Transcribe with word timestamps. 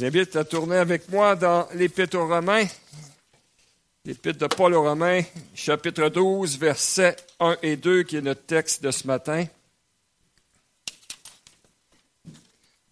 vous 0.00 0.06
invite 0.06 0.34
à 0.36 0.44
tourner 0.44 0.76
avec 0.76 1.10
moi 1.10 1.36
dans 1.36 1.68
l'Épître 1.74 2.16
aux 2.16 2.26
Romains, 2.26 2.64
l'Épître 4.06 4.38
de 4.38 4.46
Paul 4.46 4.72
aux 4.72 4.82
Romains, 4.82 5.20
chapitre 5.54 6.08
12, 6.08 6.58
versets 6.58 7.16
1 7.38 7.58
et 7.62 7.76
2, 7.76 8.04
qui 8.04 8.16
est 8.16 8.22
notre 8.22 8.46
texte 8.46 8.82
de 8.82 8.90
ce 8.92 9.06
matin. 9.06 9.44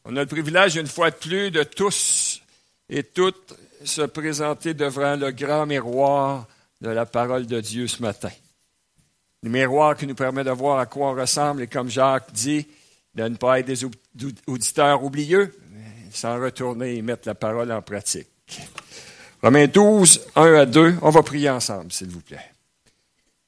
On 0.05 0.15
a 0.17 0.21
le 0.21 0.27
privilège, 0.27 0.77
une 0.77 0.87
fois 0.87 1.11
de 1.11 1.17
plus, 1.17 1.51
de 1.51 1.63
tous 1.63 2.43
et 2.90 3.03
toutes 3.03 3.54
se 3.85 4.03
présenter 4.03 4.75
devant 4.75 5.17
le 5.17 5.31
grand 5.31 5.65
miroir 5.65 6.47
de 6.83 6.90
la 6.90 7.06
parole 7.06 7.47
de 7.47 7.63
Dieu 7.63 7.87
ce 7.87 8.03
matin. 8.03 8.33
Le 9.43 9.49
miroir 9.49 9.97
qui 9.97 10.06
nous 10.06 10.15
permet 10.15 10.45
de 10.45 10.51
voir 10.51 10.79
à 10.79 10.85
quoi 10.85 11.13
on 11.13 11.15
ressemble 11.15 11.63
et 11.63 11.69
comme 11.69 11.88
Jacques 11.88 12.33
dit, 12.35 12.69
de 13.15 13.22
ne 13.22 13.37
pas 13.37 13.61
être 13.61 13.67
des 13.67 13.87
auditeurs 14.47 15.03
oublieux, 15.03 15.54
sans 16.12 16.41
retourner 16.41 16.97
et 16.97 17.02
mettre 17.02 17.29
la 17.29 17.34
parole 17.34 17.73
en 17.73 17.83
pratique. 17.83 18.29
Romains 19.42 19.66
12, 19.66 20.28
1 20.34 20.55
à 20.55 20.66
2, 20.66 20.96
on 21.02 21.10
va 21.10 21.23
prier 21.23 21.51
ensemble, 21.51 21.92
s'il 21.92 22.09
vous 22.09 22.20
plaît. 22.20 22.51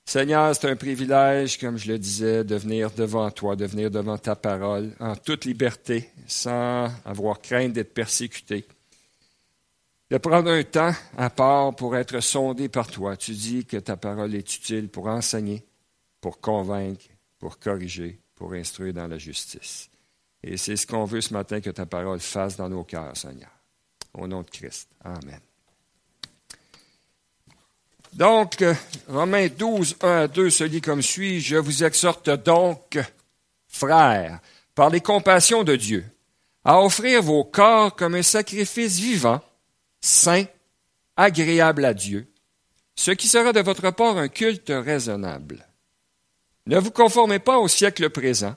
Seigneur, 0.04 0.54
c'est 0.54 0.68
un 0.68 0.76
privilège, 0.76 1.58
comme 1.58 1.78
je 1.78 1.92
le 1.92 1.98
disais, 1.98 2.42
de 2.42 2.56
venir 2.56 2.90
devant 2.90 3.30
toi, 3.30 3.54
de 3.54 3.64
venir 3.64 3.90
devant 3.90 4.18
ta 4.18 4.34
parole 4.34 4.90
en 4.98 5.14
toute 5.14 5.44
liberté, 5.44 6.10
sans 6.26 6.88
avoir 7.04 7.40
crainte 7.40 7.74
d'être 7.74 7.94
persécuté. 7.94 8.66
De 10.10 10.18
prendre 10.18 10.50
un 10.50 10.64
temps 10.64 10.92
à 11.16 11.30
part 11.30 11.76
pour 11.76 11.96
être 11.96 12.18
sondé 12.20 12.68
par 12.68 12.88
toi. 12.88 13.16
Tu 13.16 13.32
dis 13.32 13.64
que 13.64 13.76
ta 13.76 13.96
parole 13.96 14.34
est 14.34 14.56
utile 14.56 14.88
pour 14.88 15.06
enseigner, 15.06 15.64
pour 16.20 16.40
convaincre, 16.40 17.06
pour 17.38 17.60
corriger, 17.60 18.18
pour 18.34 18.52
instruire 18.54 18.94
dans 18.94 19.06
la 19.06 19.18
justice. 19.18 19.89
Et 20.42 20.56
c'est 20.56 20.76
ce 20.76 20.86
qu'on 20.86 21.04
veut 21.04 21.20
ce 21.20 21.34
matin 21.34 21.60
que 21.60 21.70
ta 21.70 21.86
parole 21.86 22.20
fasse 22.20 22.56
dans 22.56 22.68
nos 22.68 22.84
cœurs, 22.84 23.16
Seigneur. 23.16 23.50
Au 24.14 24.26
nom 24.26 24.42
de 24.42 24.50
Christ. 24.50 24.88
Amen. 25.04 25.40
Donc, 28.12 28.64
Romains 29.08 29.48
12, 29.48 29.96
1 30.02 30.08
à 30.08 30.28
2 30.28 30.50
se 30.50 30.64
lit 30.64 30.80
comme 30.80 31.02
suit. 31.02 31.40
Je 31.40 31.56
vous 31.56 31.84
exhorte 31.84 32.30
donc, 32.30 32.98
frères, 33.68 34.40
par 34.74 34.90
les 34.90 35.00
compassions 35.00 35.62
de 35.62 35.76
Dieu, 35.76 36.04
à 36.64 36.80
offrir 36.82 37.22
vos 37.22 37.44
corps 37.44 37.94
comme 37.94 38.14
un 38.14 38.22
sacrifice 38.22 38.98
vivant, 38.98 39.40
saint, 40.00 40.44
agréable 41.16 41.84
à 41.84 41.94
Dieu, 41.94 42.26
ce 42.96 43.12
qui 43.12 43.28
sera 43.28 43.52
de 43.52 43.60
votre 43.60 43.90
part 43.90 44.16
un 44.18 44.28
culte 44.28 44.72
raisonnable. 44.74 45.66
Ne 46.66 46.78
vous 46.78 46.90
conformez 46.90 47.38
pas 47.38 47.58
au 47.58 47.68
siècle 47.68 48.10
présent, 48.10 48.56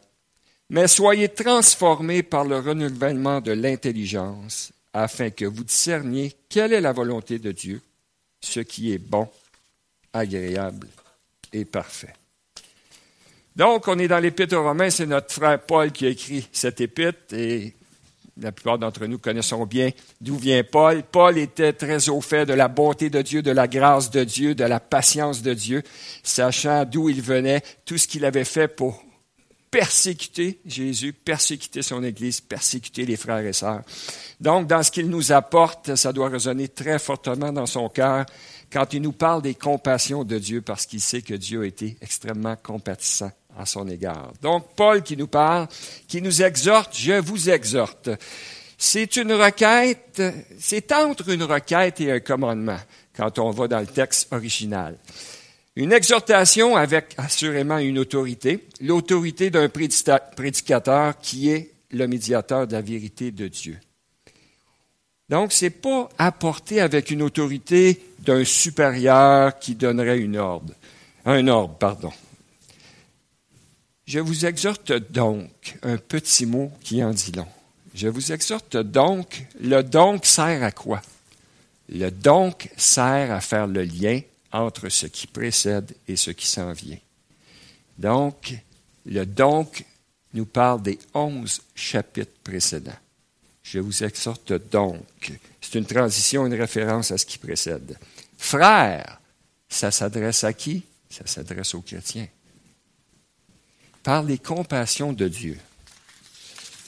mais 0.74 0.88
soyez 0.88 1.30
transformés 1.30 2.24
par 2.24 2.46
le 2.46 2.58
renouvellement 2.58 3.42
de 3.42 3.52
l'intelligence, 3.52 4.72
afin 4.92 5.30
que 5.30 5.46
vous 5.46 5.64
discerniez 5.64 6.34
quelle 6.50 6.74
est 6.74 6.82
la 6.82 6.92
volonté 6.92 7.38
de 7.38 7.52
Dieu, 7.52 7.80
ce 8.42 8.60
qui 8.60 8.92
est 8.92 8.98
bon, 8.98 9.30
agréable 10.12 10.88
et 11.54 11.64
parfait. 11.64 12.16
Donc, 13.56 13.88
on 13.88 14.00
est 14.00 14.08
dans 14.08 14.18
l'Épître 14.18 14.56
aux 14.58 14.64
Romains, 14.64 14.90
c'est 14.90 15.06
notre 15.06 15.32
frère 15.32 15.62
Paul 15.62 15.92
qui 15.92 16.08
a 16.08 16.10
écrit 16.10 16.50
cette 16.52 16.82
épître, 16.82 17.36
et 17.36 17.76
la 18.42 18.52
plupart 18.52 18.80
d'entre 18.80 19.06
nous 19.06 19.20
connaissons 19.20 19.68
bien 19.68 19.92
d'où 20.22 20.38
vient 20.38 20.64
Paul. 20.64 21.04
Paul 21.04 21.38
était 21.38 21.74
très 21.74 22.10
au 22.10 22.20
fait 22.20 22.48
de 22.48 22.54
la 22.54 22.68
bonté 22.68 23.12
de 23.12 23.22
Dieu, 23.22 23.44
de 23.44 23.52
la 23.52 23.68
grâce 23.68 24.10
de 24.10 24.24
Dieu, 24.24 24.56
de 24.56 24.64
la 24.64 24.80
patience 24.80 25.44
de 25.44 25.54
Dieu, 25.54 25.84
sachant 26.24 26.84
d'où 26.84 27.10
il 27.10 27.22
venait, 27.22 27.62
tout 27.86 28.00
ce 28.00 28.08
qu'il 28.08 28.26
avait 28.26 28.44
fait 28.44 28.68
pour 28.68 29.04
persécuter 29.74 30.60
Jésus, 30.68 31.14
persécuter 31.14 31.82
son 31.82 32.04
Église, 32.04 32.42
persécuter 32.42 33.08
les 33.08 33.18
frères 33.18 33.40
et 33.40 33.54
sœurs. 33.54 33.82
Donc, 34.40 34.68
dans 34.68 34.84
ce 34.84 34.92
qu'il 34.92 35.10
nous 35.10 35.32
apporte, 35.32 35.96
ça 35.96 36.14
doit 36.14 36.30
résonner 36.30 36.68
très 36.68 37.00
fortement 37.00 37.52
dans 37.52 37.66
son 37.66 37.90
cœur 37.90 38.28
quand 38.72 38.94
il 38.94 39.02
nous 39.02 39.14
parle 39.14 39.42
des 39.42 39.56
compassions 39.56 40.24
de 40.24 40.38
Dieu, 40.38 40.62
parce 40.62 40.86
qu'il 40.86 41.02
sait 41.02 41.24
que 41.24 41.34
Dieu 41.34 41.62
a 41.62 41.66
été 41.66 41.98
extrêmement 42.02 42.56
compatissant 42.56 43.32
à 43.58 43.66
son 43.66 43.88
égard. 43.88 44.32
Donc, 44.44 44.68
Paul 44.76 45.02
qui 45.02 45.18
nous 45.18 45.28
parle, 45.28 45.68
qui 46.08 46.22
nous 46.22 46.44
exhorte, 46.44 46.96
je 46.96 47.14
vous 47.14 47.50
exhorte. 47.50 48.10
C'est 48.78 49.16
une 49.16 49.34
requête, 49.34 50.22
c'est 50.60 50.92
entre 50.92 51.30
une 51.30 51.44
requête 51.44 52.00
et 52.00 52.12
un 52.12 52.20
commandement 52.20 52.80
quand 53.16 53.40
on 53.40 53.50
va 53.50 53.68
dans 53.68 53.80
le 53.80 53.88
texte 53.88 54.32
original. 54.32 54.98
Une 55.76 55.92
exhortation 55.92 56.76
avec 56.76 57.16
assurément 57.18 57.80
une 57.80 57.98
autorité, 57.98 58.68
l'autorité 58.80 59.50
d'un 59.50 59.70
prédicateur 59.70 61.18
qui 61.20 61.50
est 61.50 61.72
le 61.90 62.08
médiateur 62.08 62.68
de 62.68 62.74
la 62.74 62.82
vérité 62.82 63.32
de 63.32 63.48
Dieu. 63.48 63.80
Donc, 65.30 65.52
c'est 65.52 65.72
pas 65.72 66.10
apporté 66.20 66.80
avec 66.80 67.10
une 67.10 67.24
autorité 67.24 68.04
d'un 68.20 68.44
supérieur 68.44 69.58
qui 69.58 69.74
donnerait 69.74 70.20
une 70.20 70.38
ordre, 70.38 70.74
un 71.26 71.48
ordre, 71.48 71.76
pardon. 71.76 72.12
Je 74.06 74.20
vous 74.20 74.46
exhorte 74.46 74.92
donc, 75.12 75.78
un 75.82 75.98
petit 75.98 76.46
mot 76.46 76.72
qui 76.82 77.04
en 77.04 77.12
dit 77.12 77.32
long. 77.32 77.48
Je 77.96 78.10
vous 78.10 78.32
exhorte 78.32 78.78
donc, 78.78 79.46
le 79.60 79.82
donc 79.82 80.26
sert 80.26 80.62
à 80.62 80.72
quoi? 80.72 81.02
Le 81.90 82.12
donc 82.12 82.70
sert 82.78 83.32
à 83.32 83.42
faire 83.42 83.66
le 83.66 83.84
lien 83.84 84.20
entre 84.54 84.88
ce 84.90 85.08
qui 85.08 85.28
précède 85.28 85.94
et 86.08 86.16
ce 86.16 86.32
qui 86.32 86.48
s'en 86.48 86.72
vient. 86.72 87.00
Donc, 87.98 88.56
le 89.06 89.26
donc 89.26 89.84
nous 90.34 90.46
parle 90.46 90.82
des 90.82 91.00
onze 91.14 91.62
chapitres 91.76 92.40
précédents. 92.44 92.92
Je 93.64 93.80
vous 93.80 94.04
exhorte 94.04 94.54
donc. 94.72 95.34
C'est 95.60 95.76
une 95.76 95.86
transition, 95.86 96.46
une 96.46 96.54
référence 96.54 97.12
à 97.12 97.18
ce 97.18 97.26
qui 97.26 97.38
précède. 97.38 97.98
Frère, 98.38 99.20
ça 99.70 99.90
s'adresse 99.90 100.44
à 100.44 100.54
qui? 100.54 100.84
Ça 101.10 101.26
s'adresse 101.26 101.74
aux 101.74 101.82
chrétiens. 101.82 102.28
Par 104.04 104.24
les 104.24 104.38
compassions 104.38 105.14
de 105.14 105.28
Dieu. 105.28 105.58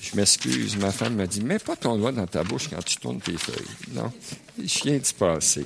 Je 0.01 0.15
m'excuse, 0.15 0.75
ma 0.77 0.91
femme 0.91 1.15
m'a 1.15 1.25
dit, 1.25 1.41
mets 1.41 1.57
pas 1.57 1.75
ton 1.75 1.97
doigt 1.97 2.11
dans 2.11 2.27
ta 2.27 2.43
bouche 2.43 2.67
quand 2.67 2.83
tu 2.83 2.97
tournes 2.97 3.21
tes 3.21 3.37
feuilles. 3.37 3.93
Non, 3.93 4.11
je 4.59 4.83
viens 4.83 4.97
d'y 4.97 5.13
passer. 5.13 5.65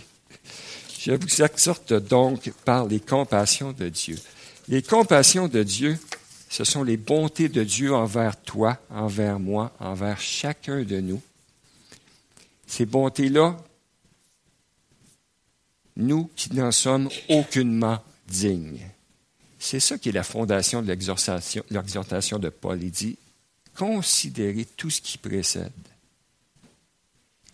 Je 0.99 1.13
vous 1.13 1.41
exhorte 1.41 1.93
donc 1.93 2.51
par 2.65 2.85
les 2.85 2.99
compassions 2.99 3.71
de 3.71 3.87
Dieu. 3.87 4.19
Les 4.67 4.81
compassions 4.81 5.47
de 5.47 5.63
Dieu, 5.63 5.97
ce 6.49 6.65
sont 6.65 6.83
les 6.83 6.97
bontés 6.97 7.47
de 7.47 7.63
Dieu 7.63 7.95
envers 7.95 8.35
toi, 8.41 8.77
envers 8.89 9.39
moi, 9.39 9.73
envers 9.79 10.19
chacun 10.19 10.83
de 10.83 10.99
nous. 10.99 11.21
Ces 12.67 12.85
bontés-là, 12.85 13.55
nous 15.95 16.29
qui 16.35 16.53
n'en 16.53 16.73
sommes 16.73 17.09
aucunement 17.29 18.03
dignes. 18.27 18.85
C'est 19.57 19.79
ça 19.79 19.97
qui 19.97 20.09
est 20.09 20.13
la 20.13 20.23
fondation 20.23 20.81
de 20.81 20.87
l'exhortation 20.87 22.39
de 22.39 22.49
Paul. 22.49 22.83
Il 22.83 22.91
dit, 22.91 23.17
considérez 23.73 24.65
tout 24.65 24.89
ce 24.89 24.99
qui 24.99 25.17
précède, 25.17 25.71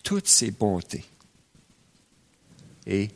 toutes 0.02 0.26
ces 0.26 0.50
bontés, 0.50 1.04
et 2.88 3.10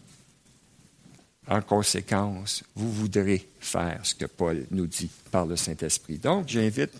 en 1.50 1.60
conséquence, 1.60 2.62
vous 2.76 2.90
voudrez 2.92 3.46
faire 3.58 3.98
ce 4.04 4.14
que 4.14 4.26
Paul 4.26 4.64
nous 4.70 4.86
dit 4.86 5.10
par 5.32 5.46
le 5.46 5.56
Saint-Esprit. 5.56 6.18
Donc, 6.18 6.48
j'invite 6.48 6.92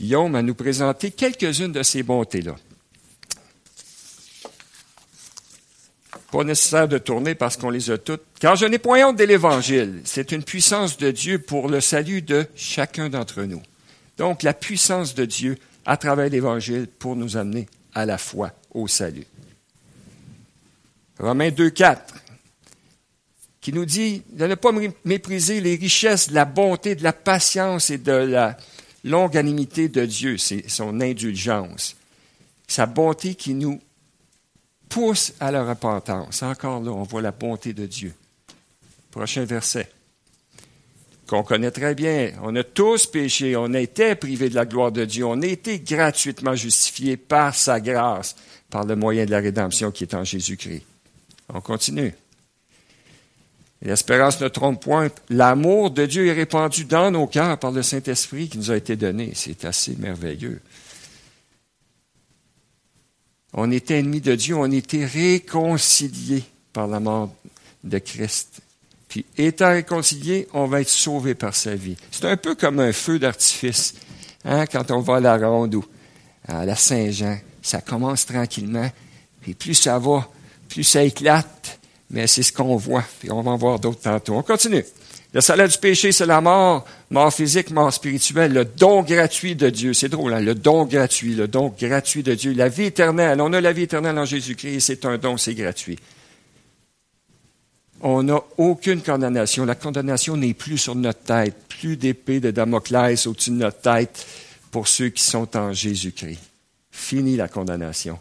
Guillaume 0.00 0.34
à 0.34 0.42
nous 0.42 0.54
présenter 0.54 1.10
quelques-unes 1.10 1.72
de 1.72 1.82
ces 1.82 2.02
bontés-là. 2.02 2.56
Pas 6.32 6.44
nécessaire 6.44 6.88
de 6.88 6.96
tourner 6.96 7.34
parce 7.34 7.58
qu'on 7.58 7.68
les 7.68 7.90
a 7.90 7.98
toutes. 7.98 8.22
Car 8.40 8.56
je 8.56 8.64
n'ai 8.64 8.78
point 8.78 9.06
honte 9.06 9.16
de 9.16 9.24
l'Évangile. 9.24 10.00
C'est 10.04 10.32
une 10.32 10.44
puissance 10.44 10.96
de 10.96 11.10
Dieu 11.10 11.38
pour 11.38 11.68
le 11.68 11.80
salut 11.80 12.22
de 12.22 12.46
chacun 12.54 13.10
d'entre 13.10 13.42
nous. 13.42 13.62
Donc, 14.16 14.42
la 14.42 14.54
puissance 14.54 15.14
de 15.14 15.26
Dieu 15.26 15.58
à 15.84 15.98
travers 15.98 16.30
l'Évangile 16.30 16.86
pour 16.86 17.16
nous 17.16 17.36
amener 17.36 17.68
à 17.94 18.06
la 18.06 18.16
foi, 18.16 18.52
au 18.72 18.88
salut. 18.88 19.26
Romains 21.18 21.50
2, 21.50 21.70
4 21.70 22.14
qui 23.68 23.74
nous 23.74 23.84
dit 23.84 24.22
de 24.30 24.46
ne 24.46 24.54
pas 24.54 24.70
mépriser 25.04 25.60
les 25.60 25.74
richesses 25.74 26.30
de 26.30 26.34
la 26.34 26.46
bonté, 26.46 26.94
de 26.94 27.02
la 27.02 27.12
patience 27.12 27.90
et 27.90 27.98
de 27.98 28.12
la 28.12 28.56
longanimité 29.04 29.90
de 29.90 30.06
Dieu, 30.06 30.38
c'est 30.38 30.70
son 30.70 31.02
indulgence, 31.02 31.94
sa 32.66 32.86
bonté 32.86 33.34
qui 33.34 33.52
nous 33.52 33.78
pousse 34.88 35.34
à 35.38 35.50
la 35.50 35.66
repentance. 35.68 36.42
Encore 36.42 36.80
là, 36.80 36.92
on 36.92 37.02
voit 37.02 37.20
la 37.20 37.30
bonté 37.30 37.74
de 37.74 37.84
Dieu. 37.84 38.14
Prochain 39.10 39.44
verset 39.44 39.90
qu'on 41.26 41.42
connaît 41.42 41.70
très 41.70 41.94
bien. 41.94 42.32
On 42.42 42.56
a 42.56 42.64
tous 42.64 43.04
péché, 43.04 43.54
on 43.54 43.74
a 43.74 43.80
été 43.80 44.14
privés 44.14 44.48
de 44.48 44.54
la 44.54 44.64
gloire 44.64 44.92
de 44.92 45.04
Dieu, 45.04 45.26
on 45.26 45.42
a 45.42 45.46
été 45.46 45.78
gratuitement 45.80 46.54
justifiés 46.54 47.18
par 47.18 47.54
sa 47.54 47.80
grâce, 47.80 48.34
par 48.70 48.86
le 48.86 48.96
moyen 48.96 49.26
de 49.26 49.30
la 49.30 49.40
rédemption 49.40 49.90
qui 49.90 50.04
est 50.04 50.14
en 50.14 50.24
Jésus-Christ. 50.24 50.84
On 51.50 51.60
continue. 51.60 52.14
L'espérance 53.82 54.40
ne 54.40 54.48
trompe 54.48 54.82
point. 54.82 55.08
L'amour 55.28 55.90
de 55.90 56.04
Dieu 56.04 56.26
est 56.26 56.32
répandu 56.32 56.84
dans 56.84 57.10
nos 57.10 57.26
cœurs 57.26 57.58
par 57.58 57.70
le 57.70 57.82
Saint-Esprit 57.82 58.48
qui 58.48 58.58
nous 58.58 58.70
a 58.70 58.76
été 58.76 58.96
donné. 58.96 59.32
C'est 59.34 59.64
assez 59.64 59.94
merveilleux. 59.96 60.60
On 63.52 63.70
était 63.70 63.98
ennemis 63.98 64.20
de 64.20 64.34
Dieu, 64.34 64.56
on 64.56 64.70
était 64.70 65.06
réconciliés 65.06 66.44
par 66.72 66.86
la 66.86 67.00
mort 67.00 67.32
de 67.84 67.98
Christ. 67.98 68.60
Puis, 69.08 69.24
étant 69.38 69.70
réconciliés, 69.70 70.48
on 70.52 70.66
va 70.66 70.82
être 70.82 70.90
sauvé 70.90 71.34
par 71.34 71.54
sa 71.54 71.74
vie. 71.74 71.96
C'est 72.10 72.26
un 72.26 72.36
peu 72.36 72.54
comme 72.54 72.78
un 72.78 72.92
feu 72.92 73.18
d'artifice, 73.18 73.94
hein, 74.44 74.66
quand 74.66 74.90
on 74.90 75.00
va 75.00 75.16
à 75.16 75.20
la 75.20 75.38
ronde 75.38 75.76
ou 75.76 75.84
à 76.46 76.66
la 76.66 76.76
Saint-Jean. 76.76 77.38
Ça 77.62 77.80
commence 77.80 78.26
tranquillement, 78.26 78.90
puis 79.40 79.54
plus 79.54 79.74
ça 79.74 79.98
va, 79.98 80.28
plus 80.68 80.84
ça 80.84 81.02
éclate, 81.02 81.77
mais 82.10 82.26
c'est 82.26 82.42
ce 82.42 82.52
qu'on 82.52 82.76
voit, 82.76 83.04
puis 83.20 83.30
on 83.30 83.42
va 83.42 83.50
en 83.50 83.56
voir 83.56 83.78
d'autres 83.78 84.00
tantôt. 84.00 84.34
On 84.34 84.42
continue. 84.42 84.84
Le 85.34 85.42
salaire 85.42 85.68
du 85.68 85.76
péché, 85.76 86.10
c'est 86.10 86.24
la 86.24 86.40
mort, 86.40 86.86
mort 87.10 87.32
physique, 87.32 87.70
mort 87.70 87.92
spirituelle, 87.92 88.52
le 88.54 88.64
don 88.64 89.02
gratuit 89.02 89.54
de 89.54 89.68
Dieu. 89.68 89.92
C'est 89.92 90.08
drôle, 90.08 90.32
hein? 90.32 90.40
le 90.40 90.54
don 90.54 90.86
gratuit, 90.86 91.34
le 91.34 91.46
don 91.46 91.74
gratuit 91.78 92.22
de 92.22 92.34
Dieu. 92.34 92.54
La 92.54 92.70
vie 92.70 92.84
éternelle, 92.84 93.40
on 93.42 93.52
a 93.52 93.60
la 93.60 93.72
vie 93.72 93.82
éternelle 93.82 94.18
en 94.18 94.24
Jésus-Christ, 94.24 94.80
c'est 94.80 95.04
un 95.04 95.18
don, 95.18 95.36
c'est 95.36 95.54
gratuit. 95.54 95.98
On 98.00 98.22
n'a 98.22 98.40
aucune 98.56 99.02
condamnation. 99.02 99.66
La 99.66 99.74
condamnation 99.74 100.36
n'est 100.36 100.54
plus 100.54 100.78
sur 100.78 100.94
notre 100.94 101.20
tête, 101.20 101.56
plus 101.68 101.96
d'épée 101.96 102.40
de 102.40 102.50
Damoclès 102.50 103.26
au-dessus 103.26 103.50
de 103.50 103.56
notre 103.56 103.80
tête 103.80 104.24
pour 104.70 104.88
ceux 104.88 105.08
qui 105.08 105.22
sont 105.22 105.56
en 105.56 105.72
Jésus-Christ. 105.72 106.40
Fini 106.90 107.36
la 107.36 107.48
condamnation. 107.48 108.18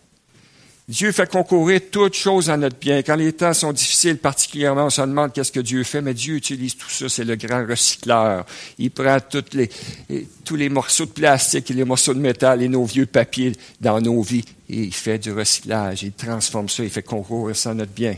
Dieu 0.89 1.11
fait 1.11 1.29
concourir 1.29 1.81
toutes 1.91 2.13
choses 2.13 2.49
à 2.49 2.55
notre 2.55 2.77
bien. 2.77 2.99
Quand 2.99 3.17
les 3.17 3.33
temps 3.33 3.53
sont 3.53 3.73
difficiles, 3.73 4.17
particulièrement, 4.19 4.85
on 4.85 4.89
se 4.89 5.01
demande 5.01 5.33
qu'est-ce 5.33 5.51
que 5.51 5.59
Dieu 5.59 5.83
fait, 5.83 6.01
mais 6.01 6.13
Dieu 6.13 6.35
utilise 6.35 6.77
tout 6.77 6.89
ça. 6.89 7.09
C'est 7.09 7.25
le 7.25 7.35
grand 7.35 7.65
recycleur. 7.67 8.45
Il 8.77 8.91
prend 8.91 9.17
toutes 9.19 9.53
les, 9.53 9.69
tous 10.45 10.55
les 10.55 10.69
morceaux 10.69 11.05
de 11.05 11.11
plastique 11.11 11.69
et 11.71 11.73
les 11.73 11.83
morceaux 11.83 12.13
de 12.13 12.19
métal 12.19 12.61
et 12.61 12.69
nos 12.69 12.85
vieux 12.85 13.05
papiers 13.05 13.51
dans 13.81 13.99
nos 13.99 14.21
vies 14.21 14.45
et 14.69 14.83
il 14.83 14.93
fait 14.93 15.19
du 15.19 15.33
recyclage. 15.33 16.03
Il 16.03 16.13
transforme 16.13 16.69
ça. 16.69 16.83
Il 16.83 16.89
fait 16.89 17.03
concourir 17.03 17.53
ça 17.53 17.71
à 17.71 17.73
notre 17.73 17.91
bien. 17.91 18.15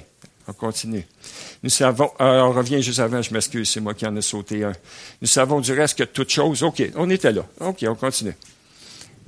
On 0.48 0.54
continue. 0.54 1.08
Nous 1.64 1.72
savons, 1.72 2.12
euh, 2.22 2.42
on 2.42 2.52
revient 2.52 2.84
juste 2.84 3.00
avant, 3.00 3.22
je 3.24 3.34
m'excuse, 3.34 3.68
c'est 3.68 3.82
moi 3.82 3.96
qui 3.96 4.06
en 4.06 4.16
ai 4.16 4.22
sauté 4.22 4.64
un. 4.64 4.74
Nous 5.22 5.28
savons 5.28 5.60
du 5.60 5.74
reste 5.74 5.98
que 5.98 6.04
toute 6.04 6.30
chose, 6.30 6.62
OK, 6.62 6.84
on 6.96 7.10
était 7.10 7.32
là. 7.32 7.46
OK, 7.62 7.84
on 7.88 7.96
continue. 7.96 8.36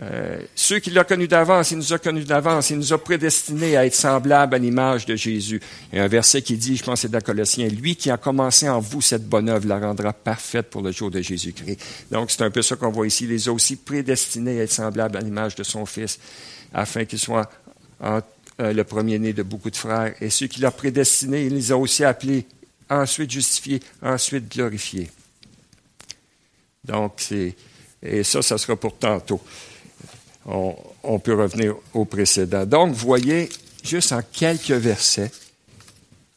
Euh, 0.03 0.39
ceux 0.55 0.79
qui 0.79 0.89
l'ont 0.89 1.03
connu 1.03 1.27
d'avance, 1.27 1.69
il 1.71 1.77
nous 1.77 1.93
a 1.93 1.99
connus 1.99 2.23
d'avance, 2.23 2.71
il 2.71 2.77
nous 2.77 2.91
a 2.91 2.97
prédestinés 2.97 3.77
à 3.77 3.85
être 3.85 3.93
semblables 3.93 4.55
à 4.55 4.57
l'image 4.57 5.05
de 5.05 5.15
Jésus. 5.15 5.61
Il 5.91 5.99
y 5.99 6.01
a 6.01 6.05
un 6.05 6.07
verset 6.07 6.41
qui 6.41 6.57
dit, 6.57 6.75
je 6.75 6.83
pense 6.83 6.95
que 6.95 7.01
c'est 7.01 7.11
dans 7.11 7.21
Colossiens, 7.21 7.67
lui 7.67 7.95
qui 7.95 8.09
a 8.09 8.17
commencé 8.17 8.67
en 8.67 8.79
vous 8.79 9.01
cette 9.01 9.27
bonne 9.27 9.47
œuvre 9.47 9.67
la 9.67 9.79
rendra 9.79 10.11
parfaite 10.11 10.71
pour 10.71 10.81
le 10.81 10.91
jour 10.91 11.11
de 11.11 11.21
Jésus-Christ. 11.21 11.79
Donc 12.09 12.31
c'est 12.31 12.41
un 12.41 12.49
peu 12.49 12.63
ça 12.63 12.75
qu'on 12.75 12.89
voit 12.89 13.05
ici. 13.05 13.25
Il 13.25 13.29
les 13.29 13.47
a 13.47 13.51
aussi 13.51 13.75
prédestinés 13.75 14.59
à 14.59 14.63
être 14.63 14.71
semblables 14.71 15.17
à 15.17 15.21
l'image 15.21 15.53
de 15.53 15.63
son 15.63 15.85
Fils, 15.85 16.19
afin 16.73 17.05
qu'il 17.05 17.19
soit 17.19 17.51
euh, 18.03 18.21
le 18.59 18.83
premier-né 18.83 19.33
de 19.33 19.43
beaucoup 19.43 19.69
de 19.69 19.77
frères. 19.77 20.15
Et 20.19 20.31
ceux 20.31 20.47
qui 20.47 20.61
l'ont 20.61 20.71
prédestiné, 20.71 21.45
il 21.45 21.53
les 21.53 21.71
a 21.71 21.77
aussi 21.77 22.03
appelés, 22.03 22.47
ensuite 22.89 23.29
justifiés, 23.29 23.79
ensuite 24.01 24.51
glorifiés. 24.51 25.11
Donc 26.83 27.13
c'est, 27.17 27.55
et 28.01 28.23
ça, 28.23 28.41
ça 28.41 28.57
sera 28.57 28.75
pour 28.75 28.97
tantôt 28.97 29.39
on, 30.45 31.19
peut 31.19 31.35
revenir 31.35 31.75
au 31.93 32.05
précédent. 32.05 32.65
Donc, 32.65 32.93
voyez, 32.93 33.49
juste 33.83 34.11
en 34.11 34.21
quelques 34.21 34.71
versets, 34.71 35.31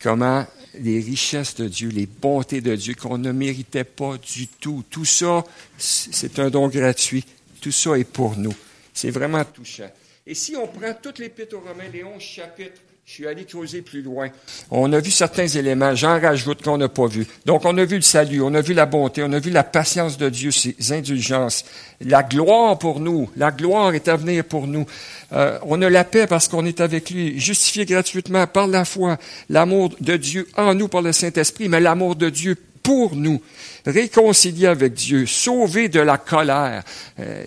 comment 0.01 0.47
les 0.79 1.01
richesses 1.01 1.55
de 1.55 1.69
Dieu, 1.69 1.89
les 1.89 2.07
bontés 2.07 2.61
de 2.61 2.75
Dieu 2.75 2.95
qu'on 2.95 3.19
ne 3.19 3.33
méritait 3.33 3.85
pas 3.85 4.17
du 4.19 4.49
tout, 4.49 4.85
tout 4.91 5.05
ça, 5.05 5.45
c'est 5.79 6.39
un 6.39 6.51
don 6.51 6.69
gratuit. 6.69 7.25
Tout 7.61 7.73
ça 7.73 7.99
est 7.99 8.05
pour 8.05 8.37
nous. 8.37 8.55
C'est 8.93 9.11
vraiment 9.11 9.45
touchant. 9.45 9.91
Et 10.27 10.35
si 10.35 10.57
on 10.57 10.67
prend 10.67 10.95
toutes 11.01 11.19
les 11.19 11.33
aux 11.53 11.61
Romains, 11.61 11.89
les 11.93 12.05
onze 12.05 12.23
chapitres, 12.23 12.81
je 13.07 13.13
suis 13.13 13.27
allé 13.27 13.45
creuser 13.45 13.83
plus 13.83 14.01
loin. 14.01 14.31
On 14.71 14.91
a 14.95 14.99
vu 14.99 15.11
certains 15.11 15.47
éléments, 15.47 15.95
j'en 15.95 16.19
rajoute 16.19 16.63
qu'on 16.63 16.79
n'a 16.79 16.89
pas 16.89 17.07
vu. 17.07 17.27
Donc, 17.45 17.67
on 17.67 17.77
a 17.77 17.85
vu 17.85 17.97
le 17.97 18.03
salut, 18.03 18.41
on 18.41 18.55
a 18.55 18.63
vu 18.63 18.73
la 18.73 18.87
bonté, 18.87 19.23
on 19.23 19.31
a 19.35 19.39
vu 19.39 19.51
la 19.51 19.63
patience 19.63 20.17
de 20.17 20.31
Dieu, 20.31 20.51
ses 20.51 20.75
indulgences, 20.91 21.67
la 22.01 22.23
gloire 22.23 22.79
pour 22.79 23.01
nous. 23.01 23.29
La 23.37 23.51
gloire 23.51 23.93
est 23.93 24.09
à 24.09 24.17
venir 24.17 24.43
pour 24.45 24.67
nous. 24.67 24.87
Euh, 25.35 25.59
on 25.65 25.83
a 25.83 25.91
la 25.91 26.05
paix 26.05 26.27
parce 26.27 26.49
qu'on 26.49 26.65
est 26.65 26.81
avec 26.81 27.11
lui, 27.11 27.39
justifié 27.39 27.85
gratuitement 27.85 28.47
par 28.47 28.69
la 28.69 28.87
foi, 28.87 29.19
l'amour 29.51 29.95
de 30.01 30.17
Dieu 30.17 30.49
en 30.57 30.75
nous 30.75 30.89
par 30.89 31.03
le 31.03 31.13
Saint-Esprit, 31.13 31.69
mais 31.69 31.81
l'amour 31.81 32.17
de 32.17 32.31
Dieu 32.31 32.57
pour 32.83 33.17
nous, 33.17 33.43
réconcilié 33.85 34.67
avec 34.67 34.95
Dieu, 34.95 35.27
sauvé 35.27 35.91
de 35.91 36.01
la 36.01 36.17
colère. 36.17 36.83
Euh, 37.21 37.45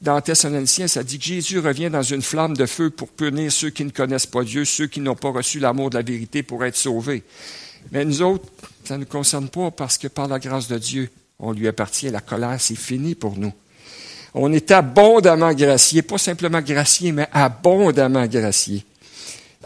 dans 0.00 0.20
Thessaloniciens, 0.20 0.86
ça 0.86 1.02
dit 1.02 1.18
que 1.18 1.24
Jésus 1.24 1.58
revient 1.58 1.90
dans 1.90 2.02
une 2.02 2.22
flamme 2.22 2.56
de 2.56 2.66
feu 2.66 2.90
pour 2.90 3.08
punir 3.08 3.50
ceux 3.50 3.70
qui 3.70 3.84
ne 3.84 3.90
connaissent 3.90 4.26
pas 4.26 4.44
Dieu, 4.44 4.64
ceux 4.64 4.86
qui 4.86 5.00
n'ont 5.00 5.16
pas 5.16 5.30
reçu 5.30 5.58
l'amour 5.58 5.90
de 5.90 5.96
la 5.96 6.02
vérité 6.02 6.42
pour 6.42 6.64
être 6.64 6.76
sauvés. 6.76 7.24
Mais 7.90 8.04
nous 8.04 8.22
autres, 8.22 8.46
ça 8.84 8.94
ne 8.94 9.00
nous 9.00 9.06
concerne 9.06 9.48
pas 9.48 9.70
parce 9.70 9.98
que 9.98 10.08
par 10.08 10.28
la 10.28 10.38
grâce 10.38 10.68
de 10.68 10.78
Dieu, 10.78 11.10
on 11.38 11.52
lui 11.52 11.66
appartient. 11.66 12.10
La 12.10 12.20
colère, 12.20 12.60
c'est 12.60 12.76
fini 12.76 13.14
pour 13.14 13.36
nous. 13.36 13.52
On 14.34 14.52
est 14.52 14.70
abondamment 14.70 15.52
gracié, 15.52 16.02
pas 16.02 16.18
simplement 16.18 16.60
gracié, 16.60 17.12
mais 17.12 17.28
abondamment 17.32 18.26
gracié 18.26 18.84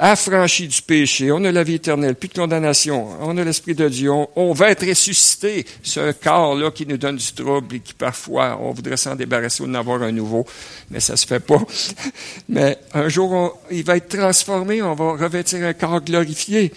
affranchi 0.03 0.67
du 0.67 0.83
péché, 0.83 1.31
on 1.31 1.45
a 1.45 1.53
la 1.53 1.63
vie 1.63 1.75
éternelle, 1.75 2.17
plus 2.17 2.29
de 2.29 2.35
condamnation, 2.35 3.09
on 3.21 3.37
a 3.39 3.45
l'Esprit 3.45 3.77
de 3.77 3.89
Dieu, 3.89 4.11
on, 4.35 4.53
va 4.53 4.73
être 4.73 4.85
ressuscité, 4.85 5.65
ce 5.81 6.11
corps-là 6.11 6.73
qui 6.73 6.87
nous 6.87 6.97
donne 6.97 7.17
du 7.17 7.33
trouble 7.33 7.77
et 7.77 7.81
qui 7.81 7.95
parfois, 7.95 8.59
on 8.61 8.73
voudrait 8.73 8.97
s'en 8.97 9.15
débarrasser 9.15 9.63
ou 9.63 9.67
en 9.67 9.75
avoir 9.75 10.03
un 10.03 10.11
nouveau, 10.11 10.45
mais 10.91 10.99
ça 10.99 11.17
se 11.17 11.25
fait 11.25 11.39
pas. 11.39 11.63
Mais 12.49 12.79
un 12.95 13.09
jour, 13.09 13.61
il 13.71 13.85
va 13.85 13.97
être 13.97 14.09
transformé, 14.19 14.83
on 14.83 14.95
va 14.95 15.13
revêtir 15.13 15.65
un 15.65 15.73
corps 15.73 16.01
glorifié. 16.01 16.73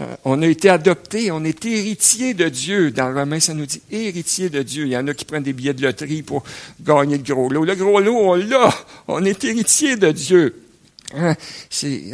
Euh, 0.00 0.16
on 0.24 0.42
a 0.42 0.46
été 0.48 0.68
adopté, 0.68 1.30
on 1.30 1.44
est 1.44 1.64
héritier 1.64 2.34
de 2.34 2.48
Dieu. 2.48 2.90
Dans 2.90 3.14
Romain, 3.14 3.38
ça 3.38 3.54
nous 3.54 3.66
dit 3.66 3.80
héritier 3.92 4.48
de 4.48 4.62
Dieu. 4.62 4.86
Il 4.86 4.90
y 4.92 4.96
en 4.96 5.06
a 5.06 5.14
qui 5.14 5.24
prennent 5.24 5.44
des 5.44 5.52
billets 5.52 5.74
de 5.74 5.82
loterie 5.82 6.22
pour 6.22 6.42
gagner 6.80 7.18
le 7.18 7.22
gros 7.22 7.48
lot. 7.48 7.64
Le 7.64 7.76
gros 7.76 8.00
lot, 8.00 8.16
on 8.16 8.34
l'a. 8.34 8.74
On 9.06 9.24
est 9.24 9.44
héritier 9.44 9.96
de 9.96 10.10
Dieu. 10.10 10.61
Hein? 11.14 11.34
C'est, 11.70 12.12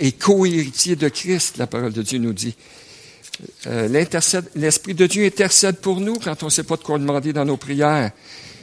et 0.00 0.12
co-héritier 0.12 0.96
de 0.96 1.08
Christ, 1.08 1.58
la 1.58 1.66
parole 1.66 1.92
de 1.92 2.02
Dieu 2.02 2.18
nous 2.18 2.32
dit. 2.32 2.54
Euh, 3.66 4.04
l'Esprit 4.54 4.94
de 4.94 5.06
Dieu 5.06 5.26
intercède 5.26 5.76
pour 5.76 6.00
nous 6.00 6.14
quand 6.14 6.42
on 6.42 6.46
ne 6.46 6.50
sait 6.50 6.62
pas 6.62 6.76
de 6.76 6.82
quoi 6.82 6.98
demander 6.98 7.32
dans 7.32 7.44
nos 7.44 7.56
prières. 7.56 8.12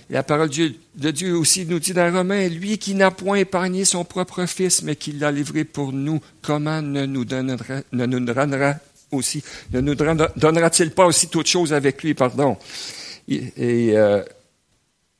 La 0.09 0.23
parole 0.23 0.49
de 0.49 1.11
Dieu 1.11 1.35
aussi 1.35 1.65
nous 1.65 1.79
dit 1.79 1.93
dans 1.93 2.11
Romains, 2.11 2.47
lui 2.47 2.77
qui 2.77 2.93
n'a 2.93 3.09
point 3.09 3.37
épargné 3.37 3.85
son 3.85 4.03
propre 4.03 4.45
Fils, 4.45 4.83
mais 4.83 4.95
qui 4.95 5.13
l'a 5.13 5.31
livré 5.31 5.63
pour 5.63 5.93
nous, 5.93 6.19
comment 6.41 6.81
ne 6.81 7.05
nous 7.05 7.25
donnera, 7.25 7.81
ne 7.91 8.05
nous 8.05 8.19
donnera 8.19 8.75
aussi, 9.11 9.43
ne 9.71 9.81
nous 9.81 9.95
donnera-t-il 9.95 10.91
pas 10.91 11.05
aussi 11.05 11.27
toute 11.29 11.47
chose 11.47 11.73
avec 11.73 12.03
lui, 12.03 12.13
pardon. 12.13 12.57
Euh, 13.31 14.23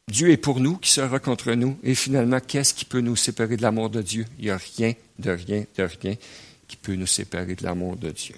Dieu 0.08 0.32
est 0.32 0.38
pour 0.38 0.60
nous, 0.60 0.78
qui 0.78 0.92
sera 0.92 1.20
contre 1.20 1.54
nous. 1.54 1.78
Et 1.84 1.96
finalement, 1.96 2.40
qu'est-ce 2.40 2.74
qui 2.74 2.86
peut 2.86 3.00
nous 3.00 3.16
séparer 3.16 3.58
de 3.58 3.62
l'amour 3.62 3.90
de 3.90 4.02
Dieu? 4.02 4.26
Il 4.38 4.46
n'y 4.46 4.52
a 4.52 4.58
rien, 4.58 4.94
de 5.20 5.32
rien, 5.32 5.64
de 5.78 5.84
rien 5.84 6.16
qui 6.68 6.76
peut 6.76 6.96
nous 6.96 7.08
séparer 7.08 7.56
de 7.56 7.64
l'amour 7.64 7.96
de 7.96 8.12
Dieu. 8.12 8.36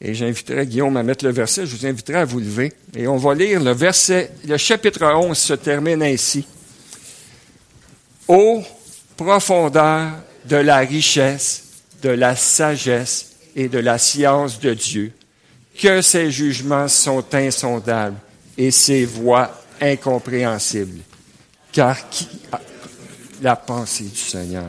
Et 0.00 0.14
j'inviterai 0.14 0.66
Guillaume 0.66 0.96
à 0.96 1.02
mettre 1.02 1.24
le 1.24 1.32
verset, 1.32 1.66
je 1.66 1.76
vous 1.76 1.86
inviterai 1.86 2.18
à 2.18 2.24
vous 2.24 2.40
lever. 2.40 2.72
Et 2.94 3.06
on 3.06 3.16
va 3.16 3.34
lire 3.34 3.62
le 3.62 3.72
verset, 3.72 4.30
le 4.46 4.56
chapitre 4.56 5.04
11 5.04 5.36
se 5.36 5.54
termine 5.54 6.02
ainsi. 6.02 6.46
Ô 8.28 8.62
profondeur 9.16 10.12
de 10.46 10.56
la 10.56 10.78
richesse, 10.78 11.64
de 12.02 12.10
la 12.10 12.36
sagesse 12.36 13.32
et 13.54 13.68
de 13.68 13.78
la 13.78 13.98
science 13.98 14.58
de 14.60 14.74
Dieu, 14.74 15.12
que 15.78 16.02
ses 16.02 16.30
jugements 16.30 16.88
sont 16.88 17.24
insondables 17.32 18.16
et 18.56 18.70
ses 18.70 19.04
voix 19.04 19.50
incompréhensibles. 19.80 21.00
Car 21.72 22.08
qui 22.08 22.28
a 22.52 22.60
la 23.42 23.56
pensée 23.56 24.04
du 24.04 24.16
Seigneur? 24.16 24.64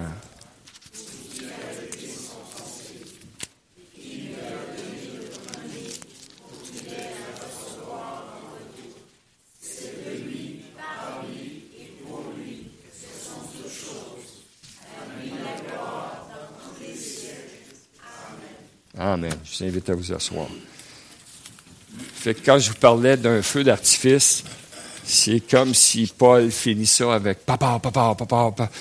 Amen. 18.98 19.32
Je 19.44 19.58
vous 19.58 19.70
invite 19.70 19.90
à 19.90 19.94
vous 19.94 20.12
asseoir 20.14 20.48
quand 22.34 22.60
je 22.60 22.70
vous 22.70 22.78
parlais 22.78 23.18
d'un 23.18 23.42
feu 23.42 23.64
d'artifice, 23.64 24.44
c'est 25.04 25.40
comme 25.40 25.74
si 25.74 26.12
Paul 26.18 26.50
finit 26.52 26.88
ça 26.88 27.14
avec 27.14 27.46
papa, 27.46 27.80
papa, 27.82 28.16
papa, 28.18 28.52
papa. 28.52 28.72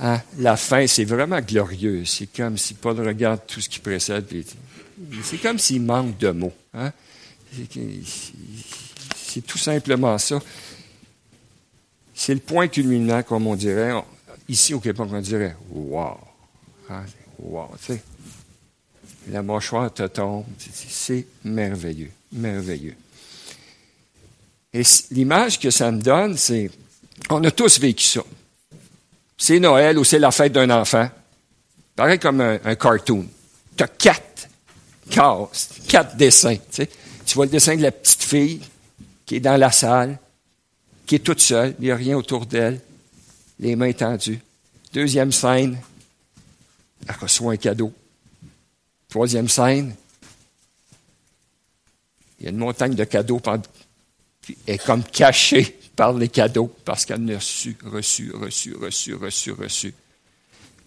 Hein? 0.00 0.20
La 0.38 0.56
fin, 0.56 0.86
c'est 0.86 1.04
vraiment 1.04 1.40
glorieux. 1.40 2.04
C'est 2.04 2.26
comme 2.26 2.56
si 2.56 2.74
Paul 2.74 2.98
regarde 3.00 3.40
tout 3.46 3.60
ce 3.60 3.68
qui 3.68 3.78
précède. 3.78 4.26
C'est 5.22 5.38
comme 5.38 5.58
s'il 5.58 5.82
manque 5.82 6.16
de 6.18 6.30
mots. 6.30 6.52
Hein? 6.74 6.92
C'est 9.14 9.42
tout 9.46 9.58
simplement 9.58 10.16
ça. 10.18 10.40
C'est 12.14 12.34
le 12.34 12.40
point 12.40 12.68
culminant, 12.68 13.22
comme 13.22 13.46
on 13.46 13.54
dirait. 13.54 13.92
ici 14.48 14.74
au 14.74 14.80
Québec, 14.80 15.06
on 15.10 15.20
dirait 15.20 15.56
Wow! 15.70 16.18
Ah, 16.88 17.02
wow. 17.38 17.70
La 19.30 19.42
mâchoire 19.42 19.92
te 19.92 20.06
tombe. 20.06 20.44
C'est 20.58 21.26
merveilleux, 21.44 22.10
merveilleux. 22.32 22.96
Et 24.72 24.82
l'image 25.10 25.58
que 25.58 25.70
ça 25.70 25.90
me 25.90 26.00
donne, 26.00 26.36
c'est, 26.36 26.70
on 27.30 27.42
a 27.44 27.50
tous 27.50 27.78
vécu 27.78 28.04
ça. 28.04 28.22
C'est 29.36 29.60
Noël 29.60 29.98
ou 29.98 30.04
c'est 30.04 30.18
la 30.18 30.30
fête 30.30 30.52
d'un 30.52 30.70
enfant. 30.70 31.08
Pareil 31.94 32.18
comme 32.18 32.40
un, 32.40 32.74
cartoon. 32.74 33.26
Tu 33.76 33.84
as 33.84 33.88
quatre 33.88 34.48
cases, 35.10 35.68
quatre 35.86 36.16
dessins. 36.16 36.56
Tu, 36.72 36.86
tu 37.26 37.34
vois 37.34 37.44
le 37.44 37.50
dessin 37.50 37.76
de 37.76 37.82
la 37.82 37.92
petite 37.92 38.22
fille 38.22 38.60
qui 39.26 39.36
est 39.36 39.40
dans 39.40 39.56
la 39.56 39.70
salle, 39.70 40.18
qui 41.06 41.16
est 41.16 41.20
toute 41.20 41.40
seule, 41.40 41.74
il 41.78 41.86
n'y 41.86 41.90
a 41.90 41.96
rien 41.96 42.16
autour 42.16 42.46
d'elle, 42.46 42.80
les 43.58 43.76
mains 43.76 43.92
tendues. 43.92 44.40
Deuxième 44.92 45.32
scène, 45.32 45.78
elle 47.06 47.16
reçoit 47.20 47.52
un 47.52 47.56
cadeau. 47.56 47.92
Troisième 49.12 49.46
scène, 49.46 49.94
il 52.38 52.44
y 52.44 52.46
a 52.46 52.50
une 52.50 52.56
montagne 52.56 52.94
de 52.94 53.04
cadeaux, 53.04 53.42
elle 53.46 53.60
est 54.66 54.82
comme 54.82 55.04
cachée 55.04 55.78
par 55.94 56.14
les 56.14 56.30
cadeaux 56.30 56.74
parce 56.82 57.04
qu'elle 57.04 57.30
a 57.30 57.34
reçu, 57.34 57.76
reçu, 57.84 58.32
reçu, 58.32 58.74
reçu, 58.74 59.12
reçu, 59.12 59.50
reçu. 59.52 59.94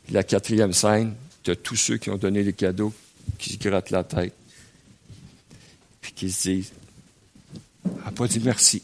la 0.10 0.24
quatrième 0.24 0.74
scène, 0.74 1.13
as 1.46 1.55
tous 1.55 1.75
ceux 1.75 1.98
qui 1.98 2.10
ont 2.10 2.17
donné 2.17 2.41
les 2.41 2.53
cadeaux 2.53 2.91
qui 3.38 3.53
se 3.53 3.58
grattent 3.60 3.91
la 3.91 4.03
tête, 4.03 4.34
puis 6.01 6.12
qui 6.13 6.32
se 6.32 6.50
disent, 6.50 6.72
elle 7.86 8.05
n'a 8.05 8.12
pas 8.12 8.27
dit 8.27 8.39
merci. 8.39 8.82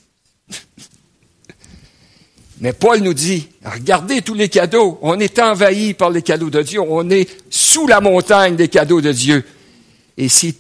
Mais 2.61 2.73
Paul 2.73 2.99
nous 2.99 3.15
dit, 3.15 3.49
regardez 3.65 4.21
tous 4.21 4.35
les 4.35 4.47
cadeaux. 4.47 4.99
On 5.01 5.19
est 5.19 5.39
envahi 5.39 5.95
par 5.95 6.11
les 6.11 6.21
cadeaux 6.21 6.51
de 6.51 6.61
Dieu. 6.61 6.79
On 6.79 7.09
est 7.09 7.27
sous 7.49 7.87
la 7.87 7.99
montagne 7.99 8.55
des 8.55 8.67
cadeaux 8.67 9.01
de 9.01 9.11
Dieu. 9.11 9.43
Et 10.15 10.29
c'est 10.29 10.55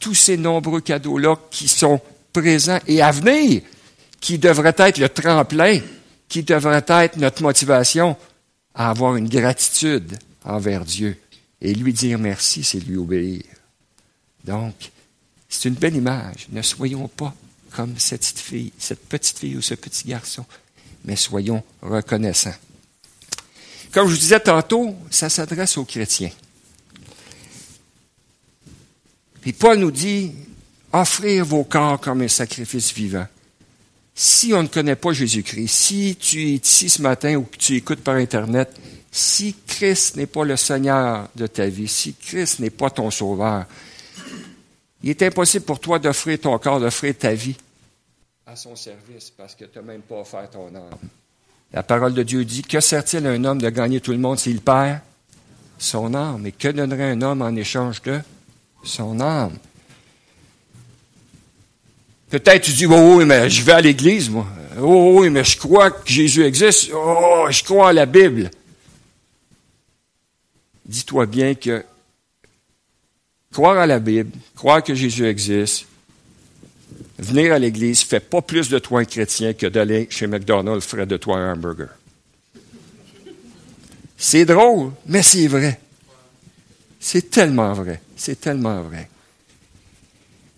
tous 0.00 0.14
ces 0.14 0.36
nombreux 0.36 0.80
cadeaux-là 0.80 1.36
qui 1.52 1.68
sont 1.68 2.00
présents 2.32 2.80
et 2.88 3.00
à 3.00 3.12
venir, 3.12 3.62
qui 4.20 4.38
devraient 4.38 4.74
être 4.76 4.98
le 4.98 5.08
tremplin, 5.08 5.78
qui 6.28 6.42
devraient 6.42 6.84
être 6.88 7.16
notre 7.16 7.42
motivation 7.42 8.16
à 8.74 8.90
avoir 8.90 9.14
une 9.14 9.28
gratitude 9.28 10.18
envers 10.44 10.84
Dieu. 10.84 11.16
Et 11.60 11.74
lui 11.74 11.92
dire 11.92 12.18
merci, 12.18 12.64
c'est 12.64 12.80
lui 12.80 12.96
obéir. 12.96 13.44
Donc, 14.42 14.74
c'est 15.48 15.68
une 15.68 15.76
belle 15.76 15.94
image. 15.94 16.48
Ne 16.50 16.62
soyons 16.62 17.06
pas 17.06 17.32
comme 17.70 17.94
cette 17.98 18.24
fille, 18.24 18.72
cette 18.78 19.06
petite 19.08 19.38
fille 19.38 19.56
ou 19.56 19.62
ce 19.62 19.74
petit 19.74 20.08
garçon 20.08 20.44
mais 21.04 21.16
soyons 21.16 21.62
reconnaissants. 21.80 22.54
Comme 23.92 24.08
je 24.08 24.14
vous 24.14 24.20
disais 24.20 24.40
tantôt, 24.40 24.94
ça 25.10 25.28
s'adresse 25.28 25.76
aux 25.76 25.84
chrétiens. 25.84 26.30
Puis 29.40 29.52
Paul 29.52 29.78
nous 29.78 29.90
dit, 29.90 30.32
offrir 30.92 31.44
vos 31.44 31.64
corps 31.64 32.00
comme 32.00 32.22
un 32.22 32.28
sacrifice 32.28 32.92
vivant. 32.92 33.26
Si 34.14 34.52
on 34.54 34.62
ne 34.62 34.68
connaît 34.68 34.96
pas 34.96 35.12
Jésus-Christ, 35.12 35.68
si 35.68 36.16
tu 36.18 36.42
es 36.42 36.54
ici 36.54 36.88
ce 36.88 37.02
matin 37.02 37.36
ou 37.36 37.42
que 37.42 37.56
tu 37.56 37.76
écoutes 37.76 38.02
par 38.02 38.16
Internet, 38.16 38.70
si 39.10 39.54
Christ 39.66 40.16
n'est 40.16 40.26
pas 40.26 40.44
le 40.44 40.56
Seigneur 40.56 41.28
de 41.34 41.46
ta 41.46 41.66
vie, 41.66 41.88
si 41.88 42.14
Christ 42.14 42.60
n'est 42.60 42.70
pas 42.70 42.90
ton 42.90 43.10
Sauveur, 43.10 43.66
il 45.02 45.10
est 45.10 45.22
impossible 45.22 45.64
pour 45.64 45.80
toi 45.80 45.98
d'offrir 45.98 46.38
ton 46.38 46.58
corps, 46.58 46.80
d'offrir 46.80 47.16
ta 47.16 47.34
vie 47.34 47.56
à 48.52 48.56
son 48.56 48.76
service 48.76 49.32
parce 49.34 49.54
que 49.54 49.64
tu 49.64 49.78
n'as 49.78 49.84
même 49.84 50.02
pas 50.02 50.20
offert 50.20 50.50
ton 50.50 50.66
âme. 50.74 50.98
La 51.72 51.82
parole 51.82 52.12
de 52.12 52.22
Dieu 52.22 52.44
dit, 52.44 52.60
que 52.60 52.80
sert-il 52.80 53.26
à 53.26 53.30
un 53.30 53.42
homme 53.44 53.62
de 53.62 53.70
gagner 53.70 53.98
tout 53.98 54.12
le 54.12 54.18
monde 54.18 54.38
s'il 54.38 54.60
perd 54.60 55.00
son 55.78 56.12
âme? 56.12 56.46
Et 56.46 56.52
que 56.52 56.68
donnerait 56.68 57.12
un 57.12 57.22
homme 57.22 57.40
en 57.40 57.56
échange 57.56 58.02
de 58.02 58.20
son 58.84 59.18
âme? 59.20 59.56
Peut-être 62.28 62.64
tu 62.64 62.72
dis, 62.72 62.84
oh 62.84 63.16
oui, 63.16 63.24
mais 63.24 63.48
je 63.48 63.62
vais 63.62 63.72
à 63.72 63.80
l'église, 63.80 64.28
moi. 64.28 64.46
Oh 64.78 65.20
oui, 65.20 65.30
mais 65.30 65.44
je 65.44 65.58
crois 65.58 65.90
que 65.90 66.06
Jésus 66.06 66.44
existe. 66.44 66.90
Oh, 66.94 67.46
je 67.48 67.64
crois 67.64 67.88
à 67.88 67.92
la 67.94 68.04
Bible. 68.04 68.50
Dis-toi 70.84 71.24
bien 71.24 71.54
que 71.54 71.82
croire 73.50 73.78
à 73.78 73.86
la 73.86 73.98
Bible, 73.98 74.36
croire 74.54 74.82
que 74.82 74.94
Jésus 74.94 75.24
existe, 75.24 75.86
venir 77.22 77.52
à 77.52 77.58
l'Église 77.58 78.02
fait 78.02 78.20
pas 78.20 78.42
plus 78.42 78.68
de 78.68 78.78
toi 78.78 79.00
un 79.00 79.04
chrétien 79.04 79.52
que 79.54 79.66
d'aller 79.66 80.06
chez 80.10 80.26
McDonald's 80.26 80.86
ferait 80.86 81.06
de 81.06 81.16
toi 81.16 81.38
un 81.38 81.52
hamburger. 81.52 81.88
C'est 84.16 84.44
drôle, 84.44 84.92
mais 85.06 85.22
c'est 85.22 85.48
vrai. 85.48 85.80
C'est 87.00 87.30
tellement 87.30 87.72
vrai. 87.72 88.00
C'est 88.16 88.40
tellement 88.40 88.82
vrai. 88.82 89.08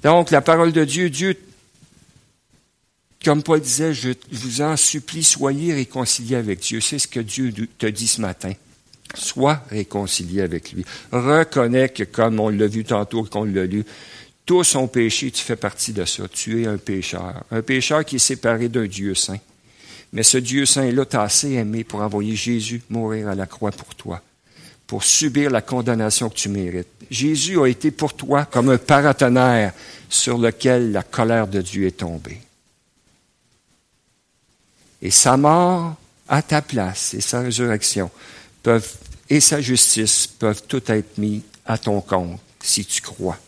Donc, 0.03 0.31
la 0.31 0.43
parole 0.43 0.73
de 0.73 0.85
Dieu, 0.85 1.09
Dieu, 1.09 1.35
comme 3.25 3.43
Paul 3.43 3.61
disait, 3.61 3.95
je 3.95 4.11
vous 4.31 4.61
en 4.61 4.77
supplie, 4.77 5.25
soyez 5.25 5.73
réconciliés 5.73 6.37
avec 6.37 6.61
Dieu. 6.61 6.83
C'est 6.83 6.99
ce 6.99 7.09
que 7.09 7.21
Dieu 7.21 7.51
te 7.79 7.87
dit 7.87 8.07
ce 8.07 8.21
matin. 8.21 8.53
Sois 9.15 9.65
réconcilié 9.71 10.43
avec 10.43 10.73
lui. 10.73 10.85
Reconnais 11.11 11.89
que, 11.89 12.03
comme 12.03 12.39
on 12.41 12.51
l'a 12.51 12.67
vu 12.67 12.85
tantôt, 12.85 13.25
qu'on 13.25 13.45
l'a 13.45 13.65
lu, 13.65 13.85
tous 14.47 14.75
ont 14.75 14.89
péché, 14.89 15.31
tu 15.31 15.43
fais 15.43 15.57
partie 15.57 15.93
de 15.93 16.05
ça. 16.05 16.29
Tu 16.29 16.63
es 16.63 16.67
un 16.67 16.77
pécheur. 16.77 17.45
Un 17.51 17.63
pécheur 17.63 18.05
qui 18.05 18.17
est 18.17 18.19
séparé 18.19 18.69
d'un 18.69 18.87
Dieu 18.87 19.15
saint. 19.15 19.39
Mais 20.13 20.23
ce 20.23 20.39
Dieu 20.39 20.67
saint-là 20.67 21.05
t'a 21.05 21.23
assez 21.23 21.53
aimé 21.53 21.83
pour 21.83 22.01
envoyer 22.01 22.37
Jésus 22.37 22.83
mourir 22.89 23.29
à 23.29 23.35
la 23.35 23.47
croix 23.47 23.73
pour 23.73 23.95
toi, 23.95 24.23
pour 24.87 25.03
subir 25.03 25.51
la 25.51 25.61
condamnation 25.61 26.29
que 26.29 26.37
tu 26.37 26.49
mérites. 26.49 26.89
Jésus 27.11 27.59
a 27.59 27.67
été 27.67 27.91
pour 27.91 28.15
toi 28.15 28.45
comme 28.45 28.69
un 28.69 28.79
paratonnerre 28.79 29.73
sur 30.09 30.39
lequel 30.39 30.93
la 30.93 31.03
colère 31.03 31.49
de 31.49 31.61
Dieu 31.61 31.87
est 31.87 31.99
tombée. 31.99 32.41
Et 35.03 35.11
sa 35.11 35.37
mort 35.37 35.97
à 36.29 36.43
ta 36.43 36.63
place 36.63 37.15
et 37.15 37.21
sa 37.21 37.41
résurrection 37.41 38.11
peuvent, 38.63 38.97
et 39.29 39.41
sa 39.41 39.61
justice 39.61 40.27
peuvent 40.27 40.63
tout 40.69 40.83
être 40.87 41.19
mis 41.19 41.43
à 41.67 41.77
ton 41.77 42.01
compte 42.01 42.41
si 42.63 42.85
tu 42.85 43.03
crois. 43.03 43.39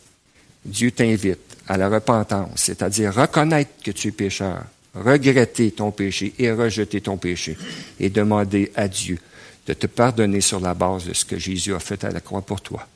Dieu 0.67 0.91
t'invite 0.91 1.39
à 1.69 1.77
la 1.77 1.89
repentance, 1.89 2.51
c'est-à-dire 2.57 3.15
reconnaître 3.15 3.71
que 3.83 3.91
tu 3.91 4.09
es 4.09 4.13
pécheur, 4.13 4.65
regretter 4.95 5.71
ton 5.71 5.91
péché 5.91 6.35
et 6.39 6.51
rejeter 6.51 7.01
ton 7.01 7.17
péché 7.17 7.57
et 8.01 8.11
demander 8.11 8.73
à 8.75 8.89
Dieu 8.89 9.19
de 9.67 9.73
te 9.73 9.87
pardonner 9.87 10.41
sur 10.41 10.61
la 10.61 10.75
base 10.75 11.07
de 11.07 11.15
ce 11.15 11.25
que 11.25 11.39
Jésus 11.39 11.75
a 11.75 11.81
fait 11.81 12.05
à 12.05 12.11
la 12.11 12.21
croix 12.21 12.43
pour 12.43 12.61
toi. 12.61 12.87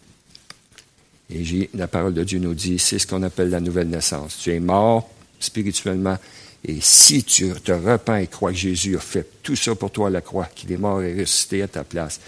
Et 1.32 1.70
la 1.74 1.86
parole 1.86 2.14
de 2.14 2.24
Dieu 2.24 2.40
nous 2.40 2.54
dit, 2.54 2.78
c'est 2.78 2.98
ce 2.98 3.06
qu'on 3.06 3.22
appelle 3.22 3.50
la 3.50 3.60
nouvelle 3.60 3.88
naissance. 3.88 4.38
Tu 4.38 4.52
es 4.52 4.60
mort 4.60 5.08
spirituellement 5.38 6.18
et 6.64 6.78
si 6.80 7.24
tu 7.24 7.52
te 7.64 7.72
repens 7.72 8.16
et 8.16 8.26
crois 8.26 8.50
que 8.50 8.58
Jésus 8.58 8.96
a 8.96 9.00
fait 9.00 9.26
tout 9.42 9.56
ça 9.56 9.74
pour 9.74 9.90
toi 9.90 10.08
à 10.08 10.10
la 10.10 10.20
croix, 10.20 10.48
qu'il 10.54 10.70
est 10.72 10.76
mort 10.76 11.02
et 11.02 11.18
ressuscité 11.18 11.62
à 11.62 11.68
ta 11.68 11.84
place, 11.84 12.20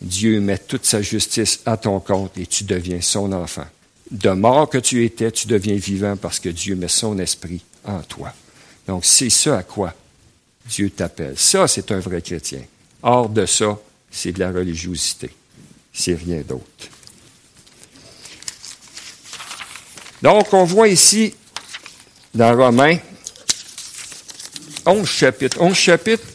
Dieu 0.00 0.40
met 0.40 0.58
toute 0.58 0.84
sa 0.84 1.02
justice 1.02 1.60
à 1.66 1.76
ton 1.76 1.98
compte 2.00 2.38
et 2.38 2.46
tu 2.46 2.64
deviens 2.64 3.00
son 3.00 3.32
enfant 3.32 3.66
de 4.10 4.30
mort 4.30 4.68
que 4.68 4.78
tu 4.78 5.04
étais, 5.04 5.30
tu 5.30 5.46
deviens 5.46 5.76
vivant 5.76 6.16
parce 6.16 6.40
que 6.40 6.48
Dieu 6.48 6.76
met 6.76 6.88
son 6.88 7.18
esprit 7.18 7.62
en 7.84 8.00
toi. 8.00 8.32
Donc, 8.86 9.04
c'est 9.04 9.30
ça 9.30 9.58
à 9.58 9.62
quoi 9.62 9.94
Dieu 10.66 10.90
t'appelle. 10.90 11.38
Ça, 11.38 11.68
c'est 11.68 11.90
un 11.92 12.00
vrai 12.00 12.22
chrétien. 12.22 12.62
Hors 13.02 13.28
de 13.28 13.46
ça, 13.46 13.78
c'est 14.10 14.32
de 14.32 14.40
la 14.40 14.50
religiosité. 14.50 15.30
C'est 15.92 16.14
rien 16.14 16.40
d'autre. 16.40 16.64
Donc, 20.22 20.52
on 20.52 20.64
voit 20.64 20.88
ici, 20.88 21.34
dans 22.34 22.56
Romains, 22.56 22.98
11 24.84 25.08
chapitres, 25.08 25.60
11 25.60 25.76
chapitres 25.76 26.26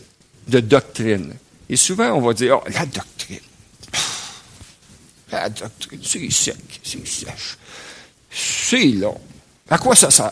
de 0.48 0.60
doctrine. 0.60 1.34
Et 1.70 1.76
souvent, 1.76 2.12
on 2.12 2.22
va 2.22 2.34
dire, 2.34 2.62
oh, 2.64 2.70
la 2.70 2.86
doctrine. 2.86 3.13
La 5.34 5.50
doctrine, 5.50 6.00
c'est 6.04 6.32
sec, 6.32 6.56
c'est 6.84 7.08
sèche. 7.08 7.58
C'est 8.32 8.86
long. 8.86 9.20
À 9.68 9.80
quoi 9.80 9.96
ça 9.96 10.12
sert? 10.12 10.32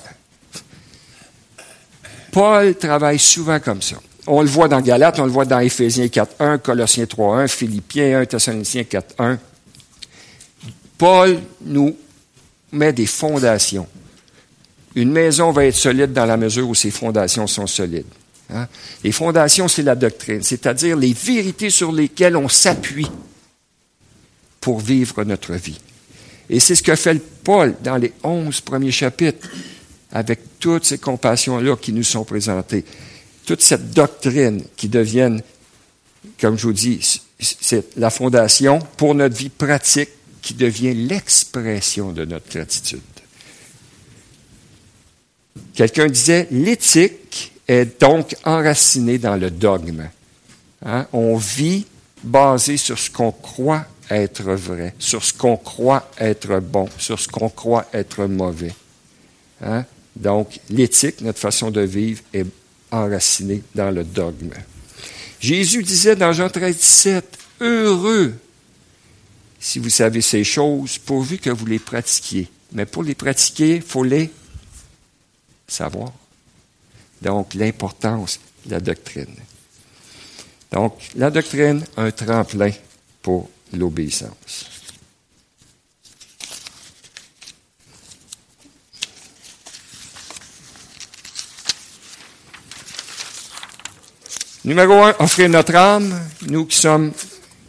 Paul 2.31 2.75
travaille 2.75 3.17
souvent 3.17 3.59
comme 3.59 3.81
ça. 3.81 3.95
On 4.27 4.41
le 4.41 4.47
voit 4.47 4.67
dans 4.67 4.79
Galates, 4.79 5.19
on 5.19 5.25
le 5.25 5.31
voit 5.31 5.45
dans 5.45 5.59
Éphésiens 5.59 6.05
4.1, 6.05 6.59
Colossiens 6.59 7.05
3.1, 7.05 7.47
Philippiens 7.47 8.19
1, 8.19 8.25
Thessaloniciens 8.25 8.83
4.1. 8.83 9.37
Paul 10.99 11.41
nous 11.65 11.97
met 12.71 12.93
des 12.93 13.07
fondations. 13.07 13.87
Une 14.93 15.11
maison 15.11 15.51
va 15.51 15.65
être 15.65 15.75
solide 15.75 16.13
dans 16.13 16.25
la 16.25 16.37
mesure 16.37 16.69
où 16.69 16.75
ses 16.75 16.91
fondations 16.91 17.47
sont 17.47 17.65
solides. 17.65 18.05
Hein? 18.53 18.67
Les 19.03 19.11
fondations, 19.11 19.67
c'est 19.67 19.81
la 19.81 19.95
doctrine, 19.95 20.43
c'est-à-dire 20.43 20.95
les 20.95 21.13
vérités 21.13 21.71
sur 21.71 21.91
lesquelles 21.91 22.37
on 22.37 22.47
s'appuie 22.47 23.09
pour 24.61 24.79
vivre 24.79 25.23
notre 25.25 25.53
vie. 25.53 25.79
Et 26.49 26.59
c'est 26.59 26.75
ce 26.75 26.83
que 26.83 26.95
fait 26.95 27.21
Paul 27.43 27.75
dans 27.83 27.97
les 27.97 28.13
onze 28.23 28.61
premiers 28.61 28.91
chapitres, 28.91 29.49
avec 30.11 30.59
toutes 30.59 30.85
ces 30.85 30.97
compassions-là 30.97 31.75
qui 31.75 31.91
nous 31.91 32.03
sont 32.03 32.23
présentées, 32.23 32.85
toute 33.45 33.61
cette 33.61 33.91
doctrine 33.91 34.63
qui 34.75 34.87
deviennent 34.87 35.41
comme 36.39 36.57
je 36.57 36.67
vous 36.67 36.73
dis, 36.73 37.21
c'est 37.39 37.97
la 37.97 38.09
fondation 38.09 38.79
pour 38.97 39.15
notre 39.15 39.35
vie 39.35 39.49
pratique 39.49 40.09
qui 40.41 40.53
devient 40.53 40.93
l'expression 40.93 42.11
de 42.11 42.25
notre 42.25 42.49
gratitude. 42.49 43.01
Quelqu'un 45.73 46.07
disait, 46.07 46.47
l'éthique 46.51 47.53
est 47.67 47.99
donc 47.99 48.35
enracinée 48.43 49.17
dans 49.17 49.35
le 49.35 49.49
dogme. 49.49 50.09
Hein? 50.85 51.07
On 51.13 51.37
vit 51.37 51.85
basé 52.23 52.77
sur 52.77 52.97
ce 52.99 53.09
qu'on 53.09 53.31
croit 53.31 53.85
être 54.11 54.43
vrai, 54.43 54.93
sur 54.99 55.23
ce 55.23 55.33
qu'on 55.33 55.57
croit 55.57 56.09
être 56.17 56.59
bon, 56.59 56.87
sur 56.97 57.19
ce 57.19 57.27
qu'on 57.27 57.49
croit 57.49 57.87
être 57.93 58.25
mauvais. 58.25 58.73
Hein? 59.61 59.85
Donc, 60.15 60.59
l'éthique, 60.69 61.21
notre 61.21 61.39
façon 61.39 61.71
de 61.71 61.81
vivre, 61.81 62.21
est 62.33 62.45
enracinée 62.91 63.63
dans 63.73 63.91
le 63.91 64.03
dogme. 64.03 64.51
Jésus 65.39 65.83
disait 65.83 66.15
dans 66.15 66.33
Jean 66.33 66.49
13, 66.49 66.75
17, 66.75 67.37
Heureux 67.61 68.33
si 69.61 69.77
vous 69.77 69.91
savez 69.91 70.21
ces 70.21 70.43
choses, 70.43 70.97
pourvu 70.97 71.37
que 71.37 71.51
vous 71.51 71.67
les 71.67 71.77
pratiquiez. 71.77 72.49
Mais 72.71 72.87
pour 72.87 73.03
les 73.03 73.13
pratiquer, 73.13 73.75
il 73.75 73.81
faut 73.83 74.03
les 74.03 74.31
savoir. 75.67 76.11
Donc, 77.21 77.53
l'importance 77.53 78.39
de 78.65 78.71
la 78.71 78.79
doctrine. 78.79 79.35
Donc, 80.71 80.97
la 81.15 81.29
doctrine, 81.29 81.85
un 81.95 82.09
tremplin 82.09 82.71
pour 83.21 83.51
l'obéissance. 83.73 84.65
Numéro 94.63 94.93
un, 94.93 95.15
offrir 95.19 95.49
notre 95.49 95.75
âme. 95.75 96.13
Nous 96.47 96.65
qui 96.65 96.77
sommes 96.77 97.11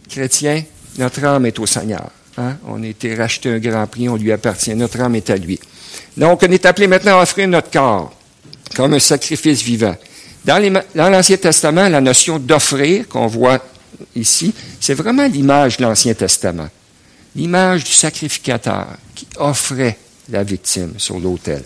chrétiens, 0.09 0.63
notre 0.99 1.25
âme 1.25 1.47
est 1.47 1.59
au 1.59 1.67
Seigneur. 1.67 2.11
Hein? 2.37 2.57
On 2.67 2.83
a 2.83 2.87
été 2.87 3.15
racheté 3.15 3.49
un 3.49 3.59
grand 3.59 3.87
prix, 3.87 4.09
on 4.09 4.17
lui 4.17 4.31
appartient. 4.31 4.75
Notre 4.75 5.01
âme 5.01 5.15
est 5.17 5.31
à 5.31 5.37
lui. 5.37 5.59
Donc, 6.17 6.43
on 6.43 6.51
est 6.51 6.67
appelé 6.67 6.87
maintenant 6.87 7.19
à 7.19 7.23
offrir 7.23 7.49
notre 7.49 7.71
corps 7.71 8.13
comme 8.75 8.95
un 8.95 8.99
sacrifice 8.99 9.63
vivant. 9.63 9.97
Dans 10.45 10.83
l'Ancien 10.95 11.37
Testament, 11.37 11.89
la 11.89 12.01
notion 12.01 12.39
d'offrir 12.39 13.09
qu'on 13.09 13.27
voit 13.27 13.61
ici, 14.15 14.53
c'est 14.81 14.95
vraiment 14.95 15.27
l'image 15.27 15.77
de 15.77 15.83
l'Ancien 15.83 16.15
Testament. 16.15 16.69
L'image 17.35 17.85
du 17.85 17.93
sacrificateur 17.93 18.87
qui 19.15 19.27
offrait 19.39 19.99
la 20.29 20.43
victime 20.43 20.95
sur 20.99 21.19
l'autel. 21.19 21.63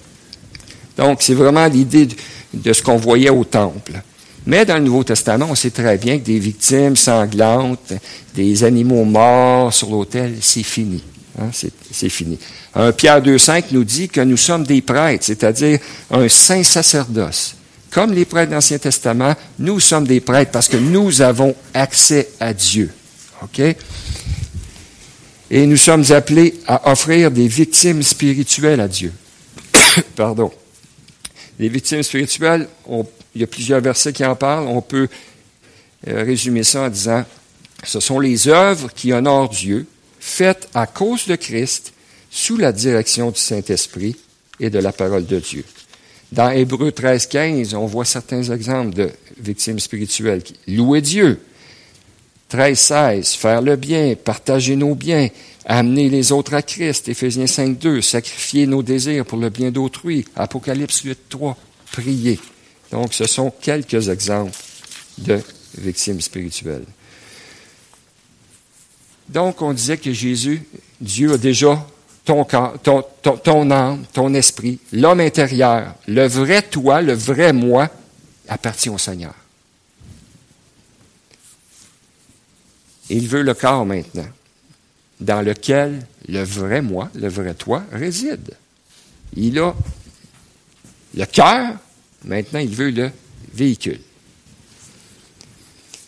Donc, 0.97 1.23
c'est 1.23 1.35
vraiment 1.35 1.67
l'idée 1.67 2.09
de 2.55 2.73
ce 2.73 2.83
qu'on 2.83 2.97
voyait 2.97 3.31
au 3.31 3.45
temple. 3.45 3.93
Mais 4.47 4.65
dans 4.65 4.77
le 4.77 4.85
Nouveau 4.85 5.03
Testament, 5.03 5.49
on 5.51 5.55
sait 5.55 5.71
très 5.71 5.99
bien 5.99 6.19
que 6.19 6.25
des 6.25 6.39
victimes 6.39 6.97
sanglantes, 6.97 7.93
des 8.35 8.63
animaux 8.63 9.05
morts 9.05 9.75
sur 9.75 9.91
l'autel, 9.91 10.37
c'est 10.41 10.63
fini. 10.63 11.03
Hein, 11.39 11.51
c'est 11.53 12.09
fini. 12.09 12.39
Pierre 12.97 13.21
2,5 13.21 13.65
nous 13.73 13.85
dit 13.85 14.09
que 14.09 14.21
nous 14.21 14.37
sommes 14.37 14.65
des 14.65 14.81
prêtres, 14.81 15.25
c'est-à-dire 15.25 15.81
un 16.11 16.29
saint 16.29 16.63
sacerdoce. 16.63 17.57
Comme 17.97 18.13
les 18.13 18.27
prêtres 18.27 18.51
de 18.51 18.55
l'Ancien 18.55 18.77
Testament, 18.77 19.35
nous 19.59 19.81
sommes 19.81 20.07
des 20.07 20.21
prêtres 20.21 20.51
parce 20.51 20.69
que 20.69 20.77
nous 20.77 21.23
avons 21.23 21.57
accès 21.73 22.29
à 22.39 22.53
Dieu. 22.53 22.93
OK? 23.41 23.63
Et 25.51 25.67
nous 25.67 25.79
sommes 25.79 26.05
appelés 26.13 26.61
à 26.67 26.93
offrir 26.93 27.31
des 27.31 27.49
victimes 27.49 28.03
spirituelles 28.03 28.83
à 28.83 28.89
Dieu. 28.89 29.15
Pardon. 30.15 30.53
Les 31.59 31.71
victimes 31.71 32.03
spirituelles, 32.03 32.69
il 33.35 33.41
y 33.41 33.45
a 33.45 33.47
plusieurs 33.47 33.81
versets 33.81 34.13
qui 34.13 34.27
en 34.27 34.37
parlent. 34.37 34.67
On 34.69 34.83
peut 34.83 35.09
euh, 36.07 36.23
résumer 36.23 36.65
ça 36.65 36.83
en 36.83 36.89
disant, 36.91 37.25
ce 37.83 37.99
sont 37.99 38.21
les 38.21 38.47
œuvres 38.47 38.93
qui 38.93 39.15
honorent 39.15 39.49
Dieu, 39.49 39.87
faites 40.21 40.69
à 40.75 40.87
cause 40.87 41.27
de 41.27 41.37
Christ, 41.37 41.95
sous 42.31 42.59
la 42.59 42.73
direction 42.73 43.31
du 43.31 43.41
Saint-Esprit 43.41 44.17
et 44.61 44.69
de 44.69 44.81
la 44.81 44.93
parole 44.93 45.25
de 45.25 45.39
Dieu. 45.39 45.65
Dans 46.33 46.51
Hébreu 46.51 46.91
13, 46.91 47.27
15, 47.27 47.75
on 47.75 47.87
voit 47.87 48.05
certains 48.05 48.43
exemples 48.43 48.95
de 48.95 49.11
victimes 49.39 49.79
spirituelles. 49.79 50.43
Louer 50.67 51.01
Dieu. 51.01 51.41
13, 52.49 52.79
16, 52.79 53.33
faire 53.33 53.61
le 53.61 53.75
bien, 53.75 54.15
partager 54.15 54.77
nos 54.77 54.95
biens, 54.95 55.29
amener 55.65 56.09
les 56.09 56.31
autres 56.31 56.55
à 56.55 56.63
Christ. 56.63 57.09
Éphésiens 57.09 57.47
5, 57.47 57.79
2, 57.79 58.01
sacrifier 58.01 58.67
nos 58.67 58.83
désirs 58.83 59.25
pour 59.25 59.39
le 59.39 59.51
bien 59.51 59.71
d'autrui. 59.71 60.25
Apocalypse 60.37 61.01
8, 61.03 61.19
3, 61.29 61.57
prier. 61.91 62.39
Donc, 62.93 63.15
ce 63.15 63.27
sont 63.27 63.51
quelques 63.51 64.09
exemples 64.09 64.57
de 65.19 65.41
victimes 65.77 66.21
spirituelles. 66.21 66.87
Donc, 69.29 69.61
on 69.61 69.73
disait 69.73 69.99
que 69.99 70.13
Jésus, 70.13 70.63
Dieu 71.01 71.33
a 71.33 71.39
déjà 71.39 71.85
ton, 72.27 72.45
ton, 72.83 73.03
ton, 73.23 73.71
âme, 73.71 74.05
ton 74.13 74.35
esprit, 74.35 74.79
l'homme 74.93 75.21
intérieur, 75.21 75.95
le 76.07 76.27
vrai 76.27 76.61
toi, 76.61 77.01
le 77.01 77.15
vrai 77.15 77.55
moi, 77.55 77.89
appartient 78.49 78.91
au 78.91 78.99
Seigneur. 78.99 79.35
Il 83.09 83.29
veut 83.29 83.43
le 83.43 83.55
corps 83.55 83.87
maintenant, 83.87 84.29
dans 85.21 85.41
lequel 85.41 86.05
le 86.29 86.43
vrai 86.43 86.83
moi, 86.83 87.09
le 87.15 87.29
vrai 87.29 87.55
toi, 87.55 87.85
réside. 87.93 88.55
Il 89.35 89.59
a 89.59 89.75
le 91.15 91.25
cœur, 91.25 91.77
Maintenant, 92.25 92.59
il 92.59 92.75
veut 92.75 92.91
le 92.91 93.11
véhicule. 93.55 94.01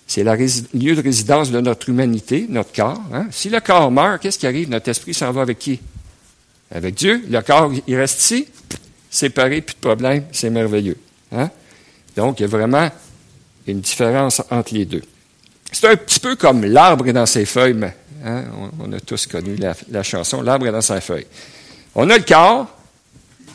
C'est 0.07 0.25
le 0.25 0.35
lieu 0.75 0.97
de 0.97 1.03
résidence 1.03 1.51
de 1.51 1.61
notre 1.61 1.89
humanité, 1.89 2.47
notre 2.49 2.73
corps. 2.73 3.01
Hein. 3.13 3.29
Si 3.31 3.51
le 3.51 3.61
corps 3.61 3.91
meurt, 3.91 4.21
qu'est-ce 4.21 4.39
qui 4.39 4.47
arrive? 4.47 4.69
Notre 4.69 4.89
esprit 4.89 5.15
s'en 5.15 5.31
va 5.31 5.43
avec 5.43 5.59
qui? 5.59 5.79
Avec 6.71 6.95
Dieu. 6.95 7.23
Le 7.29 7.41
corps, 7.41 7.73
il 7.87 7.97
reste 7.97 8.21
ici, 8.21 8.49
séparé, 9.11 9.61
plus 9.61 9.75
de 9.75 9.81
problème, 9.81 10.25
c'est 10.33 10.51
merveilleux. 10.51 10.99
Hein? 11.33 11.51
Donc, 12.17 12.41
il 12.41 12.43
y 12.43 12.45
a 12.45 12.49
vraiment 12.49 12.91
une 13.67 13.81
différence 13.81 14.43
entre 14.51 14.75
les 14.75 14.85
deux. 14.85 15.03
C'est 15.71 15.89
un 15.89 15.97
petit 15.97 16.21
peu 16.21 16.37
comme 16.37 16.65
l'arbre 16.65 17.11
dans 17.13 17.27
ses 17.27 17.45
feuilles. 17.45 17.75
Mais, 17.75 17.95
hein, 18.25 18.45
on, 18.81 18.93
a 18.93 19.01
tous 19.01 19.27
connu 19.27 19.57
la, 19.57 20.03
chanson 20.03 20.43
L'arbre 20.43 20.67
est 20.67 20.73
dans 20.73 20.81
ses 20.81 21.01
feuilles. 21.01 21.27
On 21.95 22.09
a 22.11 22.19
le 22.19 22.25
corps, 22.25 22.67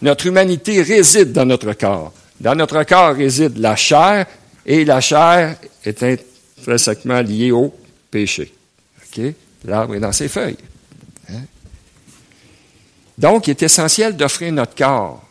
notre 0.02 0.28
humanité 0.28 0.82
réside 0.82 1.32
dans 1.32 1.46
notre 1.46 1.74
corps. 1.74 2.14
Dans 2.40 2.56
notre 2.56 2.84
corps 2.84 3.16
réside 3.16 3.58
la 3.58 3.76
chair, 3.76 4.26
et 4.66 4.86
la 4.86 5.02
chair 5.02 5.56
est 5.84 6.04
intrinsèquement 6.04 7.22
liée 7.22 7.52
au 7.52 7.74
péché. 8.10 8.54
L'arbre 9.66 9.96
est 9.96 10.00
dans 10.00 10.12
ses 10.12 10.28
feuilles. 10.28 10.58
Donc, 13.18 13.48
il 13.48 13.52
est 13.52 13.64
essentiel 13.64 14.16
d'offrir 14.16 14.52
notre 14.52 14.76
corps. 14.76 15.24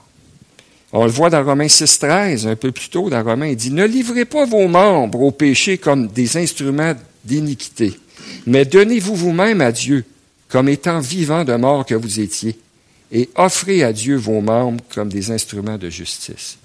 On 0.93 1.05
le 1.05 1.11
voit 1.11 1.31
dans 1.31 1.43
Romains 1.43 1.67
6.13, 1.67 2.47
un 2.47 2.57
peu 2.57 2.71
plus 2.71 2.89
tôt 2.89 3.09
dans 3.09 3.23
Romains, 3.23 3.49
il 3.49 3.57
dit, 3.57 3.71
ne 3.71 3.87
livrez 3.87 4.27
pas 4.27 4.45
vos 4.45 4.69
membres 4.69 5.23
au 5.23 5.31
péché 5.31 5.79
comme 5.79 6.09
des 6.09 6.37
instruments 6.37 6.95
d'iniquité, 7.25 7.99
mais 8.47 8.67
donnez-vous 8.67 9.15
vous-même 9.15 9.63
à 9.63 9.73
Dieu 9.73 10.05
comme 10.49 10.69
étant 10.69 11.01
vivant 11.01 11.45
de 11.45 11.55
mort 11.55 11.87
que 11.87 11.95
vous 11.95 12.21
étiez, 12.21 12.59
et 13.11 13.31
offrez 13.37 13.83
à 13.83 13.93
Dieu 13.93 14.17
vos 14.17 14.43
membres 14.43 14.85
comme 14.95 15.09
des 15.09 15.31
instruments 15.31 15.79
de 15.79 15.89
justice. 15.89 16.59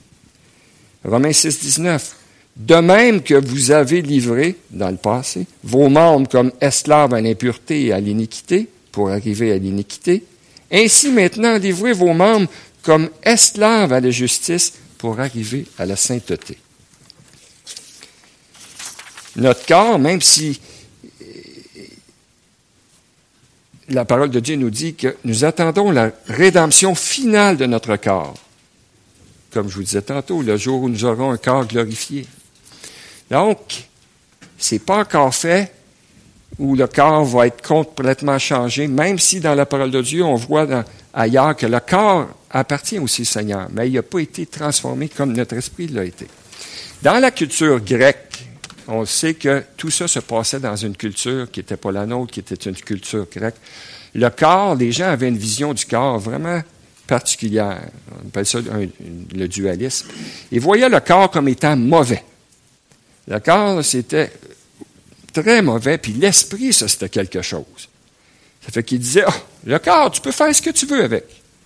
Romains 1.06 1.32
6, 1.32 1.60
19. 1.60 2.16
De 2.58 2.76
même 2.76 3.22
que 3.22 3.36
vous 3.36 3.72
avez 3.72 4.02
livré, 4.02 4.56
dans 4.72 4.90
le 4.90 4.98
passé, 4.98 5.46
vos 5.64 5.90
membres 5.90 6.28
comme 6.28 6.52
esclaves 6.60 7.14
à 7.14 7.22
l'impureté 7.22 7.86
et 7.86 7.94
à 7.94 8.00
l'iniquité, 8.00 8.68
pour 8.92 9.10
arriver 9.10 9.54
à 9.54 9.58
l'iniquité, 9.58 10.24
ainsi 10.72 11.12
maintenant 11.12 11.58
livrez 11.58 11.94
vos 11.94 12.14
membres 12.14 12.50
comme 12.82 13.10
esclaves 13.24 13.94
à 13.94 14.00
la 14.00 14.12
justice, 14.12 14.74
pour 14.98 15.20
arriver 15.20 15.66
à 15.78 15.86
la 15.86 15.96
sainteté. 15.96 16.58
Notre 19.36 19.66
corps, 19.68 20.00
même 20.00 20.22
si 20.22 20.60
la 23.90 24.06
parole 24.06 24.32
de 24.32 24.40
Dieu 24.40 24.56
nous 24.56 24.72
dit 24.72 24.96
que 24.96 25.16
nous 25.24 25.46
attendons 25.46 25.92
la 25.92 26.12
rédemption 26.28 26.96
finale 26.96 27.58
de 27.58 27.68
notre 27.68 27.96
corps 27.98 28.34
comme 29.58 29.70
je 29.70 29.76
vous 29.76 29.84
disais 29.84 30.02
tantôt, 30.02 30.44
le 30.44 30.56
jour 30.56 30.84
où 30.84 30.90
nous 30.90 31.04
aurons 31.04 31.32
un 31.32 31.38
corps 31.38 31.66
glorifié. 31.66 32.28
Donc, 33.32 33.88
c'est 34.58 34.78
pas 34.78 35.00
encore 35.00 35.34
fait 35.34 35.74
où 36.60 36.76
le 36.76 36.88
corps 36.88 37.26
va 37.26 37.48
être 37.48 37.62
complètement 37.62 38.40
changé, 38.40 38.88
même 38.88 39.20
si 39.20 39.40
dans 39.40 39.56
la 39.56 39.66
parole 39.66 39.92
de 39.92 40.02
Dieu, 40.02 40.24
on 40.24 40.36
voit 40.36 40.68
ailleurs 41.14 41.56
que 41.56 41.66
le 41.66 41.80
corps 41.80 42.28
appartient 42.50 43.00
aussi 43.00 43.24
au 43.24 43.26
Seigneur, 43.26 43.68
mais 43.72 43.90
il 43.90 43.94
n'a 43.94 44.04
pas 44.04 44.20
été 44.20 44.46
transformé 44.46 45.10
comme 45.10 45.34
notre 45.34 45.56
esprit 45.56 45.88
l'a 45.88 46.06
été. 46.06 46.28
Dans 47.04 47.20
la 47.20 47.32
culture 47.32 47.80
grecque, 47.80 48.44
on 48.88 49.06
sait 49.06 49.34
que 49.34 49.64
tout 49.76 49.92
ça 49.92 50.08
se 50.08 50.20
passait 50.20 50.60
dans 50.60 50.76
une 50.76 50.96
culture 50.96 51.52
qui 51.52 51.60
n'était 51.60 51.78
pas 51.78 51.92
la 51.92 52.06
nôtre, 52.06 52.32
qui 52.32 52.40
était 52.40 52.56
une 52.56 52.76
culture 52.76 53.28
grecque. 53.32 53.58
Le 54.16 54.30
corps, 54.30 54.76
les 54.76 54.92
gens 54.92 55.10
avaient 55.10 55.28
une 55.28 55.38
vision 55.38 55.74
du 55.74 55.86
corps 55.86 56.18
vraiment 56.18 56.62
particulière. 57.06 57.82
On 58.24 58.28
appelle 58.28 58.46
ça 58.46 58.60
le 58.60 59.48
dualisme. 59.48 60.08
Ils 60.52 60.60
voyaient 60.60 60.90
le 60.90 61.00
corps 61.02 61.30
comme 61.30 61.50
étant 61.50 61.76
mauvais. 61.76 62.24
Le 63.28 63.40
corps, 63.40 63.84
c'était 63.84 64.32
très 65.42 65.62
mauvais, 65.62 65.98
puis 65.98 66.14
l'esprit, 66.14 66.74
ça, 66.74 66.88
c'était 66.88 67.10
quelque 67.10 67.42
chose. 67.42 67.90
Ça 68.66 68.72
fait 68.72 68.84
qu'il 68.84 69.00
disait, 69.00 69.24
oh, 69.28 69.32
le 69.66 69.80
corps, 69.80 70.12
tu 70.12 70.22
peux 70.22 70.32
faire 70.32 70.54
ce 70.54 70.62
que 70.62 70.70
tu 70.72 70.86
veux 70.86 71.04
avec. 71.04 71.26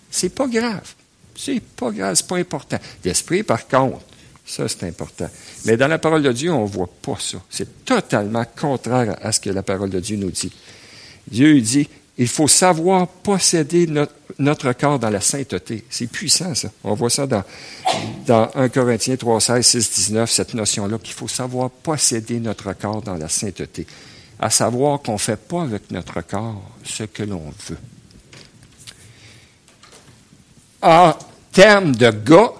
C'est 0.10 0.30
pas 0.30 0.48
grave. 0.48 0.94
C'est 1.36 1.62
pas 1.62 1.92
grave, 1.92 2.16
c'est 2.16 2.28
pas 2.28 2.38
important. 2.38 2.78
L'esprit, 3.04 3.44
par 3.44 3.68
contre, 3.68 4.02
ça, 4.46 4.68
c'est 4.68 4.84
important. 4.84 5.30
Mais 5.66 5.78
dans 5.78 5.88
la 5.88 5.98
parole 5.98 6.22
de 6.22 6.32
Dieu, 6.32 6.52
on 6.52 6.64
ne 6.64 6.70
voit 6.70 6.90
pas 7.02 7.18
ça. 7.20 7.38
C'est 7.50 7.86
totalement 7.86 8.46
contraire 8.60 9.16
à 9.22 9.32
ce 9.32 9.40
que 9.40 9.50
la 9.50 9.64
parole 9.64 9.90
de 9.90 10.00
Dieu 10.00 10.18
nous 10.18 10.32
dit. 10.32 10.52
Dieu 11.28 11.60
dit, 11.62 11.88
il 12.22 12.28
faut 12.28 12.48
savoir 12.48 13.08
posséder 13.08 13.88
notre, 14.38 14.74
corps 14.74 15.00
dans 15.00 15.10
la 15.10 15.22
sainteté. 15.22 15.84
C'est 15.90 16.06
puissant, 16.06 16.54
ça. 16.54 16.70
On 16.84 16.94
voit 16.94 17.10
ça 17.10 17.26
dans, 17.26 17.44
dans 18.28 18.48
1 18.54 18.70
Corinthiens 18.70 19.16
3, 19.16 19.42
16, 19.42 19.66
6, 19.66 19.92
19, 19.92 20.30
cette 20.30 20.54
notion-là, 20.54 21.00
qu'il 21.00 21.16
faut 21.16 21.28
savoir 21.28 21.72
posséder 21.72 22.40
notre 22.40 22.74
corps 22.74 23.02
dans 23.02 23.16
la 23.16 23.28
sainteté. 23.28 23.88
À 24.40 24.52
savoir 24.52 25.02
qu'on 25.02 25.14
ne 25.14 25.18
fait 25.18 25.36
pas 25.36 25.64
avec 25.64 25.90
notre 25.90 26.22
corps 26.22 26.62
ce 26.84 27.06
que 27.06 27.24
l'on 27.24 27.52
veut. 27.68 27.80
En 30.84 31.16
termes 31.52 31.96
de 31.96 32.12
gars, 32.12 32.52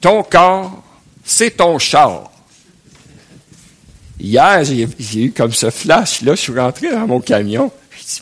ton 0.00 0.22
corps, 0.22 0.82
c'est 1.22 1.58
ton 1.58 1.78
char. 1.78 2.32
Hier, 4.18 4.64
j'ai 4.64 5.24
eu 5.24 5.32
comme 5.32 5.52
ce 5.52 5.68
flash-là, 5.68 6.34
je 6.34 6.40
suis 6.40 6.58
rentré 6.58 6.90
dans 6.90 7.06
mon 7.06 7.20
camion. 7.20 7.70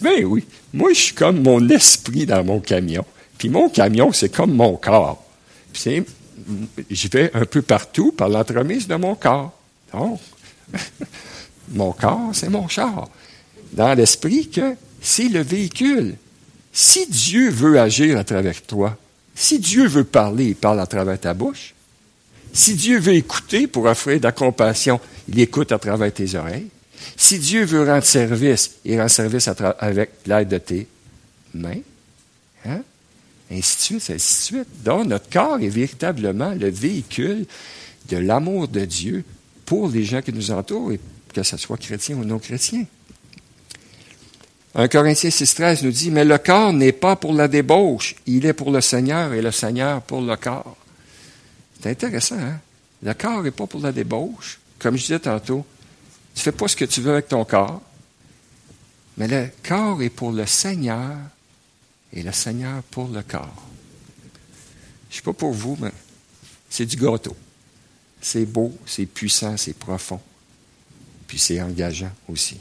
Ben 0.01 0.25
oui, 0.25 0.45
moi, 0.73 0.93
je 0.93 1.01
suis 1.01 1.15
comme 1.15 1.43
mon 1.43 1.67
esprit 1.69 2.27
dans 2.27 2.45
mon 2.45 2.61
camion. 2.61 3.05
Puis 3.39 3.49
mon 3.49 3.69
camion, 3.69 4.13
c'est 4.13 4.29
comme 4.29 4.53
mon 4.53 4.77
corps. 4.77 5.25
Puis 5.73 6.05
je 6.91 7.09
vais 7.09 7.31
un 7.35 7.45
peu 7.45 7.63
partout 7.63 8.13
par 8.13 8.29
l'entremise 8.29 8.87
de 8.87 8.97
mon 8.97 9.15
corps. 9.15 9.53
Donc, 9.93 10.21
mon 11.71 11.93
corps, 11.93 12.31
c'est 12.33 12.51
mon 12.51 12.69
char. 12.69 13.09
Dans 13.73 13.95
l'esprit 13.95 14.49
que 14.49 14.75
c'est 15.01 15.29
le 15.29 15.41
véhicule. 15.41 16.17
Si 16.73 17.07
Dieu 17.07 17.51
veut 17.51 17.81
agir 17.81 18.19
à 18.19 18.25
travers 18.25 18.63
toi, 18.63 18.97
si 19.35 19.59
Dieu 19.59 19.87
veut 19.87 20.05
parler, 20.05 20.47
il 20.47 20.57
parle 20.57 20.81
à 20.81 20.87
travers 20.87 21.19
ta 21.19 21.35
bouche. 21.35 21.75
Si 22.53 22.75
Dieu 22.75 22.99
veut 22.99 23.15
écouter 23.15 23.67
pour 23.67 23.85
offrir 23.85 24.19
de 24.19 24.25
la 24.25 24.33
compassion, 24.33 25.01
il 25.29 25.39
écoute 25.39 25.71
à 25.73 25.79
travers 25.79 26.13
tes 26.13 26.35
oreilles. 26.35 26.69
Si 27.17 27.39
Dieu 27.39 27.65
veut 27.65 27.85
rendre 27.85 28.05
service, 28.05 28.77
il 28.85 29.01
rend 29.01 29.09
service 29.09 29.49
avec 29.79 30.11
l'aide 30.27 30.49
de 30.49 30.59
tes 30.59 30.87
mains. 31.55 31.81
Hein? 32.67 32.83
Ainsi 33.51 33.77
de 33.77 33.81
suite, 33.81 34.11
ainsi 34.15 34.53
de 34.53 34.57
suite. 34.57 34.83
Donc, 34.85 35.07
notre 35.07 35.29
corps 35.31 35.61
est 35.61 35.69
véritablement 35.69 36.51
le 36.51 36.69
véhicule 36.69 37.47
de 38.09 38.17
l'amour 38.17 38.69
de 38.69 38.85
Dieu 38.85 39.25
pour 39.65 39.89
les 39.89 40.05
gens 40.05 40.23
qui 40.23 40.33
nous 40.33 40.51
entourent, 40.51 40.93
que 41.33 41.43
ce 41.43 41.57
soit 41.57 41.77
chrétien 41.77 42.17
ou 42.17 42.25
non 42.25 42.39
chrétien. 42.39 42.85
1 44.75 44.89
Corinthiens 44.89 45.31
6,13 45.31 45.85
nous 45.85 45.91
dit 45.91 46.11
Mais 46.11 46.25
le 46.25 46.39
corps 46.39 46.73
n'est 46.73 46.93
pas 46.93 47.17
pour 47.17 47.33
la 47.33 47.49
débauche, 47.49 48.17
il 48.27 48.47
est 48.47 48.53
pour 48.53 48.71
le 48.71 48.81
Seigneur 48.81 49.33
et 49.33 49.43
le 49.43 49.51
Seigneur 49.51 50.03
pour 50.03 50.21
le 50.21 50.37
corps. 50.37 50.77
C'est 51.81 51.91
intéressant, 51.91 52.39
hein? 52.39 52.61
Le 53.03 53.15
corps 53.15 53.43
n'est 53.43 53.51
pas 53.51 53.67
pour 53.67 53.81
la 53.81 53.93
débauche. 53.93 54.59
Comme 54.79 54.97
je 54.97 55.03
disais 55.03 55.19
tantôt, 55.19 55.65
tu 56.39 56.49
ne 56.49 56.53
fais 56.53 56.57
pas 56.57 56.69
ce 56.69 56.77
que 56.77 56.85
tu 56.85 57.01
veux 57.01 57.15
avec 57.15 57.27
ton 57.27 57.45
corps, 57.45 57.83
mais 59.17 59.27
le 59.27 59.49
corps 59.67 60.01
est 60.03 60.09
pour 60.09 60.31
le 60.31 60.47
Seigneur 60.47 61.17
et 62.13 62.23
le 62.23 62.31
Seigneur 62.31 62.81
pour 62.85 63.09
le 63.09 63.23
corps. 63.23 63.67
Je 65.11 65.15
ne 65.15 65.17
sais 65.17 65.23
pas 65.23 65.33
pour 65.33 65.53
vous, 65.53 65.77
mais 65.81 65.91
c'est 66.71 66.87
du 66.87 66.95
gâteau. 66.95 67.37
C'est 68.21 68.47
beau, 68.47 68.73
c'est 68.87 69.07
puissant, 69.07 69.57
c'est 69.57 69.73
profond. 69.73 70.21
Puis 71.27 71.41
c'est 71.41 71.61
engageant 71.61 72.13
aussi. 72.29 72.61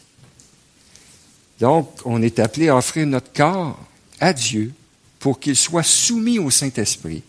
Donc, 1.59 1.99
on 2.03 2.19
est 2.23 2.39
appelé 2.39 2.69
à 2.69 2.77
offrir 2.77 3.05
notre 3.05 3.31
corps 3.31 3.79
à 4.19 4.33
Dieu 4.33 4.73
pour 5.19 5.39
qu'il 5.39 5.55
soit 5.55 5.83
soumis 5.83 6.39
au 6.39 6.49
Saint-Esprit 6.49 7.21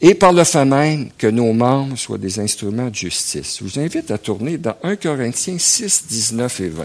et 0.00 0.14
par 0.14 0.32
le 0.32 0.44
fait 0.44 0.64
même 0.64 1.10
que 1.18 1.26
nos 1.26 1.52
membres 1.52 1.96
soient 1.96 2.18
des 2.18 2.38
instruments 2.38 2.88
de 2.88 2.94
justice. 2.94 3.58
Je 3.58 3.64
vous 3.64 3.78
invite 3.80 4.10
à 4.10 4.18
tourner 4.18 4.58
dans 4.58 4.76
1 4.82 4.96
Corinthiens 4.96 5.58
6, 5.58 6.04
19 6.08 6.60
et 6.60 6.68
20. 6.68 6.84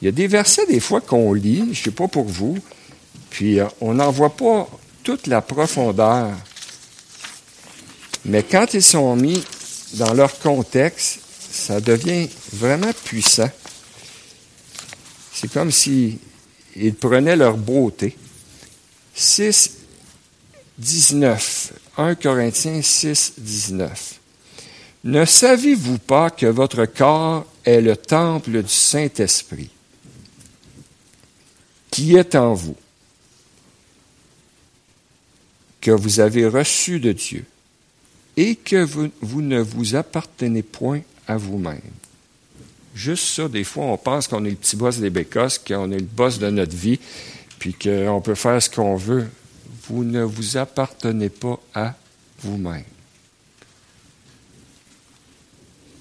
Il 0.00 0.04
y 0.04 0.08
a 0.08 0.12
des 0.12 0.26
versets 0.26 0.66
des 0.66 0.80
fois 0.80 1.00
qu'on 1.00 1.32
lit, 1.32 1.64
je 1.64 1.70
ne 1.70 1.74
sais 1.74 1.90
pas 1.90 2.08
pour 2.08 2.24
vous, 2.24 2.58
puis 3.30 3.58
euh, 3.58 3.66
on 3.80 3.94
n'en 3.94 4.10
voit 4.10 4.36
pas 4.36 4.68
toute 5.02 5.26
la 5.26 5.40
profondeur. 5.40 6.30
Mais 8.24 8.42
quand 8.42 8.74
ils 8.74 8.82
sont 8.82 9.16
mis 9.16 9.42
dans 9.94 10.14
leur 10.14 10.38
contexte, 10.38 11.20
ça 11.50 11.80
devient 11.80 12.28
vraiment 12.52 12.92
puissant. 13.04 13.50
C'est 15.32 15.52
comme 15.52 15.70
s'ils 15.70 16.18
prenaient 17.00 17.36
leur 17.36 17.56
beauté. 17.56 18.16
6, 19.14 19.78
19. 20.78 21.72
1 21.96 22.16
Corinthiens 22.16 22.82
6, 22.82 23.34
19. 23.38 24.20
Ne 25.04 25.24
savez-vous 25.24 25.98
pas 25.98 26.30
que 26.30 26.46
votre 26.46 26.86
corps 26.86 27.46
est 27.64 27.80
le 27.80 27.96
temple 27.96 28.62
du 28.62 28.72
Saint-Esprit? 28.72 29.70
Qui 31.90 32.16
est 32.16 32.34
en 32.34 32.54
vous, 32.54 32.76
que 35.80 35.92
vous 35.92 36.18
avez 36.18 36.48
reçu 36.48 36.98
de 36.98 37.12
Dieu, 37.12 37.44
et 38.36 38.56
que 38.56 38.82
vous, 38.82 39.42
ne 39.42 39.60
vous 39.60 39.94
appartenez 39.94 40.62
point 40.62 41.02
à 41.28 41.36
vous-même. 41.36 41.80
Juste 42.94 43.26
ça, 43.26 43.48
des 43.48 43.64
fois, 43.64 43.84
on 43.84 43.96
pense 43.96 44.26
qu'on 44.26 44.44
est 44.44 44.50
le 44.50 44.56
petit 44.56 44.76
boss 44.76 44.98
des 44.98 45.10
bécosses, 45.10 45.58
qu'on 45.58 45.92
est 45.92 45.98
le 45.98 46.04
boss 46.04 46.38
de 46.38 46.50
notre 46.50 46.74
vie, 46.74 46.98
puis 47.60 47.74
qu'on 47.74 48.20
peut 48.20 48.34
faire 48.34 48.60
ce 48.60 48.70
qu'on 48.70 48.96
veut 48.96 49.28
vous 49.82 50.04
ne 50.04 50.22
vous 50.22 50.56
appartenez 50.56 51.28
pas 51.28 51.60
à 51.74 51.94
vous-même. 52.40 52.84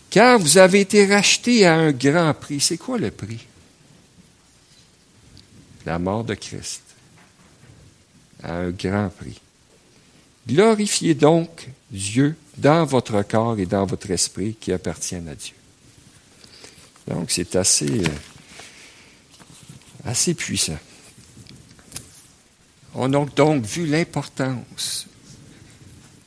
Car 0.09 0.37
vous 0.37 0.57
avez 0.57 0.81
été 0.81 1.05
racheté 1.07 1.65
à 1.65 1.73
un 1.75 1.91
grand 1.91 2.33
prix. 2.33 2.59
C'est 2.59 2.77
quoi 2.77 2.97
le 2.99 3.09
prix? 3.09 3.47
La 5.85 5.97
mort 5.97 6.23
de 6.23 6.35
Christ. 6.35 6.83
À 8.43 8.57
un 8.57 8.69
grand 8.69 9.09
prix. 9.09 9.39
Glorifiez 10.47 11.15
donc 11.15 11.67
Dieu 11.89 12.35
dans 12.57 12.85
votre 12.85 13.23
corps 13.23 13.57
et 13.57 13.65
dans 13.65 13.85
votre 13.85 14.11
esprit 14.11 14.55
qui 14.55 14.71
appartiennent 14.71 15.29
à 15.29 15.35
Dieu. 15.35 15.55
Donc, 17.07 17.31
c'est 17.31 17.55
assez, 17.55 18.03
euh, 18.03 18.07
assez 20.05 20.33
puissant. 20.33 20.77
On 22.95 23.13
a 23.13 23.25
donc 23.25 23.65
vu 23.65 23.85
l'importance 23.85 25.07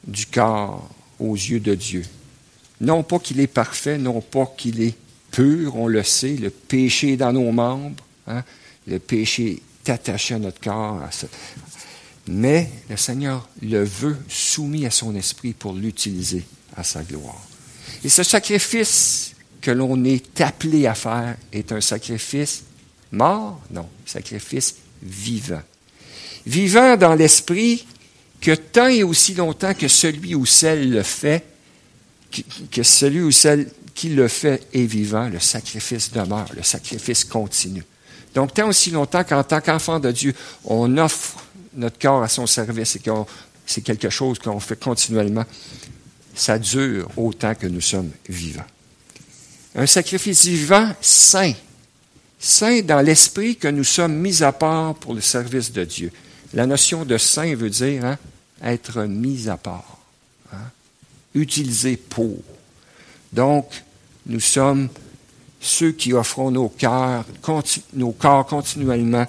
du 0.06 0.26
corps 0.26 0.88
aux 1.18 1.34
yeux 1.34 1.60
de 1.60 1.74
Dieu. 1.74 2.04
Non 2.80 3.02
pas 3.02 3.18
qu'il 3.18 3.40
est 3.40 3.46
parfait, 3.46 3.98
non 3.98 4.20
pas 4.20 4.52
qu'il 4.56 4.82
est 4.82 4.96
pur, 5.30 5.76
on 5.76 5.86
le 5.86 6.02
sait, 6.02 6.36
le 6.36 6.50
péché 6.50 7.12
est 7.12 7.16
dans 7.16 7.32
nos 7.32 7.52
membres, 7.52 8.02
hein, 8.26 8.42
le 8.86 8.98
péché 8.98 9.62
est 9.84 9.90
attaché 9.90 10.34
à 10.34 10.38
notre 10.38 10.60
corps. 10.60 11.00
Mais 12.28 12.70
le 12.90 12.96
Seigneur 12.96 13.48
le 13.62 13.84
veut 13.84 14.18
soumis 14.28 14.86
à 14.86 14.90
son 14.90 15.14
esprit 15.14 15.52
pour 15.52 15.72
l'utiliser 15.72 16.44
à 16.76 16.82
sa 16.82 17.02
gloire. 17.02 17.42
Et 18.04 18.08
ce 18.08 18.22
sacrifice 18.22 19.34
que 19.60 19.70
l'on 19.70 20.04
est 20.04 20.40
appelé 20.40 20.86
à 20.86 20.94
faire 20.94 21.36
est 21.52 21.72
un 21.72 21.80
sacrifice 21.80 22.64
mort? 23.12 23.60
Non, 23.70 23.88
sacrifice 24.04 24.76
vivant 25.02 25.62
vivant 26.46 26.96
dans 26.96 27.14
l'esprit 27.14 27.86
que 28.40 28.54
tant 28.54 28.88
et 28.88 29.02
aussi 29.02 29.34
longtemps 29.34 29.74
que 29.74 29.88
celui 29.88 30.34
ou 30.34 30.46
celle 30.46 30.90
le 30.90 31.02
fait, 31.02 31.44
que 32.70 32.82
celui 32.82 33.20
ou 33.20 33.32
celle 33.32 33.68
qui 33.94 34.10
le 34.10 34.28
fait 34.28 34.66
est 34.72 34.84
vivant, 34.84 35.28
le 35.28 35.40
sacrifice 35.40 36.12
demeure, 36.12 36.48
le 36.54 36.62
sacrifice 36.62 37.24
continue. 37.24 37.84
Donc, 38.34 38.52
tant 38.52 38.68
aussi 38.68 38.90
longtemps 38.90 39.24
qu'en 39.24 39.42
tant 39.42 39.60
qu'enfant 39.60 39.98
de 39.98 40.12
Dieu, 40.12 40.34
on 40.64 40.98
offre 40.98 41.42
notre 41.74 41.98
corps 41.98 42.22
à 42.22 42.28
son 42.28 42.46
service 42.46 42.96
et 42.96 42.98
que 42.98 43.10
c'est 43.64 43.80
quelque 43.80 44.10
chose 44.10 44.38
qu'on 44.38 44.60
fait 44.60 44.78
continuellement, 44.78 45.44
ça 46.34 46.58
dure 46.58 47.08
autant 47.16 47.54
que 47.54 47.66
nous 47.66 47.80
sommes 47.80 48.10
vivants. 48.28 48.66
Un 49.74 49.86
sacrifice 49.86 50.44
vivant, 50.44 50.94
saint, 51.00 51.54
saint 52.38 52.80
dans 52.82 53.00
l'esprit 53.00 53.56
que 53.56 53.68
nous 53.68 53.84
sommes 53.84 54.14
mis 54.14 54.42
à 54.42 54.52
part 54.52 54.94
pour 54.94 55.14
le 55.14 55.22
service 55.22 55.72
de 55.72 55.84
Dieu. 55.84 56.12
La 56.54 56.66
notion 56.66 57.04
de 57.04 57.18
saint 57.18 57.54
veut 57.54 57.70
dire 57.70 58.04
hein, 58.04 58.18
être 58.62 59.02
mis 59.04 59.48
à 59.48 59.56
part, 59.56 59.98
hein, 60.52 60.70
utilisé 61.34 61.96
pour. 61.96 62.38
Donc, 63.32 63.84
nous 64.26 64.40
sommes 64.40 64.88
ceux 65.60 65.92
qui 65.92 66.12
offrons 66.12 66.50
nos 66.50 66.68
cœurs, 66.68 67.24
nos 67.94 68.12
corps 68.12 68.46
continuellement 68.46 69.26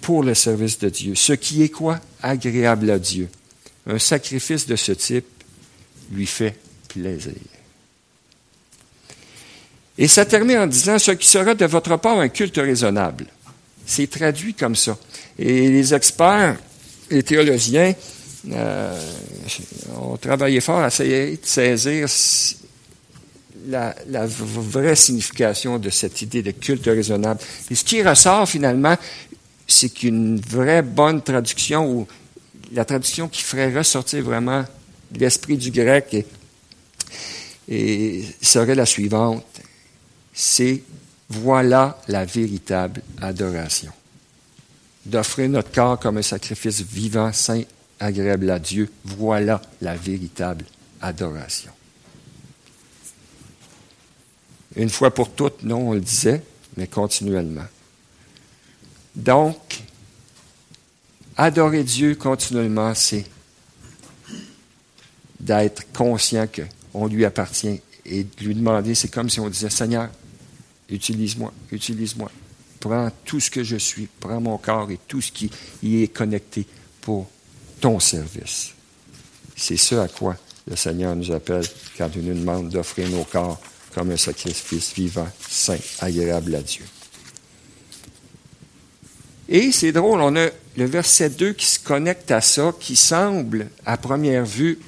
pour 0.00 0.22
le 0.22 0.34
service 0.34 0.78
de 0.78 0.88
Dieu. 0.88 1.14
Ce 1.14 1.32
qui 1.32 1.62
est 1.62 1.68
quoi? 1.68 2.00
Agréable 2.22 2.90
à 2.90 2.98
Dieu. 2.98 3.28
Un 3.86 3.98
sacrifice 3.98 4.66
de 4.66 4.76
ce 4.76 4.92
type 4.92 5.26
lui 6.10 6.26
fait 6.26 6.56
plaisir. 6.88 7.32
Et 9.98 10.08
ça 10.08 10.24
termine 10.24 10.58
en 10.58 10.66
disant 10.66 10.98
ce 10.98 11.12
qui 11.12 11.28
sera 11.28 11.54
de 11.54 11.66
votre 11.66 11.96
part 11.96 12.18
un 12.18 12.28
culte 12.28 12.56
raisonnable. 12.56 13.26
C'est 13.86 14.08
traduit 14.08 14.54
comme 14.54 14.76
ça. 14.76 14.96
Et 15.38 15.68
les 15.68 15.94
experts, 15.94 16.56
les 17.10 17.22
théologiens, 17.22 17.94
euh, 18.50 18.98
ont 20.00 20.16
travaillé 20.16 20.60
fort 20.60 20.80
à 20.80 20.88
essayer 20.88 21.36
de 21.36 21.46
saisir 21.46 22.08
la, 23.68 23.94
vraie 24.26 24.96
signification 24.96 25.78
de 25.78 25.90
cette 25.90 26.22
idée 26.22 26.42
de 26.42 26.50
culte 26.50 26.86
raisonnable. 26.86 27.40
Et 27.70 27.74
ce 27.74 27.84
qui 27.84 28.02
ressort 28.02 28.48
finalement, 28.48 28.96
c'est 29.66 29.90
qu'une 29.90 30.40
vraie 30.40 30.82
bonne 30.82 31.22
traduction, 31.22 31.88
ou 31.88 32.06
la 32.72 32.84
traduction 32.84 33.28
qui 33.28 33.42
ferait 33.42 33.72
ressortir 33.72 34.24
vraiment 34.24 34.64
l'esprit 35.14 35.56
du 35.56 35.70
grec, 35.70 36.26
et 37.68 38.24
serait 38.40 38.74
la 38.74 38.86
suivante. 38.86 39.44
C'est 40.34 40.82
voilà 41.32 41.98
la 42.08 42.24
véritable 42.26 43.02
adoration. 43.20 43.90
D'offrir 45.06 45.48
notre 45.48 45.72
corps 45.72 45.98
comme 45.98 46.18
un 46.18 46.22
sacrifice 46.22 46.82
vivant, 46.82 47.32
saint, 47.32 47.62
agréable 47.98 48.50
à 48.50 48.58
Dieu. 48.58 48.90
Voilà 49.04 49.62
la 49.80 49.96
véritable 49.96 50.64
adoration. 51.00 51.72
Une 54.76 54.90
fois 54.90 55.12
pour 55.12 55.30
toutes, 55.30 55.62
non, 55.62 55.88
on 55.88 55.92
le 55.94 56.00
disait, 56.00 56.42
mais 56.76 56.86
continuellement. 56.86 57.66
Donc, 59.14 59.82
adorer 61.36 61.82
Dieu 61.82 62.14
continuellement, 62.14 62.94
c'est 62.94 63.24
d'être 65.40 65.90
conscient 65.92 66.46
qu'on 66.46 67.06
lui 67.06 67.24
appartient 67.24 67.80
et 68.04 68.24
de 68.24 68.44
lui 68.44 68.54
demander, 68.54 68.94
c'est 68.94 69.08
comme 69.08 69.28
si 69.28 69.40
on 69.40 69.48
disait, 69.48 69.70
Seigneur, 69.70 70.08
utilise-moi, 70.92 71.52
utilise-moi. 71.70 72.30
Prends 72.80 73.10
tout 73.24 73.40
ce 73.40 73.50
que 73.50 73.64
je 73.64 73.76
suis, 73.76 74.08
prends 74.20 74.40
mon 74.40 74.58
corps 74.58 74.90
et 74.90 74.98
tout 75.08 75.20
ce 75.20 75.32
qui 75.32 75.50
y 75.82 76.02
est 76.02 76.08
connecté 76.08 76.66
pour 77.00 77.28
ton 77.80 77.98
service. 78.00 78.72
C'est 79.56 79.76
ce 79.76 79.96
à 79.96 80.08
quoi 80.08 80.36
le 80.66 80.76
Seigneur 80.76 81.16
nous 81.16 81.32
appelle 81.32 81.66
quand 81.96 82.10
il 82.14 82.22
nous 82.22 82.34
demande 82.34 82.68
d'offrir 82.68 83.08
nos 83.08 83.24
corps 83.24 83.60
comme 83.94 84.10
un 84.10 84.16
sacrifice 84.16 84.94
vivant, 84.94 85.28
saint, 85.48 85.78
agréable 86.00 86.54
à 86.54 86.62
Dieu. 86.62 86.84
Et 89.48 89.70
c'est 89.70 89.92
drôle, 89.92 90.20
on 90.22 90.34
a 90.36 90.48
le 90.76 90.84
verset 90.86 91.30
2 91.30 91.52
qui 91.52 91.66
se 91.66 91.78
connecte 91.78 92.30
à 92.30 92.40
ça, 92.40 92.72
qui 92.78 92.96
semble, 92.96 93.68
à 93.84 93.96
première 93.96 94.46
vue, 94.46 94.78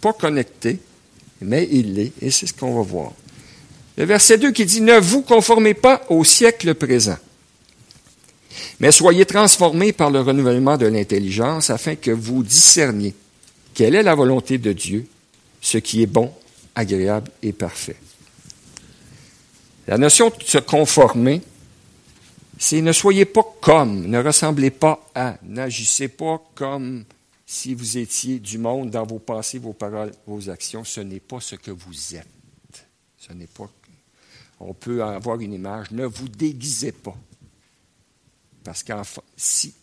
pas 0.00 0.12
connecté, 0.12 0.80
mais 1.42 1.68
il 1.70 1.94
l'est, 1.94 2.12
et 2.22 2.30
c'est 2.30 2.46
ce 2.46 2.54
qu'on 2.54 2.74
va 2.74 2.82
voir. 2.82 3.12
Le 3.98 4.04
verset 4.04 4.38
2 4.38 4.52
qui 4.52 4.64
dit, 4.64 4.80
Ne 4.80 4.96
vous 5.00 5.22
conformez 5.22 5.74
pas 5.74 6.06
au 6.08 6.22
siècle 6.22 6.72
présent, 6.76 7.16
mais 8.78 8.92
soyez 8.92 9.26
transformés 9.26 9.92
par 9.92 10.12
le 10.12 10.20
renouvellement 10.20 10.76
de 10.76 10.86
l'intelligence 10.86 11.68
afin 11.68 11.96
que 11.96 12.12
vous 12.12 12.44
discerniez 12.44 13.12
quelle 13.74 13.96
est 13.96 14.04
la 14.04 14.14
volonté 14.14 14.56
de 14.56 14.72
Dieu, 14.72 15.04
ce 15.60 15.78
qui 15.78 16.00
est 16.00 16.06
bon, 16.06 16.32
agréable 16.76 17.32
et 17.42 17.52
parfait. 17.52 17.96
La 19.88 19.98
notion 19.98 20.28
de 20.30 20.44
se 20.44 20.58
conformer, 20.58 21.42
c'est 22.56 22.80
ne 22.82 22.92
soyez 22.92 23.24
pas 23.24 23.44
comme, 23.60 24.06
ne 24.06 24.22
ressemblez 24.22 24.70
pas 24.70 25.10
à, 25.12 25.38
n'agissez 25.42 26.06
pas 26.06 26.40
comme 26.54 27.04
si 27.44 27.74
vous 27.74 27.98
étiez 27.98 28.38
du 28.38 28.58
monde 28.58 28.90
dans 28.90 29.06
vos 29.06 29.18
pensées, 29.18 29.58
vos 29.58 29.72
paroles, 29.72 30.12
vos 30.24 30.50
actions. 30.50 30.84
Ce 30.84 31.00
n'est 31.00 31.18
pas 31.18 31.40
ce 31.40 31.56
que 31.56 31.72
vous 31.72 32.14
êtes. 32.14 32.28
Ce 33.16 33.32
n'est 33.32 33.46
pas. 33.48 33.68
On 34.60 34.74
peut 34.74 35.02
avoir 35.02 35.40
une 35.40 35.52
image. 35.52 35.90
Ne 35.90 36.06
vous 36.06 36.28
déguisez 36.28 36.92
pas. 36.92 37.16
Parce 38.64 38.82
que 38.82 38.92
si 39.36 39.74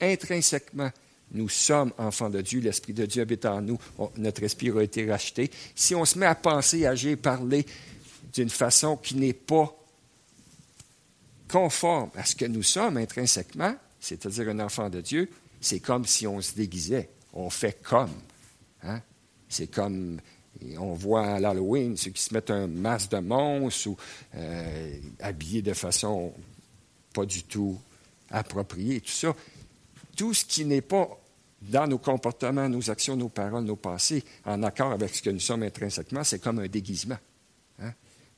intrinsèquement 0.00 0.90
nous 1.32 1.48
sommes 1.48 1.92
enfants 1.98 2.30
de 2.30 2.40
Dieu, 2.40 2.60
l'Esprit 2.60 2.94
de 2.94 3.04
Dieu 3.04 3.22
habite 3.22 3.44
en 3.44 3.60
nous, 3.60 3.78
notre 4.16 4.42
esprit 4.42 4.70
a 4.70 4.82
été 4.82 5.10
racheté. 5.10 5.50
Si 5.74 5.94
on 5.94 6.04
se 6.04 6.18
met 6.18 6.26
à 6.26 6.34
penser, 6.34 6.86
agir, 6.86 7.18
parler 7.18 7.66
d'une 8.32 8.48
façon 8.48 8.96
qui 8.96 9.14
n'est 9.16 9.32
pas 9.32 9.74
conforme 11.48 12.10
à 12.14 12.24
ce 12.24 12.36
que 12.36 12.44
nous 12.44 12.62
sommes 12.62 12.96
intrinsèquement, 12.96 13.74
c'est-à-dire 14.00 14.48
un 14.48 14.60
enfant 14.60 14.88
de 14.88 15.00
Dieu, 15.00 15.30
c'est 15.60 15.80
comme 15.80 16.06
si 16.06 16.26
on 16.26 16.40
se 16.40 16.54
déguisait. 16.54 17.08
On 17.32 17.50
fait 17.50 17.82
comme. 17.82 18.14
Hein? 18.84 19.00
C'est 19.48 19.70
comme, 19.70 20.20
on 20.78 20.94
voit 20.94 21.26
à 21.26 21.40
l'Halloween 21.40 21.96
ceux 21.96 22.10
qui 22.10 22.22
se 22.22 22.34
mettent 22.34 22.50
un 22.50 22.66
masque 22.66 23.10
de 23.10 23.18
monstre 23.18 23.88
ou 23.88 23.96
euh, 24.34 24.98
habillés 25.20 25.62
de 25.62 25.72
façon 25.72 26.32
pas 27.14 27.24
du 27.24 27.44
tout 27.44 27.78
appropriée, 28.30 29.00
tout 29.00 29.10
ça 29.10 29.34
tout 30.18 30.34
ce 30.34 30.44
qui 30.44 30.64
n'est 30.64 30.82
pas 30.82 31.08
dans 31.62 31.86
nos 31.86 31.98
comportements, 31.98 32.68
nos 32.68 32.90
actions, 32.90 33.16
nos 33.16 33.28
paroles, 33.28 33.64
nos 33.64 33.76
pensées, 33.76 34.24
en 34.44 34.62
accord 34.64 34.90
avec 34.90 35.14
ce 35.14 35.22
que 35.22 35.30
nous 35.30 35.38
sommes 35.38 35.62
intrinsèquement, 35.62 36.24
c'est 36.24 36.40
comme 36.40 36.58
un 36.58 36.66
déguisement. 36.66 37.18
Hein. 37.80 37.92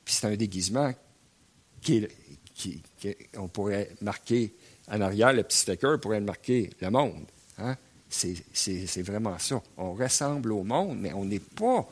Puis 0.05 0.13
c'est 0.13 0.27
un 0.27 0.35
déguisement 0.35 0.93
qui, 1.81 2.07
pourrait 3.51 3.89
marquer 4.01 4.53
en 4.87 5.01
arrière, 5.01 5.33
le 5.33 5.41
petit 5.41 5.57
sticker 5.57 5.99
pourrait 5.99 6.21
marquer 6.21 6.69
le 6.79 6.91
monde. 6.91 7.25
Hein. 7.57 7.75
C'est 8.09 9.01
vraiment 9.01 9.39
ça. 9.39 9.63
On 9.77 9.93
ressemble 9.93 10.51
au 10.51 10.63
monde, 10.63 10.99
mais 10.99 11.13
on 11.13 11.25
n'est 11.25 11.39
pas 11.39 11.87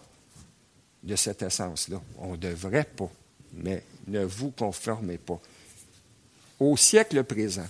de 1.04 1.16
cette 1.16 1.42
essence-là. 1.42 2.02
On 2.18 2.32
ne 2.32 2.38
devrait 2.38 2.88
pas, 2.96 3.10
mais 3.54 3.84
ne 4.08 4.24
vous 4.24 4.52
conformez 4.52 5.18
pas. 5.18 5.40
Au 6.60 6.76
siècle 6.76 7.24
présent, 7.24 7.68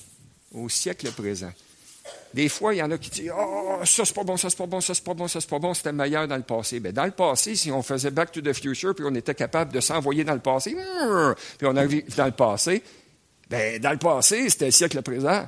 au 0.53 0.67
siècle 0.67 1.11
présent, 1.11 1.51
des 2.33 2.49
fois, 2.49 2.73
il 2.73 2.77
y 2.77 2.83
en 2.83 2.91
a 2.91 2.97
qui 2.97 3.09
disent 3.09 3.31
Oh, 3.35 3.79
ça 3.83 4.05
c'est 4.05 4.13
pas 4.13 4.23
bon, 4.23 4.37
ça 4.37 4.49
c'est 4.49 4.57
pas 4.57 4.65
bon, 4.65 4.81
ça 4.81 4.93
c'est 4.93 5.03
pas 5.03 5.13
bon, 5.13 5.27
ça 5.27 5.41
c'est 5.41 5.49
pas 5.49 5.59
bon, 5.59 5.73
c'était 5.73 5.91
meilleur 5.91 6.27
dans 6.27 6.37
le 6.37 6.43
passé. 6.43 6.79
Bien, 6.79 6.91
dans 6.91 7.05
le 7.05 7.11
passé, 7.11 7.55
si 7.55 7.71
on 7.71 7.81
faisait 7.81 8.11
Back 8.11 8.31
to 8.31 8.41
the 8.41 8.53
Future, 8.53 8.93
puis 8.95 9.05
on 9.07 9.15
était 9.15 9.35
capable 9.35 9.73
de 9.73 9.79
s'envoyer 9.79 10.23
dans 10.23 10.33
le 10.33 10.39
passé, 10.39 10.75
puis 11.57 11.67
on 11.67 11.75
arrive 11.75 12.15
dans 12.15 12.25
le 12.25 12.31
passé, 12.31 12.83
bien, 13.49 13.79
dans 13.79 13.91
le 13.91 13.97
passé, 13.97 14.49
c'était 14.49 14.65
le 14.65 14.71
siècle 14.71 15.01
présent. 15.01 15.47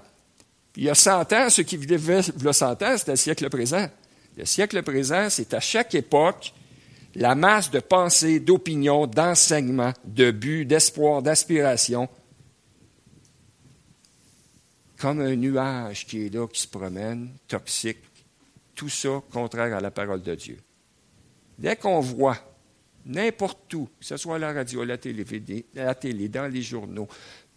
Puis 0.74 0.84
il 0.84 0.86
y 0.86 0.90
a 0.90 0.96
100 0.96 1.34
ans, 1.34 1.50
ceux 1.50 1.64
qui 1.64 1.78
vivaient 1.78 2.22
le 2.42 2.54
100 2.54 2.82
ans, 2.82 2.98
c'était 2.98 3.12
le 3.12 3.18
siècle 3.18 3.50
présent. 3.50 3.88
Le 4.38 4.46
siècle 4.46 4.82
présent, 4.84 5.30
c'est 5.30 5.54
à 5.54 5.60
chaque 5.60 5.94
époque 5.94 6.54
la 7.16 7.36
masse 7.36 7.72
de 7.72 7.80
pensées, 7.80 8.40
d'opinions, 8.40 9.08
d'enseignements, 9.08 9.94
de 10.06 10.32
buts, 10.32 10.66
d'espoir, 10.66 11.22
d'aspiration 11.22 12.10
comme 14.98 15.22
un 15.22 15.36
nuage 15.36 16.06
qui 16.06 16.28
est 16.28 16.30
là, 16.34 16.48
qui 16.48 16.62
se 16.62 16.68
promène, 16.68 17.34
toxique, 17.48 17.98
tout 18.76 18.88
ça 18.88 19.22
contraire 19.32 19.76
à 19.76 19.82
la 19.82 19.90
parole 19.90 20.22
de 20.22 20.36
Dieu. 20.36 20.60
Dès 21.58 21.76
qu'on 21.76 22.00
voit 22.02 22.38
n'importe 23.06 23.74
où, 23.74 23.86
que 24.00 24.06
ce 24.06 24.16
soit 24.18 24.36
à 24.36 24.40
la 24.40 24.54
radio, 24.54 24.82
à 24.82 24.86
la 24.86 24.98
télé, 25.00 25.26
la 25.74 25.96
télé, 25.96 26.30
dans 26.30 26.48
les 26.52 26.62
journaux, 26.62 27.08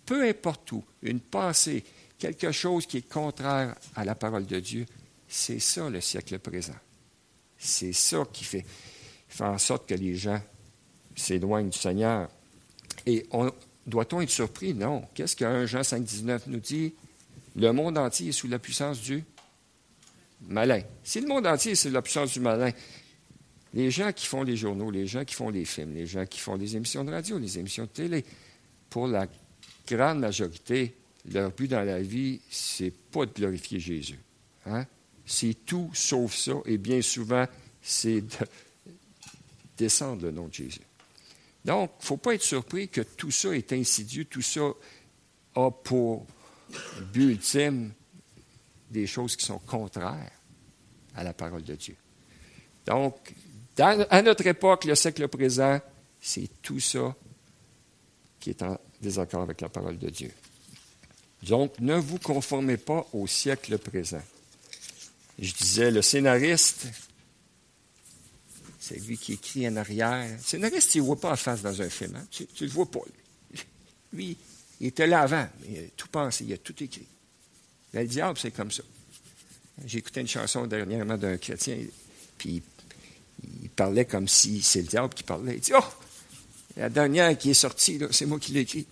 peu 0.07 0.27
importe 0.27 0.73
où, 0.73 0.85
une 1.03 1.21
pensée, 1.21 1.85
quelque 2.19 2.51
chose 2.51 2.87
qui 2.87 2.99
est 2.99 3.09
contraire 3.09 3.75
à 3.95 4.05
la 4.07 4.14
parole 4.14 4.47
de 4.47 4.61
Dieu, 4.61 4.87
c'est 5.29 5.59
ça 5.59 5.90
le 5.90 6.01
siècle 6.01 6.38
présent. 6.38 6.77
C'est 7.59 7.93
ça 7.93 8.25
qui 8.33 8.45
fait, 8.45 8.64
fait 9.35 9.44
en 9.44 9.59
sorte 9.59 9.88
que 9.88 9.94
les 9.94 10.14
gens 10.14 10.40
s'éloignent 11.16 11.68
du 11.68 11.79
Seigneur. 11.79 12.29
Et 13.07 13.27
doit-on 13.87 14.20
être 14.20 14.31
surpris? 14.31 14.75
Non. 14.75 15.05
Qu'est-ce 15.14 15.37
que 15.37 15.44
1 15.44 15.66
Jean 15.66 15.81
5,19 15.81 16.42
nous 16.47 16.61
dit? 16.61 16.94
Le 17.57 17.73
monde 17.73 17.99
entier 17.99 18.29
est 18.29 18.33
sous 18.33 18.49
la 18.49 18.59
puissance 18.59 19.01
du 19.01 19.25
malin. 20.49 20.81
Si 21.03 21.20
le 21.20 21.27
monde 21.27 21.47
entier 21.47 21.73
est 21.73 21.77
sous 21.77 21.90
la 21.90 22.03
puissance 22.03 22.33
du 22.33 22.40
malin, 22.40 22.70
les 23.73 23.90
gens 23.90 24.12
qui 24.12 24.27
font 24.27 24.42
les 24.42 24.57
journaux, 24.57 24.90
les 24.90 25.07
gens 25.07 25.25
qui 25.25 25.35
font 25.35 25.51
les 25.51 25.64
films, 25.64 25.94
les 25.94 26.07
gens 26.07 26.27
qui 26.27 26.38
font 26.38 26.55
les 26.55 26.77
émissions 26.77 27.05
de 27.05 27.11
radio, 27.11 27.38
les 27.38 27.59
émissions 27.59 27.85
de 27.85 27.88
télé, 27.88 28.25
pour 28.88 29.09
la 29.09 29.27
grande 29.87 30.20
majorité, 30.20 30.94
leur 31.31 31.51
but 31.51 31.68
dans 31.68 31.83
la 31.83 32.01
vie, 32.01 32.40
c'est 32.51 32.92
pas 32.92 33.27
de 33.27 33.33
glorifier 33.33 33.81
Jésus. 33.81 34.18
Hein? 34.66 34.87
C'est 35.27 35.57
tout 35.66 35.90
sauf 35.92 36.35
ça, 36.35 36.55
et 36.66 36.79
bien 36.79 37.03
souvent, 37.03 37.47
c'est 37.83 38.20
de 38.20 38.47
descendre 39.77 40.23
le 40.23 40.31
nom 40.31 40.49
de 40.49 40.55
Jésus. 40.55 40.81
Donc, 41.65 41.93
il 41.99 42.03
ne 42.03 42.07
faut 42.07 42.17
pas 42.17 42.35
être 42.35 42.43
surpris 42.43 42.89
que 42.89 43.01
tout 43.01 43.31
ça 43.31 43.57
est 43.57 43.73
insidieux, 43.73 44.27
tout 44.27 44.43
ça 44.43 44.73
a 45.55 45.71
pour 45.71 46.27
but 47.13 47.33
ultime 47.33 47.93
des 48.91 49.07
choses 49.07 49.37
qui 49.37 49.45
sont 49.45 49.59
contraires 49.59 50.31
à 51.15 51.25
la 51.25 51.33
parole 51.33 51.63
de 51.63 51.75
Dieu. 51.75 51.97
Donc, 52.87 53.35
à 53.79 54.23
notre 54.23 54.47
époque, 54.47 54.85
le 54.85 54.95
siècle 54.95 55.27
présent, 55.29 55.81
c'est 56.21 56.49
tout 56.63 56.81
ça 56.81 57.15
qui 58.39 58.51
est 58.51 58.63
en 58.63 58.79
désaccord 59.01 59.43
avec 59.43 59.61
la 59.61 59.69
parole 59.69 59.99
de 59.99 60.11
Dieu. 60.11 60.33
Donc, 61.43 61.79
ne 61.81 61.97
vous 61.97 62.19
conformez 62.19 62.77
pas 62.77 63.07
au 63.13 63.27
siècle 63.27 63.79
présent. 63.79 64.23
Je 65.39 65.53
disais, 65.53 65.91
le 65.91 66.03
scénariste 66.03 66.87
C'est 68.87 69.01
lui 69.01 69.16
qui 69.16 69.33
écrit 69.33 69.66
en 69.66 69.77
arrière. 69.77 70.29
Le 70.31 70.38
scénariste, 70.42 70.90
tu 70.90 70.99
ne 70.99 71.05
le 71.05 71.07
vois 71.07 71.18
pas 71.18 71.33
en 71.33 71.37
face 71.37 71.62
dans 71.62 71.81
un 71.81 71.88
film. 71.88 72.16
Hein? 72.16 72.27
Tu 72.31 72.42
ne 72.42 72.66
le 72.66 72.73
vois 72.73 72.85
pas. 72.85 73.01
Lui, 74.12 74.37
il 74.79 74.88
était 74.88 75.07
là 75.07 75.23
avant. 75.23 75.49
Il 75.66 75.79
a 75.79 75.83
tout 75.97 76.09
pensé, 76.09 76.44
il 76.47 76.53
a 76.53 76.59
tout 76.59 76.75
écrit. 76.83 77.07
Le 77.94 78.05
diable, 78.07 78.38
c'est 78.38 78.51
comme 78.51 78.70
ça. 78.70 78.83
J'ai 79.87 79.99
écouté 79.99 80.20
une 80.20 80.29
chanson 80.29 80.66
dernièrement 80.66 81.16
d'un 81.16 81.38
chrétien, 81.38 81.79
puis 82.37 82.62
il 83.62 83.70
parlait 83.70 84.05
comme 84.05 84.29
si 84.29 84.61
c'est 84.61 84.83
le 84.83 84.88
diable 84.88 85.14
qui 85.14 85.23
parlait. 85.23 85.55
Il 85.55 85.61
dit 85.61 85.73
Oh, 85.75 85.85
la 86.77 86.90
dernière 86.90 87.38
qui 87.38 87.53
est 87.53 87.55
sortie, 87.55 87.99
c'est 88.11 88.27
moi 88.27 88.38
qui 88.38 88.53
l'ai 88.53 88.61
écrit. 88.61 88.87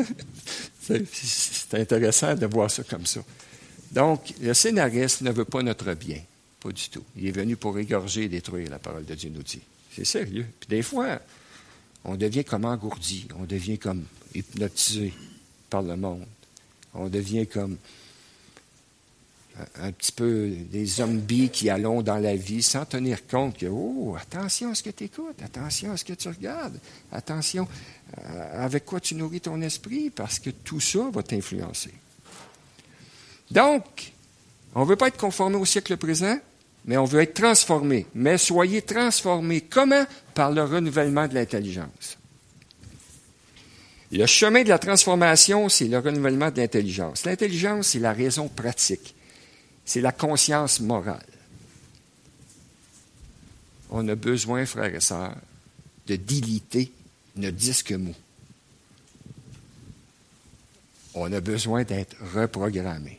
c'est 0.80 1.74
intéressant 1.74 2.34
de 2.34 2.46
voir 2.46 2.70
ça 2.70 2.84
comme 2.84 3.04
ça. 3.04 3.20
Donc, 3.92 4.32
le 4.40 4.54
scénariste 4.54 5.20
ne 5.20 5.30
veut 5.30 5.44
pas 5.44 5.62
notre 5.62 5.92
bien. 5.92 6.22
Pas 6.60 6.72
du 6.72 6.88
tout. 6.90 7.04
Il 7.16 7.26
est 7.26 7.32
venu 7.32 7.56
pour 7.56 7.78
égorger 7.78 8.24
et 8.24 8.28
détruire 8.28 8.70
la 8.70 8.78
parole 8.78 9.04
de 9.04 9.14
Dieu, 9.14 9.30
nous 9.30 9.42
dit. 9.42 9.62
C'est 9.92 10.04
sérieux. 10.04 10.46
Puis 10.60 10.68
des 10.68 10.82
fois, 10.82 11.20
on 12.04 12.16
devient 12.16 12.44
comme 12.44 12.64
engourdi, 12.64 13.26
on 13.38 13.44
devient 13.44 13.78
comme 13.78 14.04
hypnotisé 14.34 15.12
par 15.68 15.82
le 15.82 15.96
monde. 15.96 16.26
On 16.94 17.08
devient 17.08 17.46
comme 17.46 17.76
un 19.76 19.92
petit 19.92 20.12
peu 20.12 20.48
des 20.70 20.86
zombies 20.86 21.50
qui 21.50 21.70
allons 21.70 22.02
dans 22.02 22.16
la 22.16 22.36
vie 22.36 22.62
sans 22.62 22.84
tenir 22.84 23.26
compte 23.26 23.58
que, 23.58 23.66
oh, 23.66 24.16
attention 24.18 24.70
à 24.70 24.74
ce 24.74 24.82
que 24.82 24.90
tu 24.90 25.04
écoutes, 25.04 25.42
attention 25.42 25.92
à 25.92 25.96
ce 25.96 26.04
que 26.04 26.12
tu 26.12 26.28
regardes, 26.28 26.78
attention 27.12 27.68
euh, 28.18 28.64
avec 28.64 28.84
quoi 28.84 29.00
tu 29.00 29.14
nourris 29.14 29.40
ton 29.40 29.60
esprit, 29.60 30.10
parce 30.10 30.38
que 30.38 30.50
tout 30.50 30.80
ça 30.80 31.10
va 31.12 31.22
t'influencer. 31.22 31.92
Donc, 33.50 34.12
on 34.74 34.80
ne 34.80 34.86
veut 34.86 34.96
pas 34.96 35.08
être 35.08 35.18
conformé 35.18 35.56
au 35.56 35.64
siècle 35.64 35.96
présent, 35.96 36.38
mais 36.90 36.96
on 36.96 37.04
veut 37.04 37.22
être 37.22 37.34
transformé. 37.34 38.04
Mais 38.16 38.36
soyez 38.36 38.82
transformés. 38.82 39.60
Comment? 39.60 40.04
Par 40.34 40.50
le 40.50 40.64
renouvellement 40.64 41.28
de 41.28 41.34
l'intelligence. 41.34 42.18
Le 44.10 44.26
chemin 44.26 44.64
de 44.64 44.68
la 44.68 44.80
transformation, 44.80 45.68
c'est 45.68 45.86
le 45.86 46.00
renouvellement 46.00 46.50
de 46.50 46.56
l'intelligence. 46.56 47.24
L'intelligence, 47.24 47.90
c'est 47.90 48.00
la 48.00 48.12
raison 48.12 48.48
pratique 48.48 49.14
c'est 49.90 50.00
la 50.00 50.12
conscience 50.12 50.78
morale. 50.78 51.26
On 53.90 54.06
a 54.06 54.14
besoin, 54.14 54.64
frères 54.64 54.94
et 54.94 55.00
sœurs, 55.00 55.36
de 56.06 56.14
diliter 56.14 56.92
notre 57.34 57.56
disque 57.56 57.90
mou. 57.90 58.14
On 61.12 61.32
a 61.32 61.40
besoin 61.40 61.82
d'être 61.82 62.16
reprogrammé. 62.34 63.18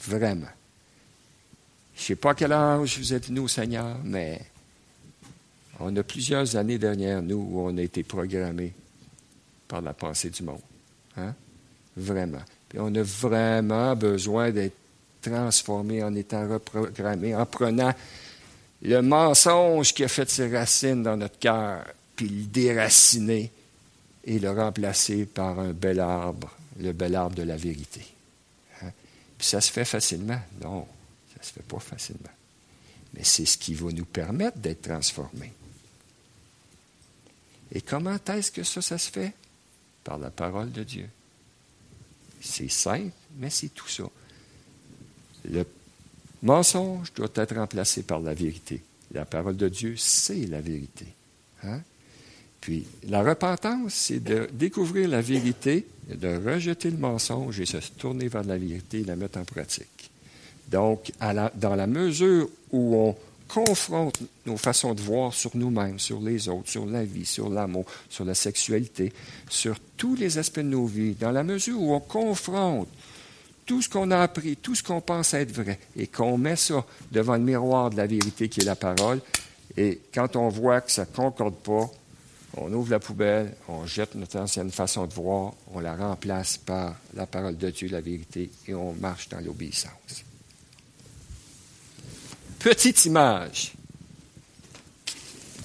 Vraiment. 0.00 0.50
Je 2.00 2.04
ne 2.04 2.06
sais 2.06 2.16
pas 2.16 2.34
quel 2.34 2.50
âge 2.50 2.98
vous 2.98 3.12
êtes 3.12 3.28
nous, 3.28 3.46
Seigneur, 3.46 3.98
mais 4.02 4.40
on 5.78 5.94
a 5.94 6.02
plusieurs 6.02 6.56
années 6.56 6.78
derrière 6.78 7.20
nous 7.20 7.46
où 7.50 7.60
on 7.60 7.76
a 7.76 7.82
été 7.82 8.02
programmé 8.02 8.72
par 9.68 9.82
la 9.82 9.92
pensée 9.92 10.30
du 10.30 10.42
monde. 10.42 10.62
Hein? 11.18 11.34
Vraiment. 11.94 12.40
Puis 12.70 12.78
on 12.80 12.94
a 12.94 13.02
vraiment 13.02 13.94
besoin 13.96 14.50
d'être 14.50 14.76
transformé, 15.20 16.02
en 16.02 16.14
étant 16.14 16.48
reprogrammé, 16.48 17.34
en 17.34 17.44
prenant 17.44 17.92
le 18.80 19.02
mensonge 19.02 19.92
qui 19.92 20.02
a 20.02 20.08
fait 20.08 20.30
ses 20.30 20.56
racines 20.56 21.02
dans 21.02 21.18
notre 21.18 21.38
cœur, 21.38 21.84
puis 22.16 22.30
le 22.30 22.44
déraciner 22.46 23.52
et 24.24 24.38
le 24.38 24.50
remplacer 24.50 25.26
par 25.26 25.60
un 25.60 25.72
bel 25.72 26.00
arbre, 26.00 26.50
le 26.80 26.92
bel 26.92 27.14
arbre 27.14 27.36
de 27.36 27.42
la 27.42 27.56
vérité. 27.56 28.06
Hein? 28.82 28.90
Puis 29.36 29.48
ça 29.48 29.60
se 29.60 29.70
fait 29.70 29.84
facilement? 29.84 30.40
Non, 30.62 30.86
ça 31.40 31.46
ne 31.46 31.46
se 31.46 31.52
fait 31.52 31.66
pas 31.66 31.78
facilement. 31.78 32.30
Mais 33.14 33.24
c'est 33.24 33.46
ce 33.46 33.56
qui 33.58 33.74
va 33.74 33.90
nous 33.90 34.04
permettre 34.04 34.58
d'être 34.58 34.82
transformés. 34.82 35.52
Et 37.72 37.80
comment 37.80 38.16
est-ce 38.26 38.50
que 38.50 38.62
ça, 38.62 38.82
ça 38.82 38.98
se 38.98 39.10
fait? 39.10 39.32
Par 40.04 40.18
la 40.18 40.30
parole 40.30 40.70
de 40.72 40.82
Dieu. 40.84 41.08
C'est 42.40 42.70
simple, 42.70 43.12
mais 43.36 43.50
c'est 43.50 43.68
tout 43.68 43.88
ça. 43.88 44.04
Le 45.44 45.64
mensonge 46.42 47.12
doit 47.14 47.28
être 47.34 47.54
remplacé 47.54 48.02
par 48.02 48.20
la 48.20 48.34
vérité. 48.34 48.82
La 49.12 49.24
parole 49.24 49.56
de 49.56 49.68
Dieu, 49.68 49.96
c'est 49.96 50.46
la 50.46 50.60
vérité. 50.60 51.06
Hein? 51.64 51.80
Puis 52.60 52.86
la 53.04 53.22
repentance, 53.22 53.94
c'est 53.94 54.20
de 54.20 54.48
découvrir 54.52 55.08
la 55.08 55.20
vérité, 55.20 55.86
de 56.08 56.36
rejeter 56.36 56.90
le 56.90 56.98
mensonge 56.98 57.60
et 57.60 57.66
se 57.66 57.78
tourner 57.98 58.28
vers 58.28 58.44
la 58.44 58.58
vérité 58.58 59.00
et 59.00 59.04
la 59.04 59.16
mettre 59.16 59.38
en 59.38 59.44
pratique. 59.44 59.99
Donc, 60.70 61.12
dans 61.20 61.74
la 61.74 61.86
mesure 61.86 62.48
où 62.70 62.96
on 62.96 63.16
confronte 63.48 64.20
nos 64.46 64.56
façons 64.56 64.94
de 64.94 65.00
voir 65.00 65.34
sur 65.34 65.56
nous-mêmes, 65.56 65.98
sur 65.98 66.20
les 66.20 66.48
autres, 66.48 66.68
sur 66.68 66.86
la 66.86 67.04
vie, 67.04 67.26
sur 67.26 67.48
l'amour, 67.48 67.84
sur 68.08 68.24
la 68.24 68.34
sexualité, 68.34 69.12
sur 69.48 69.76
tous 69.96 70.14
les 70.14 70.38
aspects 70.38 70.60
de 70.60 70.64
nos 70.64 70.86
vies, 70.86 71.14
dans 71.14 71.32
la 71.32 71.42
mesure 71.42 71.80
où 71.80 71.92
on 71.92 72.00
confronte 72.00 72.88
tout 73.66 73.82
ce 73.82 73.88
qu'on 73.88 74.10
a 74.10 74.20
appris, 74.20 74.56
tout 74.56 74.74
ce 74.74 74.82
qu'on 74.82 75.00
pense 75.00 75.34
être 75.34 75.52
vrai, 75.52 75.78
et 75.96 76.06
qu'on 76.06 76.38
met 76.38 76.56
ça 76.56 76.84
devant 77.10 77.34
le 77.34 77.42
miroir 77.42 77.90
de 77.90 77.96
la 77.96 78.06
vérité 78.06 78.48
qui 78.48 78.60
est 78.60 78.64
la 78.64 78.76
parole, 78.76 79.20
et 79.76 80.00
quand 80.14 80.36
on 80.36 80.48
voit 80.48 80.80
que 80.80 80.90
ça 80.90 81.02
ne 81.02 81.14
concorde 81.16 81.54
pas, 81.54 81.90
on 82.56 82.72
ouvre 82.72 82.90
la 82.90 82.98
poubelle, 82.98 83.54
on 83.68 83.86
jette 83.86 84.14
notre 84.14 84.38
ancienne 84.38 84.70
façon 84.70 85.06
de 85.06 85.12
voir, 85.12 85.54
on 85.72 85.80
la 85.80 85.94
remplace 85.94 86.56
par 86.56 86.96
la 87.14 87.26
parole 87.26 87.56
de 87.56 87.70
Dieu, 87.70 87.88
la 87.88 88.00
vérité, 88.00 88.50
et 88.66 88.74
on 88.74 88.92
marche 88.94 89.28
dans 89.28 89.40
l'obéissance. 89.40 90.24
Petite 92.60 93.06
image, 93.06 93.72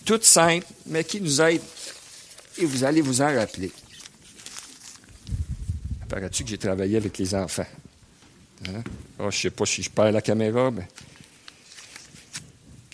toute 0.05 0.23
simple, 0.23 0.65
mais 0.86 1.03
qui 1.03 1.19
nous 1.19 1.41
aide, 1.41 1.62
et 2.58 2.63
vous 2.63 2.86
allez 2.86 3.01
vous 3.01 3.21
en 3.21 3.36
rappeler. 3.36 3.69
Apparaît-tu 6.03 6.45
que 6.45 6.51
j'ai 6.51 6.58
travaillé 6.58 6.95
avec 6.95 7.17
les 7.17 7.36
enfants? 7.36 7.65
Hein? 8.69 8.81
Oh, 9.19 9.23
je 9.23 9.25
ne 9.25 9.31
sais 9.31 9.49
pas 9.49 9.65
si 9.65 9.84
je 9.84 9.89
perds 9.89 10.13
la 10.13 10.21
caméra, 10.21 10.71
mais. 10.71 10.88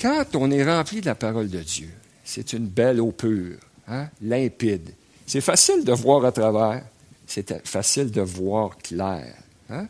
Quand 0.02 0.26
on 0.36 0.50
est 0.50 0.66
rempli 0.66 1.02
de 1.02 1.06
la 1.06 1.14
parole 1.14 1.50
de 1.50 1.60
Dieu, 1.60 1.92
c'est 2.26 2.54
une 2.54 2.66
belle 2.66 3.00
eau 3.00 3.12
pure, 3.12 3.60
hein? 3.88 4.10
limpide. 4.20 4.96
C'est 5.28 5.42
facile 5.42 5.86
de 5.86 5.94
voir 5.94 6.26
à 6.26 6.32
travers, 6.32 6.84
c'est 7.28 7.68
facile 7.68 8.10
de 8.10 8.22
voir 8.22 8.80
clair. 8.80 9.36
Hein? 9.70 9.88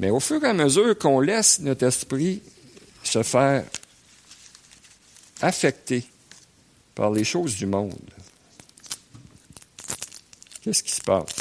Mais 0.00 0.08
au 0.08 0.18
fur 0.18 0.42
et 0.42 0.48
à 0.48 0.54
mesure 0.54 0.96
qu'on 0.96 1.20
laisse 1.20 1.58
notre 1.58 1.84
esprit 1.84 2.40
se 3.02 3.22
faire 3.22 3.64
affecter 5.40 6.06
par 6.94 7.10
les 7.10 7.24
choses 7.24 7.56
du 7.56 7.66
monde, 7.66 7.98
qu'est-ce 10.60 10.82
qui 10.82 10.92
se 10.92 11.00
passe? 11.00 11.34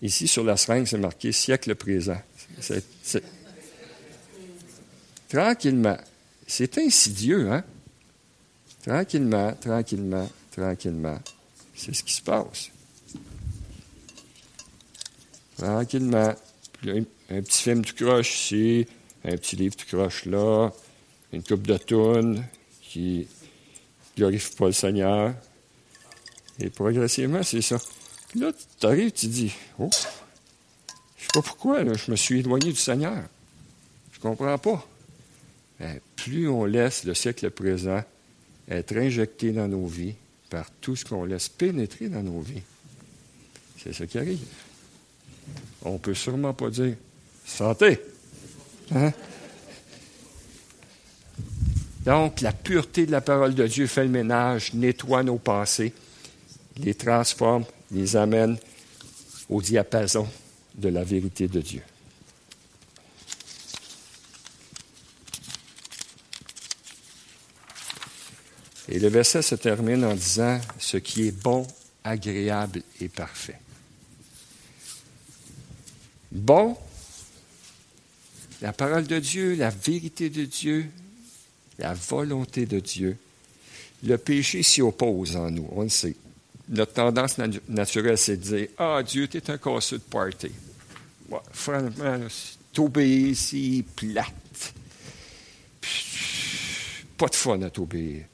Ici, 0.00 0.28
sur 0.28 0.44
la 0.44 0.56
seringue, 0.56 0.86
c'est 0.86 0.98
marqué 0.98 1.32
siècle 1.32 1.74
présent. 1.74 2.20
Tranquillement. 5.28 5.98
C'est 6.46 6.78
insidieux, 6.78 7.52
hein? 7.52 7.64
Tranquillement, 8.82 9.52
tranquillement, 9.54 10.30
tranquillement. 10.50 11.18
C'est 11.74 11.94
ce 11.94 12.02
qui 12.02 12.12
se 12.14 12.22
passe. 12.22 12.70
Tranquillement. 15.56 16.34
Un, 16.86 17.42
petit 17.42 17.62
film 17.62 17.82
du 17.82 17.92
croche 17.92 18.34
ici, 18.34 18.86
un 19.24 19.36
petit 19.36 19.56
livre 19.56 19.74
du 19.74 19.84
croche 19.84 20.24
là, 20.26 20.70
une 21.32 21.42
coupe 21.42 21.66
de 21.66 21.76
tonnes 21.76 22.44
qui 22.82 23.26
glorifie 24.16 24.54
pas 24.54 24.66
le 24.66 24.72
Seigneur. 24.72 25.34
Et 26.60 26.70
progressivement, 26.70 27.42
c'est 27.42 27.62
ça. 27.62 27.78
Puis 28.28 28.40
là, 28.40 28.52
tu 28.80 28.86
arrives, 28.86 29.10
tu 29.12 29.26
dis, 29.26 29.52
oh, 29.78 29.90
je 31.16 31.22
sais 31.22 31.28
pas 31.34 31.42
pourquoi, 31.42 31.82
je 31.94 32.10
me 32.10 32.16
suis 32.16 32.40
éloigné 32.40 32.70
du 32.70 32.78
Seigneur. 32.78 33.24
Je 34.12 34.20
comprends 34.20 34.58
pas. 34.58 34.86
Mais 35.80 36.00
plus 36.16 36.48
on 36.48 36.64
laisse 36.64 37.04
le 37.04 37.14
siècle 37.14 37.50
présent 37.50 38.02
être 38.68 38.96
injecté 38.96 39.52
dans 39.52 39.68
nos 39.68 39.86
vies 39.86 40.14
par 40.50 40.70
tout 40.80 40.96
ce 40.96 41.04
qu'on 41.04 41.24
laisse 41.24 41.48
pénétrer 41.48 42.08
dans 42.08 42.22
nos 42.22 42.40
vies, 42.40 42.62
c'est 43.82 43.92
ce 43.92 44.04
qui 44.04 44.18
arrive. 44.18 44.38
On 45.88 45.94
ne 45.94 45.98
peut 45.98 46.14
sûrement 46.14 46.52
pas 46.52 46.70
dire 46.70 46.94
santé. 47.46 48.00
Hein? 48.94 49.12
Donc, 52.04 52.40
la 52.40 52.52
pureté 52.52 53.06
de 53.06 53.10
la 53.10 53.20
parole 53.20 53.54
de 53.54 53.66
Dieu 53.66 53.86
fait 53.86 54.04
le 54.04 54.10
ménage, 54.10 54.74
nettoie 54.74 55.22
nos 55.22 55.38
pensées, 55.38 55.92
les 56.76 56.94
transforme 56.94 57.64
les 57.90 58.16
amène 58.16 58.56
au 59.48 59.62
diapason 59.62 60.28
de 60.74 60.88
la 60.88 61.04
vérité 61.04 61.48
de 61.48 61.60
Dieu. 61.60 61.82
Et 68.90 68.98
le 68.98 69.08
verset 69.08 69.42
se 69.42 69.54
termine 69.54 70.04
en 70.04 70.14
disant 70.14 70.60
ce 70.78 70.96
qui 70.96 71.28
est 71.28 71.42
bon, 71.42 71.66
agréable 72.04 72.82
et 73.00 73.08
parfait. 73.08 73.58
Bon, 76.30 76.76
la 78.60 78.72
parole 78.72 79.06
de 79.06 79.18
Dieu, 79.18 79.54
la 79.54 79.70
vérité 79.70 80.28
de 80.28 80.44
Dieu, 80.44 80.86
la 81.78 81.94
volonté 81.94 82.66
de 82.66 82.80
Dieu. 82.80 83.16
Le 84.04 84.16
péché 84.18 84.62
s'y 84.62 84.82
oppose 84.82 85.36
en 85.36 85.50
nous, 85.50 85.68
on 85.72 85.82
le 85.82 85.88
sait. 85.88 86.14
Notre 86.68 86.92
tendance 86.92 87.38
naturelle, 87.68 88.18
c'est 88.18 88.36
de 88.36 88.56
dire 88.56 88.68
Ah, 88.76 89.02
Dieu, 89.02 89.26
tu 89.26 89.38
es 89.38 89.50
un 89.50 89.58
casseux 89.58 89.98
de 89.98 90.02
party. 90.02 90.50
Franchement, 91.52 92.26
t'obéir 92.72 93.28
ici, 93.28 93.84
plate. 93.96 94.74
Pas 97.16 97.26
de 97.26 97.34
fun 97.34 97.62
à 97.62 97.70
t'obéir. 97.70 98.24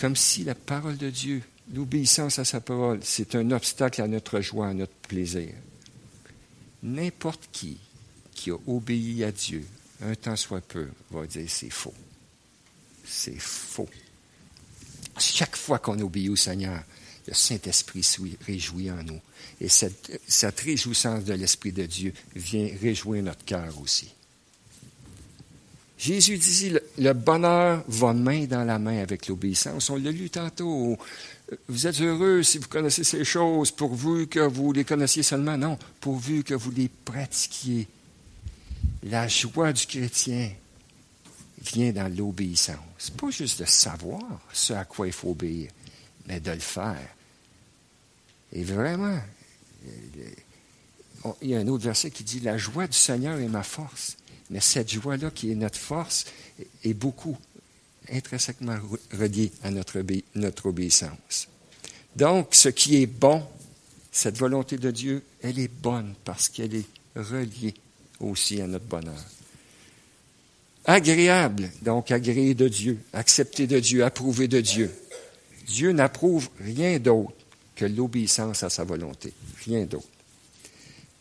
Comme 0.00 0.16
si 0.16 0.44
la 0.44 0.54
parole 0.54 0.96
de 0.96 1.10
Dieu, 1.10 1.42
l'obéissance 1.74 2.38
à 2.38 2.44
sa 2.44 2.60
parole, 2.60 3.00
c'est 3.02 3.34
un 3.34 3.50
obstacle 3.50 4.00
à 4.00 4.08
notre 4.08 4.40
joie, 4.40 4.68
à 4.68 4.74
notre 4.74 4.94
plaisir. 4.94 5.50
N'importe 6.82 7.48
qui 7.52 7.78
qui 8.34 8.50
a 8.50 8.56
obéi 8.66 9.22
à 9.24 9.32
Dieu, 9.32 9.66
un 10.02 10.14
temps 10.14 10.36
soit 10.36 10.62
peu, 10.62 10.88
va 11.10 11.26
dire 11.26 11.44
c'est 11.48 11.70
faux. 11.70 11.94
C'est 13.04 13.38
faux. 13.38 13.88
Chaque 15.18 15.56
fois 15.56 15.78
qu'on 15.78 15.98
obéit 16.00 16.30
au 16.30 16.36
Seigneur, 16.36 16.82
le 17.26 17.34
Saint-Esprit 17.34 18.02
se 18.02 18.22
réjouit 18.46 18.90
en 18.90 19.02
nous. 19.02 19.20
Et 19.60 19.68
cette, 19.68 20.60
réjouissance 20.60 21.24
de 21.24 21.34
l'Esprit 21.34 21.72
de 21.72 21.84
Dieu 21.84 22.14
vient 22.34 22.68
réjouir 22.80 23.22
notre 23.22 23.44
cœur 23.44 23.78
aussi. 23.80 24.08
Jésus 25.98 26.38
dit, 26.38 26.72
le, 26.96 27.12
bonheur 27.12 27.84
va 27.86 28.14
main 28.14 28.46
dans 28.46 28.64
la 28.64 28.78
main 28.78 29.02
avec 29.02 29.28
l'obéissance. 29.28 29.90
On 29.90 29.96
l'a 29.96 30.10
lu 30.10 30.30
tantôt. 30.30 30.96
Vous 31.68 31.86
êtes 31.86 32.00
heureux 32.00 32.42
si 32.42 32.58
vous 32.58 32.68
connaissez 32.68 33.02
ces 33.02 33.24
choses, 33.24 33.72
pourvu 33.72 34.28
que 34.28 34.40
vous 34.40 34.72
les 34.72 34.84
connaissiez 34.84 35.22
seulement. 35.22 35.56
Non, 35.56 35.78
pourvu 36.00 36.44
que 36.44 36.54
vous 36.54 36.70
les 36.70 36.88
pratiquiez. 36.88 37.88
La 39.02 39.26
joie 39.26 39.72
du 39.72 39.86
chrétien 39.86 40.52
vient 41.60 41.92
dans 41.92 42.14
l'obéissance. 42.14 43.10
Pas 43.16 43.30
juste 43.30 43.60
de 43.60 43.64
savoir 43.64 44.22
ce 44.52 44.72
à 44.74 44.84
quoi 44.84 45.06
il 45.06 45.12
faut 45.12 45.30
obéir, 45.30 45.70
mais 46.26 46.38
de 46.38 46.52
le 46.52 46.60
faire. 46.60 47.08
Et 48.52 48.62
vraiment, 48.62 49.18
il 51.42 51.48
y 51.48 51.54
a 51.54 51.58
un 51.58 51.68
autre 51.68 51.84
verset 51.84 52.10
qui 52.10 52.24
dit, 52.24 52.40
La 52.40 52.58
joie 52.58 52.86
du 52.86 52.96
Seigneur 52.96 53.38
est 53.38 53.48
ma 53.48 53.62
force. 53.62 54.16
Mais 54.50 54.60
cette 54.60 54.90
joie-là, 54.90 55.30
qui 55.30 55.52
est 55.52 55.54
notre 55.54 55.78
force, 55.78 56.26
est 56.82 56.94
beaucoup 56.94 57.38
intrinsèquement 58.10 58.76
reliée 59.12 59.52
à 59.62 59.70
notre, 59.70 60.68
obéissance. 60.68 61.48
Donc, 62.16 62.48
ce 62.54 62.68
qui 62.68 63.02
est 63.02 63.06
bon, 63.06 63.42
cette 64.10 64.38
volonté 64.38 64.76
de 64.76 64.90
Dieu, 64.90 65.22
elle 65.42 65.58
est 65.58 65.72
bonne 65.72 66.14
parce 66.24 66.48
qu'elle 66.48 66.74
est 66.74 66.86
reliée 67.16 67.74
aussi 68.18 68.60
à 68.60 68.66
notre 68.66 68.86
bonheur. 68.86 69.24
Agréable, 70.84 71.70
donc 71.82 72.10
agréé 72.10 72.54
de 72.54 72.68
Dieu, 72.68 72.98
accepté 73.12 73.66
de 73.66 73.78
Dieu, 73.78 74.04
approuvé 74.04 74.48
de 74.48 74.60
Dieu. 74.60 74.90
Dieu 75.66 75.92
n'approuve 75.92 76.48
rien 76.58 76.98
d'autre 76.98 77.34
que 77.76 77.84
l'obéissance 77.84 78.62
à 78.62 78.70
sa 78.70 78.84
volonté, 78.84 79.32
rien 79.64 79.84
d'autre. 79.84 80.08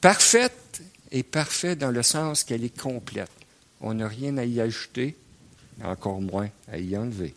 Parfaite 0.01 0.81
est 1.11 1.23
parfait 1.23 1.75
dans 1.75 1.91
le 1.91 2.03
sens 2.03 2.43
qu'elle 2.43 2.63
est 2.63 2.77
complète. 2.77 3.29
On 3.81 3.93
n'a 3.93 4.07
rien 4.07 4.37
à 4.37 4.45
y 4.45 4.61
ajouter, 4.61 5.15
encore 5.83 6.21
moins 6.21 6.49
à 6.71 6.77
y 6.77 6.95
enlever. 6.97 7.33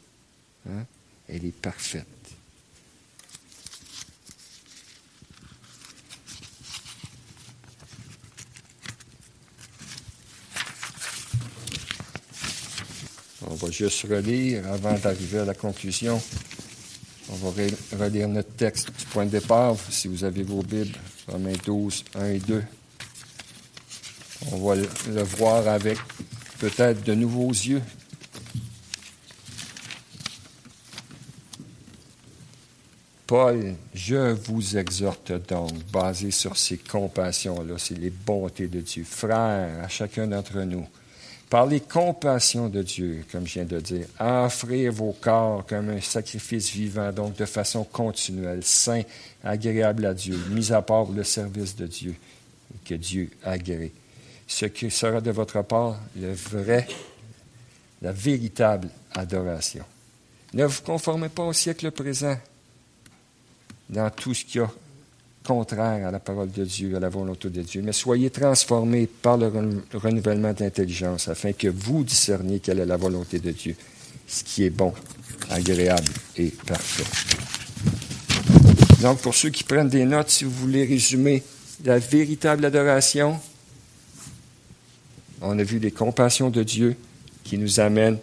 Hein? 0.69 0.85
Elle 1.29 1.45
est 1.45 1.57
parfaite. 1.57 2.07
On 13.47 13.55
va 13.55 13.71
juste 13.71 14.03
relire 14.03 14.67
avant 14.73 14.99
d'arriver 14.99 15.41
à 15.41 15.45
la 15.45 15.55
conclusion. 15.55 16.23
On 17.29 17.37
va 17.37 17.51
relire 17.99 18.29
notre 18.29 18.53
texte 18.53 18.91
du 18.99 19.05
point 19.07 19.25
de 19.25 19.31
départ, 19.31 19.77
si 19.91 20.09
vous 20.09 20.25
avez 20.25 20.43
vos 20.43 20.63
Bibles, 20.63 20.99
Romains 21.29 21.53
12, 21.65 22.05
1 22.15 22.27
et 22.27 22.39
2. 22.39 22.63
On 24.53 24.57
va 24.59 24.75
le 24.77 25.23
voir 25.23 25.69
avec 25.69 25.99
peut-être 26.59 27.03
de 27.05 27.15
nouveaux 27.15 27.51
yeux. 27.51 27.83
Paul, 33.33 33.77
je 33.95 34.35
vous 34.35 34.77
exhorte 34.77 35.33
donc, 35.49 35.73
basé 35.91 36.31
sur 36.31 36.55
ces 36.55 36.77
compassions-là, 36.77 37.77
c'est 37.79 37.99
les 37.99 38.11
bontés 38.11 38.69
de 38.69 38.83
Dieu, 38.83 39.05
frères, 39.05 39.83
à 39.83 39.89
chacun 39.89 40.27
d'entre 40.27 40.61
nous, 40.65 40.87
par 41.49 41.65
les 41.65 41.81
compassions 41.81 42.69
de 42.69 42.83
Dieu, 42.83 43.25
comme 43.33 43.47
je 43.47 43.55
viens 43.55 43.65
de 43.65 43.81
dire, 43.81 44.05
à 44.19 44.45
offrir 44.45 44.93
vos 44.93 45.17
corps 45.19 45.65
comme 45.65 45.89
un 45.89 46.01
sacrifice 46.03 46.73
vivant, 46.73 47.11
donc 47.11 47.35
de 47.37 47.47
façon 47.47 47.85
continuelle, 47.85 48.63
saint, 48.63 49.01
agréable 49.43 50.05
à 50.05 50.13
Dieu, 50.13 50.39
mis 50.51 50.71
à 50.71 50.83
part 50.83 51.11
le 51.11 51.25
service 51.25 51.75
de 51.75 51.87
Dieu, 51.87 52.15
que 52.85 52.97
Dieu 52.97 53.31
agrée. 53.43 53.95
Ce 54.47 54.67
qui 54.67 54.91
sera 54.91 55.23
de 55.23 55.31
votre 55.31 55.63
part 55.63 55.99
le 56.21 56.35
vrai, 56.35 56.87
la 58.03 58.13
véritable 58.13 58.91
adoration. 59.15 59.85
Ne 60.53 60.67
vous 60.67 60.83
conformez 60.83 61.31
pas 61.31 61.45
au 61.45 61.55
siècle 61.55 61.91
présent 61.93 62.37
dans 63.93 64.11
tout 64.11 64.35
ce 64.35 64.45
qui 64.45 64.59
est 64.59 64.67
contraire 65.45 66.09
à 66.09 66.11
la 66.11 66.21
parole 66.21 66.51
de 66.51 66.65
Dieu, 66.65 66.97
à 66.97 67.01
la 67.01 67.09
volonté 67.09 67.51
de 67.51 67.63
Dieu, 67.63 67.83
mais 67.83 67.93
soyez 67.93 68.31
transformés 68.31 69.07
par 69.07 69.37
le 69.37 69.53
renouvellement 69.95 70.53
d'intelligence 70.53 71.29
afin 71.29 71.53
que 71.53 71.69
vous 71.69 72.05
discerniez 72.05 72.61
quelle 72.61 72.81
est 72.81 72.87
la 72.87 72.97
volonté 72.97 73.39
de 73.39 73.51
Dieu, 73.51 73.75
ce 74.27 74.45
qui 74.45 74.65
est 74.65 74.71
bon, 74.71 74.93
agréable 75.51 76.09
et 76.37 76.49
parfait. 76.67 77.05
Donc, 79.03 79.19
pour 79.19 79.35
ceux 79.35 79.51
qui 79.51 79.65
prennent 79.65 79.89
des 79.89 80.05
notes, 80.05 80.31
si 80.31 80.45
vous 80.45 80.53
voulez 80.53 80.85
résumer 80.85 81.43
la 81.85 81.99
véritable 81.99 82.65
adoration, 82.65 83.41
on 85.41 85.59
a 85.59 85.63
vu 85.65 85.81
les 85.81 85.91
compassions 85.91 86.51
de 86.51 86.63
Dieu 86.63 86.97
qui 87.43 87.59
nous 87.59 87.81
amènent 87.81 88.19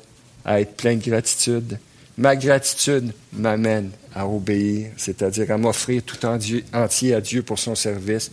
à 0.45 0.61
être 0.61 0.77
plein 0.77 0.95
de 0.95 1.03
gratitude. 1.03 1.77
Ma 2.19 2.35
gratitude 2.35 3.13
m'amène 3.31 3.91
à 4.13 4.27
obéir, 4.27 4.91
c'est-à-dire 4.97 5.49
à, 5.51 5.57
m'offrir 5.57 6.03
tout 6.03 6.17
entier 6.25 7.13
à 7.13 7.21
Dieu 7.21 7.43
pour 7.43 7.57
son 7.57 7.75
service 7.75 8.29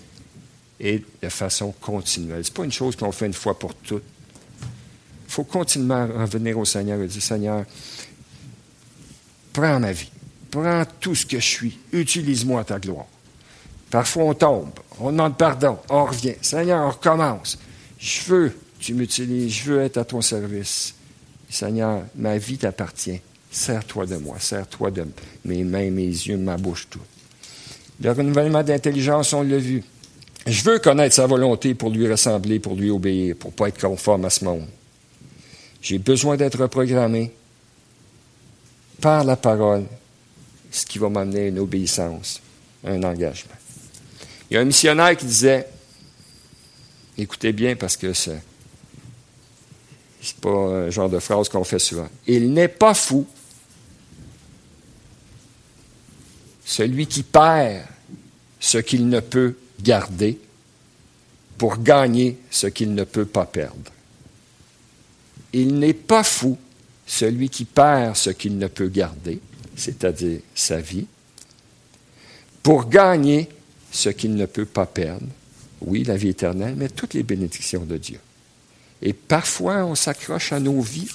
et 0.81 1.05
de 1.23 1.29
façon 1.29 1.73
continuelle. 1.81 2.45
Ce 2.45 2.51
n'est 2.51 2.55
pas 2.55 2.65
une 2.65 2.73
chose 2.73 2.97
qu'on 2.97 3.13
fait 3.13 3.27
une 3.27 3.33
fois 3.33 3.57
pour 3.57 3.77
toutes. 3.77 4.03
Il 5.29 5.33
faut 5.33 5.45
continuellement 5.45 6.05
revenir 6.05 6.59
au 6.59 6.65
Seigneur 6.65 7.01
et 7.01 7.07
dire, 7.07 7.23
Seigneur, 7.23 7.65
prends 9.53 9.79
ma 9.79 9.93
vie, 9.93 10.11
prends 10.51 10.83
tout 10.99 11.15
ce 11.15 11.25
que 11.25 11.39
je 11.39 11.47
suis, 11.47 11.79
utilise-moi 11.93 12.63
à 12.63 12.65
ta 12.65 12.81
gloire. 12.81 13.07
Parfois 13.89 14.25
on 14.25 14.35
tombe, 14.35 14.71
on 14.99 15.13
demande 15.13 15.39
pardon, 15.39 15.79
on 15.89 16.07
revient. 16.07 16.35
Seigneur, 16.43 16.85
on 16.89 16.91
recommence. 16.91 17.57
Je 18.01 18.23
veux, 18.25 18.59
tu 18.81 18.95
m'utilises, 18.95 19.53
je 19.53 19.71
veux 19.71 19.81
être 19.83 19.99
à 19.99 20.05
ton 20.05 20.23
service. 20.23 20.93
Seigneur, 21.49 22.03
ma 22.17 22.37
vie 22.37 22.59
t'appartient. 22.59 23.21
Sers-toi 23.57 24.05
de 24.05 24.17
moi, 24.17 24.39
sers-toi 24.39 24.91
de 24.91 25.07
mes 25.47 25.65
mains, 25.65 25.91
mes 25.91 26.03
yeux, 26.03 26.37
ma 26.37 26.59
bouche, 26.59 26.89
tout. 26.91 27.01
Le 28.03 28.13
renouvellement 28.13 28.63
d'intelligence, 28.63 29.33
on 29.33 29.41
l'a 29.41 29.57
vu. 29.57 29.83
Je 30.47 30.63
veux 30.63 30.79
connaître 30.79 31.15
sa 31.15 31.27
volonté 31.27 31.75
pour 31.75 31.89
lui 31.89 32.07
ressembler, 32.07 32.59
pour 32.59 32.75
lui 32.75 32.91
obéir, 32.91 33.35
pour 33.35 33.53
ne 33.53 33.57
pas 33.57 33.69
être 33.69 33.81
conforme 33.81 34.27
à 34.27 34.31
ce 34.31 34.45
monde. 34.45 34.67
J'ai 35.81 35.97
besoin 35.97 36.37
d'être 36.37 36.61
reprogrammé 36.61 37.33
par 39.01 39.25
la 39.25 39.37
parole, 39.37 39.87
ce 40.71 40.85
qui 40.85 40.99
va 40.99 41.09
m'amener 41.09 41.41
à 41.41 41.47
une 41.47 41.59
obéissance, 41.59 42.43
un 42.85 43.03
engagement. 43.05 43.57
Il 44.51 44.55
y 44.55 44.57
a 44.59 44.61
un 44.61 44.67
missionnaire 44.67 45.17
qui 45.17 45.25
disait, 45.25 45.67
écoutez 47.17 47.55
bien 47.55 47.75
parce 47.75 47.97
que 47.97 48.13
c'est, 48.13 48.43
c'est 50.21 50.37
pas 50.37 50.51
un 50.51 50.91
genre 50.91 51.09
de 51.09 51.21
phrase 51.21 51.49
qu'on 51.49 51.65
fait 51.65 51.79
souvent. 51.79 52.09
Il 52.27 52.53
n'est 52.53 52.69
pas 52.69 52.93
fou 52.93 53.27
celui 56.67 57.07
qui 57.07 57.23
perd 57.23 57.87
ce 58.59 58.79
qu'il 58.79 59.09
ne 59.09 59.21
peut 59.21 59.55
garder 59.81 60.39
pour 61.57 61.79
gagner 61.79 62.37
ce 62.51 62.67
qu'il 62.67 62.93
ne 62.93 63.05
peut 63.05 63.25
pas 63.25 63.47
perdre. 63.47 63.93
Il 65.53 65.79
n'est 65.79 65.95
pas 65.95 66.25
fou 66.25 66.59
celui 67.07 67.49
qui 67.49 67.65
perd 67.65 68.17
ce 68.17 68.31
qu'il 68.31 68.59
ne 68.59 68.67
peut 68.67 68.89
garder, 68.89 69.41
c'est-à-dire 69.77 70.41
sa 70.55 70.81
vie, 70.81 71.07
pour 72.65 72.89
gagner 72.89 73.49
ce 73.93 74.09
qu'il 74.09 74.35
ne 74.35 74.45
peut 74.45 74.67
pas 74.67 74.87
perdre, 74.87 75.27
oui, 75.83 76.03
la 76.03 76.17
vie 76.17 76.31
éternelle, 76.31 76.75
mais 76.77 76.89
toutes 76.89 77.15
les 77.15 77.23
bénédictions 77.23 77.85
de 77.85 77.97
Dieu. 77.97 78.19
Et 79.03 79.13
parfois, 79.13 79.85
on 79.85 79.95
s'accroche 79.95 80.53
à 80.53 80.59
nos 80.59 80.81
vies. 80.81 81.09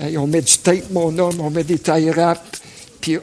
on 0.00 0.26
met 0.26 0.42
du 0.42 0.58
tape, 0.58 0.90
mon 0.90 1.16
homme, 1.18 1.40
on 1.40 1.50
met 1.50 1.62
des 1.62 1.78
tailles 1.78 2.10
rap, 2.10 2.56
puis 3.02 3.18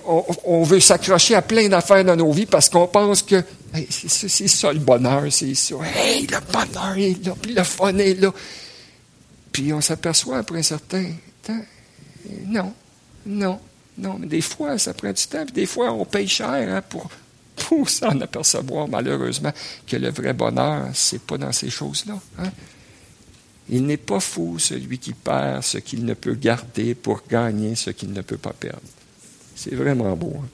on, 0.45 0.63
veut 0.63 0.81
s'accrocher 0.81 1.35
à 1.35 1.41
plein 1.41 1.69
d'affaires 1.69 2.03
dans 2.03 2.17
nos 2.17 2.31
vies 2.33 2.45
parce 2.45 2.67
qu'on 2.67 2.85
pense 2.85 3.23
que 3.23 3.41
c'est 3.89 4.47
ça 4.49 4.73
le 4.73 4.79
bonheur, 4.79 5.23
c'est 5.31 5.55
ça. 5.55 5.75
Hey, 5.95 6.27
le 6.27 6.37
bonheur 6.51 6.97
est 6.97 7.25
là, 7.25 7.33
puis 7.41 7.53
le 7.53 7.63
fun 7.63 7.97
est 7.97 8.15
là. 8.15 8.31
Puis 9.53 9.63
puis 9.63 9.73
on 9.73 9.79
s'aperçoit 9.79 10.39
après 10.39 10.59
un 10.59 10.63
certain 10.63 11.05
temps, 11.41 11.61
non, 12.45 12.73
non, 13.25 13.59
non, 13.97 14.17
mais 14.19 14.27
des 14.27 14.41
fois, 14.41 14.77
ça 14.77 14.93
prend 14.93 15.13
du 15.13 15.27
temps, 15.27 15.45
puis 15.45 15.53
des 15.53 15.65
fois, 15.65 15.93
on 15.93 16.03
paye 16.05 16.27
cher 16.27 16.47
hein, 16.49 16.81
pour, 16.87 17.09
pour 17.55 17.89
s'en 17.89 18.19
apercevoir, 18.19 18.89
malheureusement, 18.89 19.53
que 19.87 19.95
le 19.95 20.09
vrai 20.09 20.33
bonheur, 20.33 20.89
c'est 20.93 21.21
pas 21.21 21.37
dans 21.37 21.51
ces 21.53 21.69
choses-là. 21.69 22.19
Hein. 22.37 22.51
Il 23.69 23.85
n'est 23.85 23.97
pas 23.97 24.19
fou 24.19 24.59
celui 24.59 24.97
qui 24.97 25.13
perd 25.13 25.63
ce 25.63 25.77
qu'il 25.77 26.03
ne 26.03 26.15
peut 26.15 26.35
garder 26.35 26.95
pour 26.95 27.21
gagner 27.29 27.75
ce 27.75 27.91
qu'il 27.91 28.11
ne 28.11 28.21
peut 28.21 28.37
pas 28.37 28.53
perdre. 28.53 28.81
C'est 29.59 29.75
vraiment 29.75 30.15
beau. 30.15 30.33
Hein. 30.37 30.47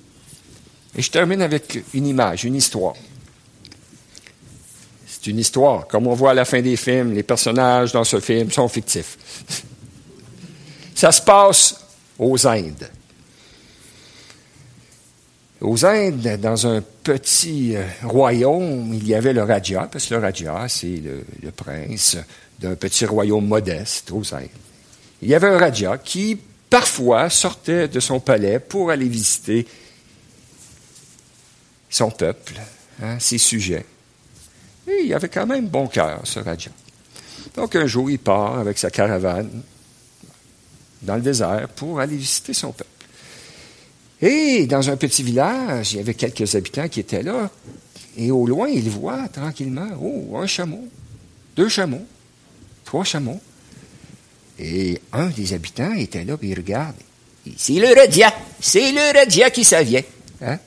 Et 0.97 1.01
je 1.03 1.11
termine 1.11 1.43
avec 1.43 1.83
une 1.93 2.07
image, 2.07 2.43
une 2.43 2.55
histoire. 2.55 2.95
C'est 5.05 5.27
une 5.27 5.37
histoire. 5.37 5.85
Comme 5.87 6.07
on 6.07 6.15
voit 6.15 6.31
à 6.31 6.33
la 6.33 6.43
fin 6.43 6.59
des 6.59 6.75
films, 6.75 7.13
les 7.13 7.21
personnages 7.21 7.91
dans 7.91 8.03
ce 8.03 8.19
film 8.19 8.51
sont 8.51 8.67
fictifs. 8.67 9.17
Ça 10.95 11.11
se 11.11 11.21
passe 11.21 11.85
aux 12.17 12.47
Indes. 12.47 12.89
Aux 15.61 15.85
Indes, 15.85 16.39
dans 16.41 16.65
un 16.65 16.81
petit 17.03 17.75
euh, 17.75 17.83
royaume, 18.01 18.91
il 18.91 19.07
y 19.07 19.13
avait 19.13 19.33
le 19.33 19.43
Raja, 19.43 19.87
parce 19.91 20.07
que 20.07 20.15
le 20.15 20.21
Raja, 20.21 20.65
c'est 20.67 20.99
le, 21.43 21.51
prince 21.51 22.17
d'un 22.59 22.73
petit 22.73 23.05
royaume 23.05 23.45
modeste 23.45 24.11
aux 24.11 24.33
Indes. 24.33 24.49
Il 25.21 25.29
y 25.29 25.35
avait 25.35 25.47
un 25.47 25.59
Raja 25.59 25.99
qui, 25.99 26.39
parfois, 26.69 27.29
sortait 27.29 27.87
de 27.87 27.99
son 27.99 28.19
palais 28.19 28.59
pour 28.59 28.91
aller 28.91 29.07
visiter 29.07 29.65
son 31.89 32.11
peuple, 32.11 32.55
hein, 33.01 33.17
ses 33.19 33.37
sujets. 33.37 33.85
Et 34.87 35.03
il 35.05 35.13
avait 35.13 35.29
quand 35.29 35.47
même 35.47 35.67
bon 35.67 35.87
cœur, 35.87 36.21
ce 36.23 36.39
Raja. 36.39 36.71
Donc 37.55 37.75
un 37.75 37.87
jour, 37.87 38.09
il 38.09 38.19
part 38.19 38.59
avec 38.59 38.77
sa 38.77 38.89
caravane 38.89 39.61
dans 41.01 41.15
le 41.15 41.21
désert 41.21 41.69
pour 41.75 41.99
aller 41.99 42.17
visiter 42.17 42.53
son 42.53 42.71
peuple. 42.71 42.89
Et 44.21 44.65
dans 44.65 44.89
un 44.89 44.97
petit 44.97 45.23
village, 45.23 45.93
il 45.93 45.97
y 45.97 45.99
avait 45.99 46.13
quelques 46.13 46.55
habitants 46.55 46.87
qui 46.87 46.99
étaient 46.99 47.23
là. 47.23 47.49
Et 48.17 48.31
au 48.31 48.47
loin, 48.47 48.67
il 48.69 48.89
voit 48.89 49.27
tranquillement, 49.27 49.89
oh, 50.01 50.37
un 50.37 50.47
chameau, 50.47 50.87
deux 51.55 51.69
chameaux, 51.69 52.05
trois 52.85 53.03
chameaux. 53.03 53.39
Et 54.59 55.01
un 55.11 55.27
des 55.27 55.53
habitants 55.53 55.93
était 55.93 56.23
là, 56.23 56.37
puis 56.37 56.49
il 56.49 56.55
regarde. 56.55 56.95
C'est 57.57 57.73
le 57.73 57.93
Radia, 57.93 58.33
c'est 58.59 58.91
le 58.91 59.17
Radia 59.17 59.49
qui 59.51 59.63
s'en 59.63 59.83
vient. 59.83 60.01
Hein? 60.41 60.57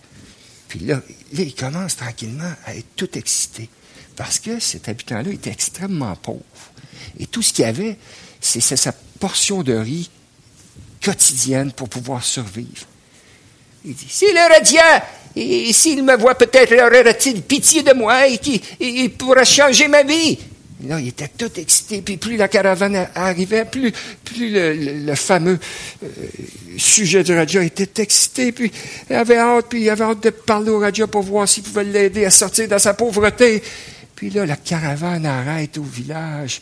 Puis 0.69 0.81
là, 0.81 1.01
il 1.33 1.55
commence 1.55 1.97
tranquillement 1.97 2.53
à 2.67 2.75
être 2.77 2.95
tout 2.95 3.17
excité. 3.17 3.69
Parce 4.15 4.39
que 4.39 4.61
cet 4.61 4.89
habitant-là 4.89 5.31
était 5.31 5.51
extrêmement 5.51 6.15
pauvre. 6.17 6.43
Et 7.19 7.27
tout 7.27 7.43
ce 7.43 7.53
qu'il 7.53 7.65
avait, 7.65 7.97
c'est 8.41 8.61
sa 8.61 8.93
portion 8.93 9.63
de 9.63 9.75
riz 9.75 10.11
quotidienne 11.03 11.73
pour 11.73 11.89
pouvoir 11.89 12.23
survivre. 12.23 12.87
Il 13.85 13.95
dit, 13.95 14.07
s'il 14.09 14.37
aurait 14.37 14.63
et 15.37 15.73
s'il 15.73 16.03
me 16.03 16.17
voit 16.17 16.35
peut-être, 16.35 16.75
aurait-il 16.75 17.43
pitié 17.43 17.83
de 17.83 17.93
moi 17.93 18.27
et 18.27 18.39
qu'il 18.39 19.11
pourra 19.13 19.45
changer 19.45 19.87
ma 19.89 20.03
vie. 20.03 20.39
Là, 20.87 21.01
il 21.01 21.09
était 21.09 21.29
tout 21.29 21.51
excité, 21.59 22.03
puis 22.03 22.19
plus 22.19 22.37
la 22.37 22.47
caravane 22.47 23.09
arrivait, 23.17 23.65
plus, 23.65 23.93
le, 24.39 25.15
fameux 25.17 25.59
euh, 26.05 26.09
sujet 26.77 27.25
du 27.25 27.35
Raja 27.35 27.65
était 27.65 28.01
excité, 28.01 28.53
puis 28.53 28.71
il 29.11 29.17
avait 29.17 29.39
hâte, 29.39 29.67
puis 29.69 29.83
il 29.83 29.91
avait 29.91 30.05
hâte 30.05 30.23
de 30.23 30.31
parler 30.31 30.71
au 30.71 30.79
Raja 30.79 31.09
pour 31.09 31.23
voir 31.23 31.49
s'il 31.49 31.65
pouvait 31.65 31.83
l'aider 31.83 32.25
à 32.25 32.31
sortir 32.31 32.69
de 32.69 32.79
sa 32.79 32.95
pauvreté. 32.95 33.61
Puis 34.15 34.31
là, 34.31 34.47
la 34.47 34.55
caravane 34.55 35.27
arrête 35.27 35.79
au 35.79 35.83
village, 35.83 36.61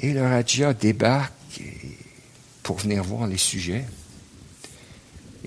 et 0.00 0.12
le 0.12 0.22
Raja 0.22 0.74
débarque 0.74 1.32
pour 2.64 2.78
venir 2.78 3.04
voir 3.04 3.28
les 3.28 3.38
sujets. 3.38 3.84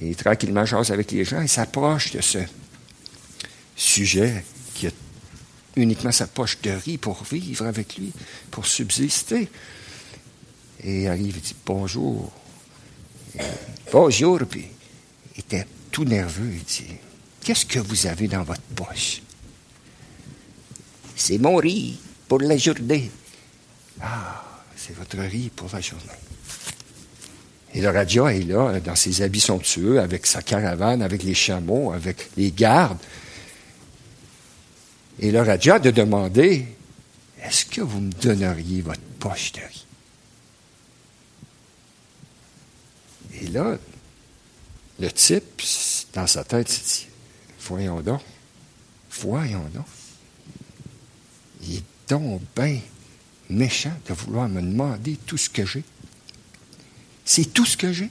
Et 0.02 0.16
tranquillement, 0.16 0.66
jase 0.66 0.92
avec 0.92 1.12
les 1.12 1.26
gens, 1.26 1.42
il 1.42 1.50
s'approche 1.50 2.14
de 2.14 2.22
ce 2.22 2.40
sujet 3.76 4.46
uniquement 5.76 6.12
sa 6.12 6.28
poche 6.28 6.60
de 6.62 6.72
riz 6.72 6.98
pour 6.98 7.24
vivre 7.24 7.66
avec 7.66 7.98
lui, 7.98 8.12
pour 8.52 8.66
subsister. 8.66 9.48
Et 10.84 11.04
il 11.04 11.08
arrive 11.08 11.38
et 11.38 11.42
dit 11.42 11.56
bonjour. 11.66 12.32
bonjour, 13.92 14.40
puis 14.50 14.68
il 15.36 15.40
était 15.40 15.68
tout 15.92 16.06
nerveux. 16.06 16.52
Il 16.54 16.64
dit 16.64 16.96
Qu'est-ce 17.42 17.66
que 17.66 17.80
vous 17.80 18.08
avez 18.08 18.28
dans 18.28 18.44
votre 18.44 18.62
poche? 18.76 19.22
C'est 21.16 21.38
mon 21.38 21.56
riz 21.56 21.98
pour 22.28 22.40
la 22.40 22.58
journée. 22.58 23.10
Ah, 24.02 24.44
c'est 24.76 24.96
votre 24.96 25.18
riz 25.20 25.50
pour 25.56 25.70
la 25.74 25.82
journée. 25.82 26.06
Et 27.74 27.82
le 27.82 27.90
Raja 27.90 28.34
est 28.34 28.48
là, 28.48 28.80
dans 28.80 28.96
ses 28.96 29.22
habits 29.22 29.42
somptueux, 29.42 30.00
avec 30.00 30.26
sa 30.26 30.42
caravane, 30.42 31.02
avec 31.02 31.24
les 31.24 31.34
chameaux, 31.34 31.92
avec 31.92 32.30
les 32.36 32.52
gardes. 32.52 32.98
Et 35.20 35.32
le 35.32 35.42
Raja 35.42 35.80
de 35.80 35.92
demander 35.92 36.66
Est-ce 37.42 37.66
que 37.66 37.82
vous 37.82 38.00
me 38.00 38.12
donneriez 38.12 38.82
votre 38.82 39.02
poche 39.20 39.52
de 39.54 39.60
riz? 39.60 39.86
Et 43.42 43.48
là, 43.48 43.78
le 45.00 45.12
type, 45.12 45.62
dans 46.14 46.28
sa 46.28 46.44
tête, 46.44 46.70
s'est 46.70 47.06
dit 47.06 47.08
Voyons 47.62 48.02
donc, 48.02 48.22
voyons 49.12 49.66
donc. 49.74 49.86
Il 51.64 51.78
est 51.78 51.84
donc 52.08 52.42
bien 52.56 52.80
méchant 53.50 53.94
de 54.08 54.14
vouloir 54.14 54.48
me 54.48 54.62
demander 54.62 55.18
tout 55.26 55.38
ce 55.38 55.50
que 55.50 55.66
j'ai. 55.66 55.84
C'est 57.26 57.54
tout 57.54 57.66
ce 57.66 57.78
que 57.78 57.92
j'ai. 57.92 58.10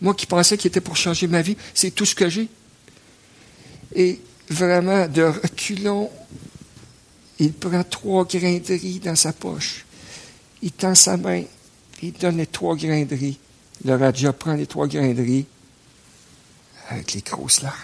Moi 0.00 0.14
qui 0.14 0.26
pensais 0.26 0.56
qu'il 0.56 0.68
était 0.68 0.80
pour 0.80 0.96
changer 0.96 1.26
ma 1.26 1.42
vie, 1.42 1.56
c'est 1.74 1.90
tout 1.90 2.06
ce 2.06 2.14
que 2.14 2.28
j'ai. 2.28 2.48
Et 3.94 4.20
vraiment, 4.50 5.08
de 5.08 5.22
reculons, 5.22 6.10
il 7.38 7.52
prend 7.52 7.82
trois 7.84 8.24
grains 8.24 8.58
de 8.58 8.74
riz 8.74 9.00
dans 9.00 9.16
sa 9.16 9.32
poche. 9.32 9.86
Il 10.62 10.72
tend 10.72 10.94
sa 10.94 11.16
main, 11.16 11.42
il 12.02 12.12
donne 12.12 12.36
les 12.36 12.46
trois 12.46 12.76
grains 12.76 13.04
de 13.04 13.14
riz. 13.14 13.38
Le 13.84 13.96
Raja 13.96 14.32
prend 14.32 14.54
les 14.54 14.66
trois 14.66 14.86
grains 14.86 15.14
de 15.14 15.22
riz 15.22 15.46
avec 16.88 17.14
les 17.14 17.22
grosses 17.22 17.62
larmes. 17.62 17.76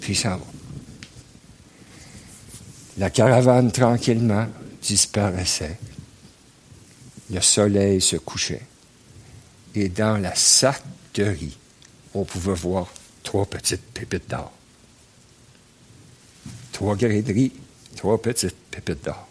Puis 0.00 0.12
il 0.12 0.16
s'en 0.16 0.36
va. 0.36 0.46
La 2.98 3.08
caravane 3.08 3.72
tranquillement 3.72 4.46
disparaissait 4.82 5.78
le 7.32 7.40
soleil 7.40 8.00
se 8.00 8.16
couchait. 8.16 8.62
Et 9.74 9.88
dans 9.88 10.18
la 10.18 10.34
riz, 11.16 11.56
on 12.14 12.24
pouvait 12.24 12.54
voir 12.54 12.88
trois 13.22 13.46
petites 13.46 13.82
pépites 13.82 14.28
d'or. 14.28 14.52
Trois 16.72 16.96
riz, 16.96 17.52
trois 17.96 18.20
petites 18.20 18.56
pépites 18.70 19.04
d'or. 19.04 19.28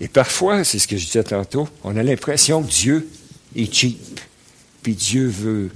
Et 0.00 0.08
parfois, 0.08 0.64
c'est 0.64 0.78
ce 0.78 0.88
que 0.88 0.96
je 0.96 1.06
disais 1.06 1.24
tantôt, 1.24 1.68
on 1.84 1.96
a 1.96 2.02
l'impression 2.02 2.62
que 2.62 2.70
Dieu 2.70 3.08
est 3.54 3.72
cheap, 3.72 4.20
puis 4.82 4.94
Dieu 4.94 5.28
veut 5.28 5.70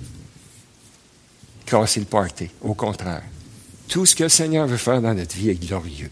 casser 1.65 2.01
le 2.01 2.07
party. 2.07 2.51
Au 2.61 2.75
contraire, 2.75 3.23
tout 3.87 4.05
ce 4.07 4.15
que 4.15 4.25
le 4.25 4.29
Seigneur 4.29 4.67
veut 4.67 4.77
faire 4.77 5.01
dans 5.01 5.15
notre 5.15 5.37
vie 5.37 5.51
est 5.51 5.67
glorieux. 5.67 6.11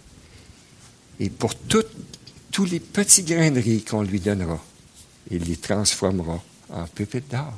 Et 1.19 1.31
pour 1.31 1.55
toute 1.55 1.89
tous 2.53 2.65
les 2.65 2.81
petits 2.81 3.23
riz 3.35 3.83
qu'on 3.83 4.03
lui 4.03 4.21
donnera, 4.21 4.63
il 5.31 5.45
les 5.45 5.57
transformera 5.57 6.43
en 6.71 6.85
pépites 6.87 7.31
d'or. 7.31 7.53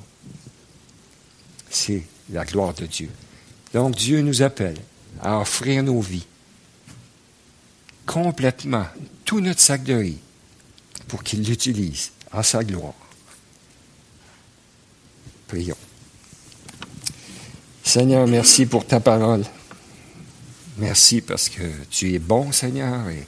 C'est 1.70 2.02
la 2.30 2.44
gloire 2.44 2.74
de 2.74 2.86
Dieu. 2.86 3.10
Donc 3.72 3.94
Dieu 3.96 4.20
nous 4.22 4.42
appelle 4.42 4.78
à 5.20 5.38
offrir 5.38 5.82
nos 5.82 6.00
vies 6.00 6.26
complètement, 8.06 8.86
tout 9.24 9.40
notre 9.40 9.60
sac 9.60 9.84
de 9.84 9.94
riz, 9.94 10.18
pour 11.08 11.22
qu'il 11.22 11.42
l'utilise 11.42 12.12
à 12.32 12.42
sa 12.42 12.64
gloire. 12.64 12.94
Prions. 15.46 15.76
Seigneur, 17.84 18.26
merci 18.26 18.66
pour 18.66 18.86
ta 18.86 19.00
parole. 19.00 19.44
Merci 20.78 21.20
parce 21.20 21.48
que 21.48 21.62
tu 21.90 22.14
es 22.14 22.18
bon, 22.18 22.52
Seigneur, 22.52 23.08
et 23.08 23.26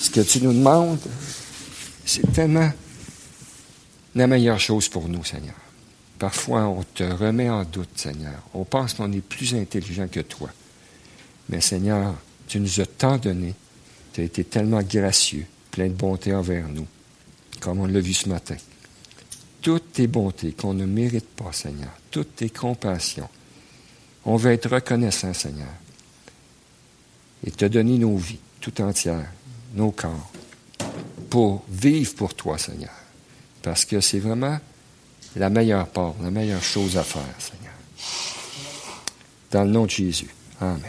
ce 0.00 0.10
que 0.10 0.20
tu 0.20 0.40
nous 0.40 0.52
demandes, 0.52 1.00
c'est 2.04 2.32
tellement 2.32 2.70
la 4.14 4.26
meilleure 4.26 4.60
chose 4.60 4.88
pour 4.88 5.08
nous, 5.08 5.24
Seigneur. 5.24 5.65
Parfois, 6.18 6.66
on 6.66 6.82
te 6.82 7.04
remet 7.04 7.50
en 7.50 7.64
doute, 7.64 7.90
Seigneur. 7.96 8.42
On 8.54 8.64
pense 8.64 8.94
qu'on 8.94 9.12
est 9.12 9.20
plus 9.20 9.54
intelligent 9.54 10.08
que 10.08 10.20
toi. 10.20 10.50
Mais 11.48 11.60
Seigneur, 11.60 12.14
tu 12.46 12.58
nous 12.60 12.80
as 12.80 12.86
tant 12.86 13.18
donné. 13.18 13.54
Tu 14.12 14.22
as 14.22 14.24
été 14.24 14.44
tellement 14.44 14.82
gracieux, 14.82 15.46
plein 15.70 15.88
de 15.88 15.92
bonté 15.92 16.34
envers 16.34 16.68
nous, 16.68 16.86
comme 17.60 17.80
on 17.80 17.86
l'a 17.86 18.00
vu 18.00 18.14
ce 18.14 18.28
matin. 18.28 18.56
Toutes 19.60 19.92
tes 19.92 20.06
bontés 20.06 20.52
qu'on 20.52 20.72
ne 20.72 20.86
mérite 20.86 21.28
pas, 21.28 21.52
Seigneur, 21.52 21.90
toutes 22.10 22.36
tes 22.36 22.48
compassions. 22.48 23.28
On 24.24 24.36
veut 24.36 24.52
être 24.52 24.70
reconnaissant, 24.70 25.34
Seigneur, 25.34 25.68
et 27.44 27.50
te 27.50 27.66
donner 27.66 27.98
nos 27.98 28.16
vies 28.16 28.38
tout 28.60 28.80
entières 28.80 29.30
nos 29.74 29.90
corps 29.90 30.30
pour 31.28 31.64
vivre 31.68 32.14
pour 32.14 32.34
toi, 32.34 32.56
Seigneur. 32.56 32.94
Parce 33.62 33.84
que 33.84 34.00
c'est 34.00 34.18
vraiment 34.18 34.58
la 35.36 35.50
meilleure 35.50 35.86
part, 35.86 36.14
la 36.22 36.30
meilleure 36.30 36.62
chose 36.62 36.96
à 36.96 37.02
faire, 37.02 37.22
Seigneur. 37.38 37.72
Dans 39.50 39.64
le 39.64 39.70
nom 39.70 39.84
de 39.84 39.90
Jésus. 39.90 40.28
Amen. 40.60 40.80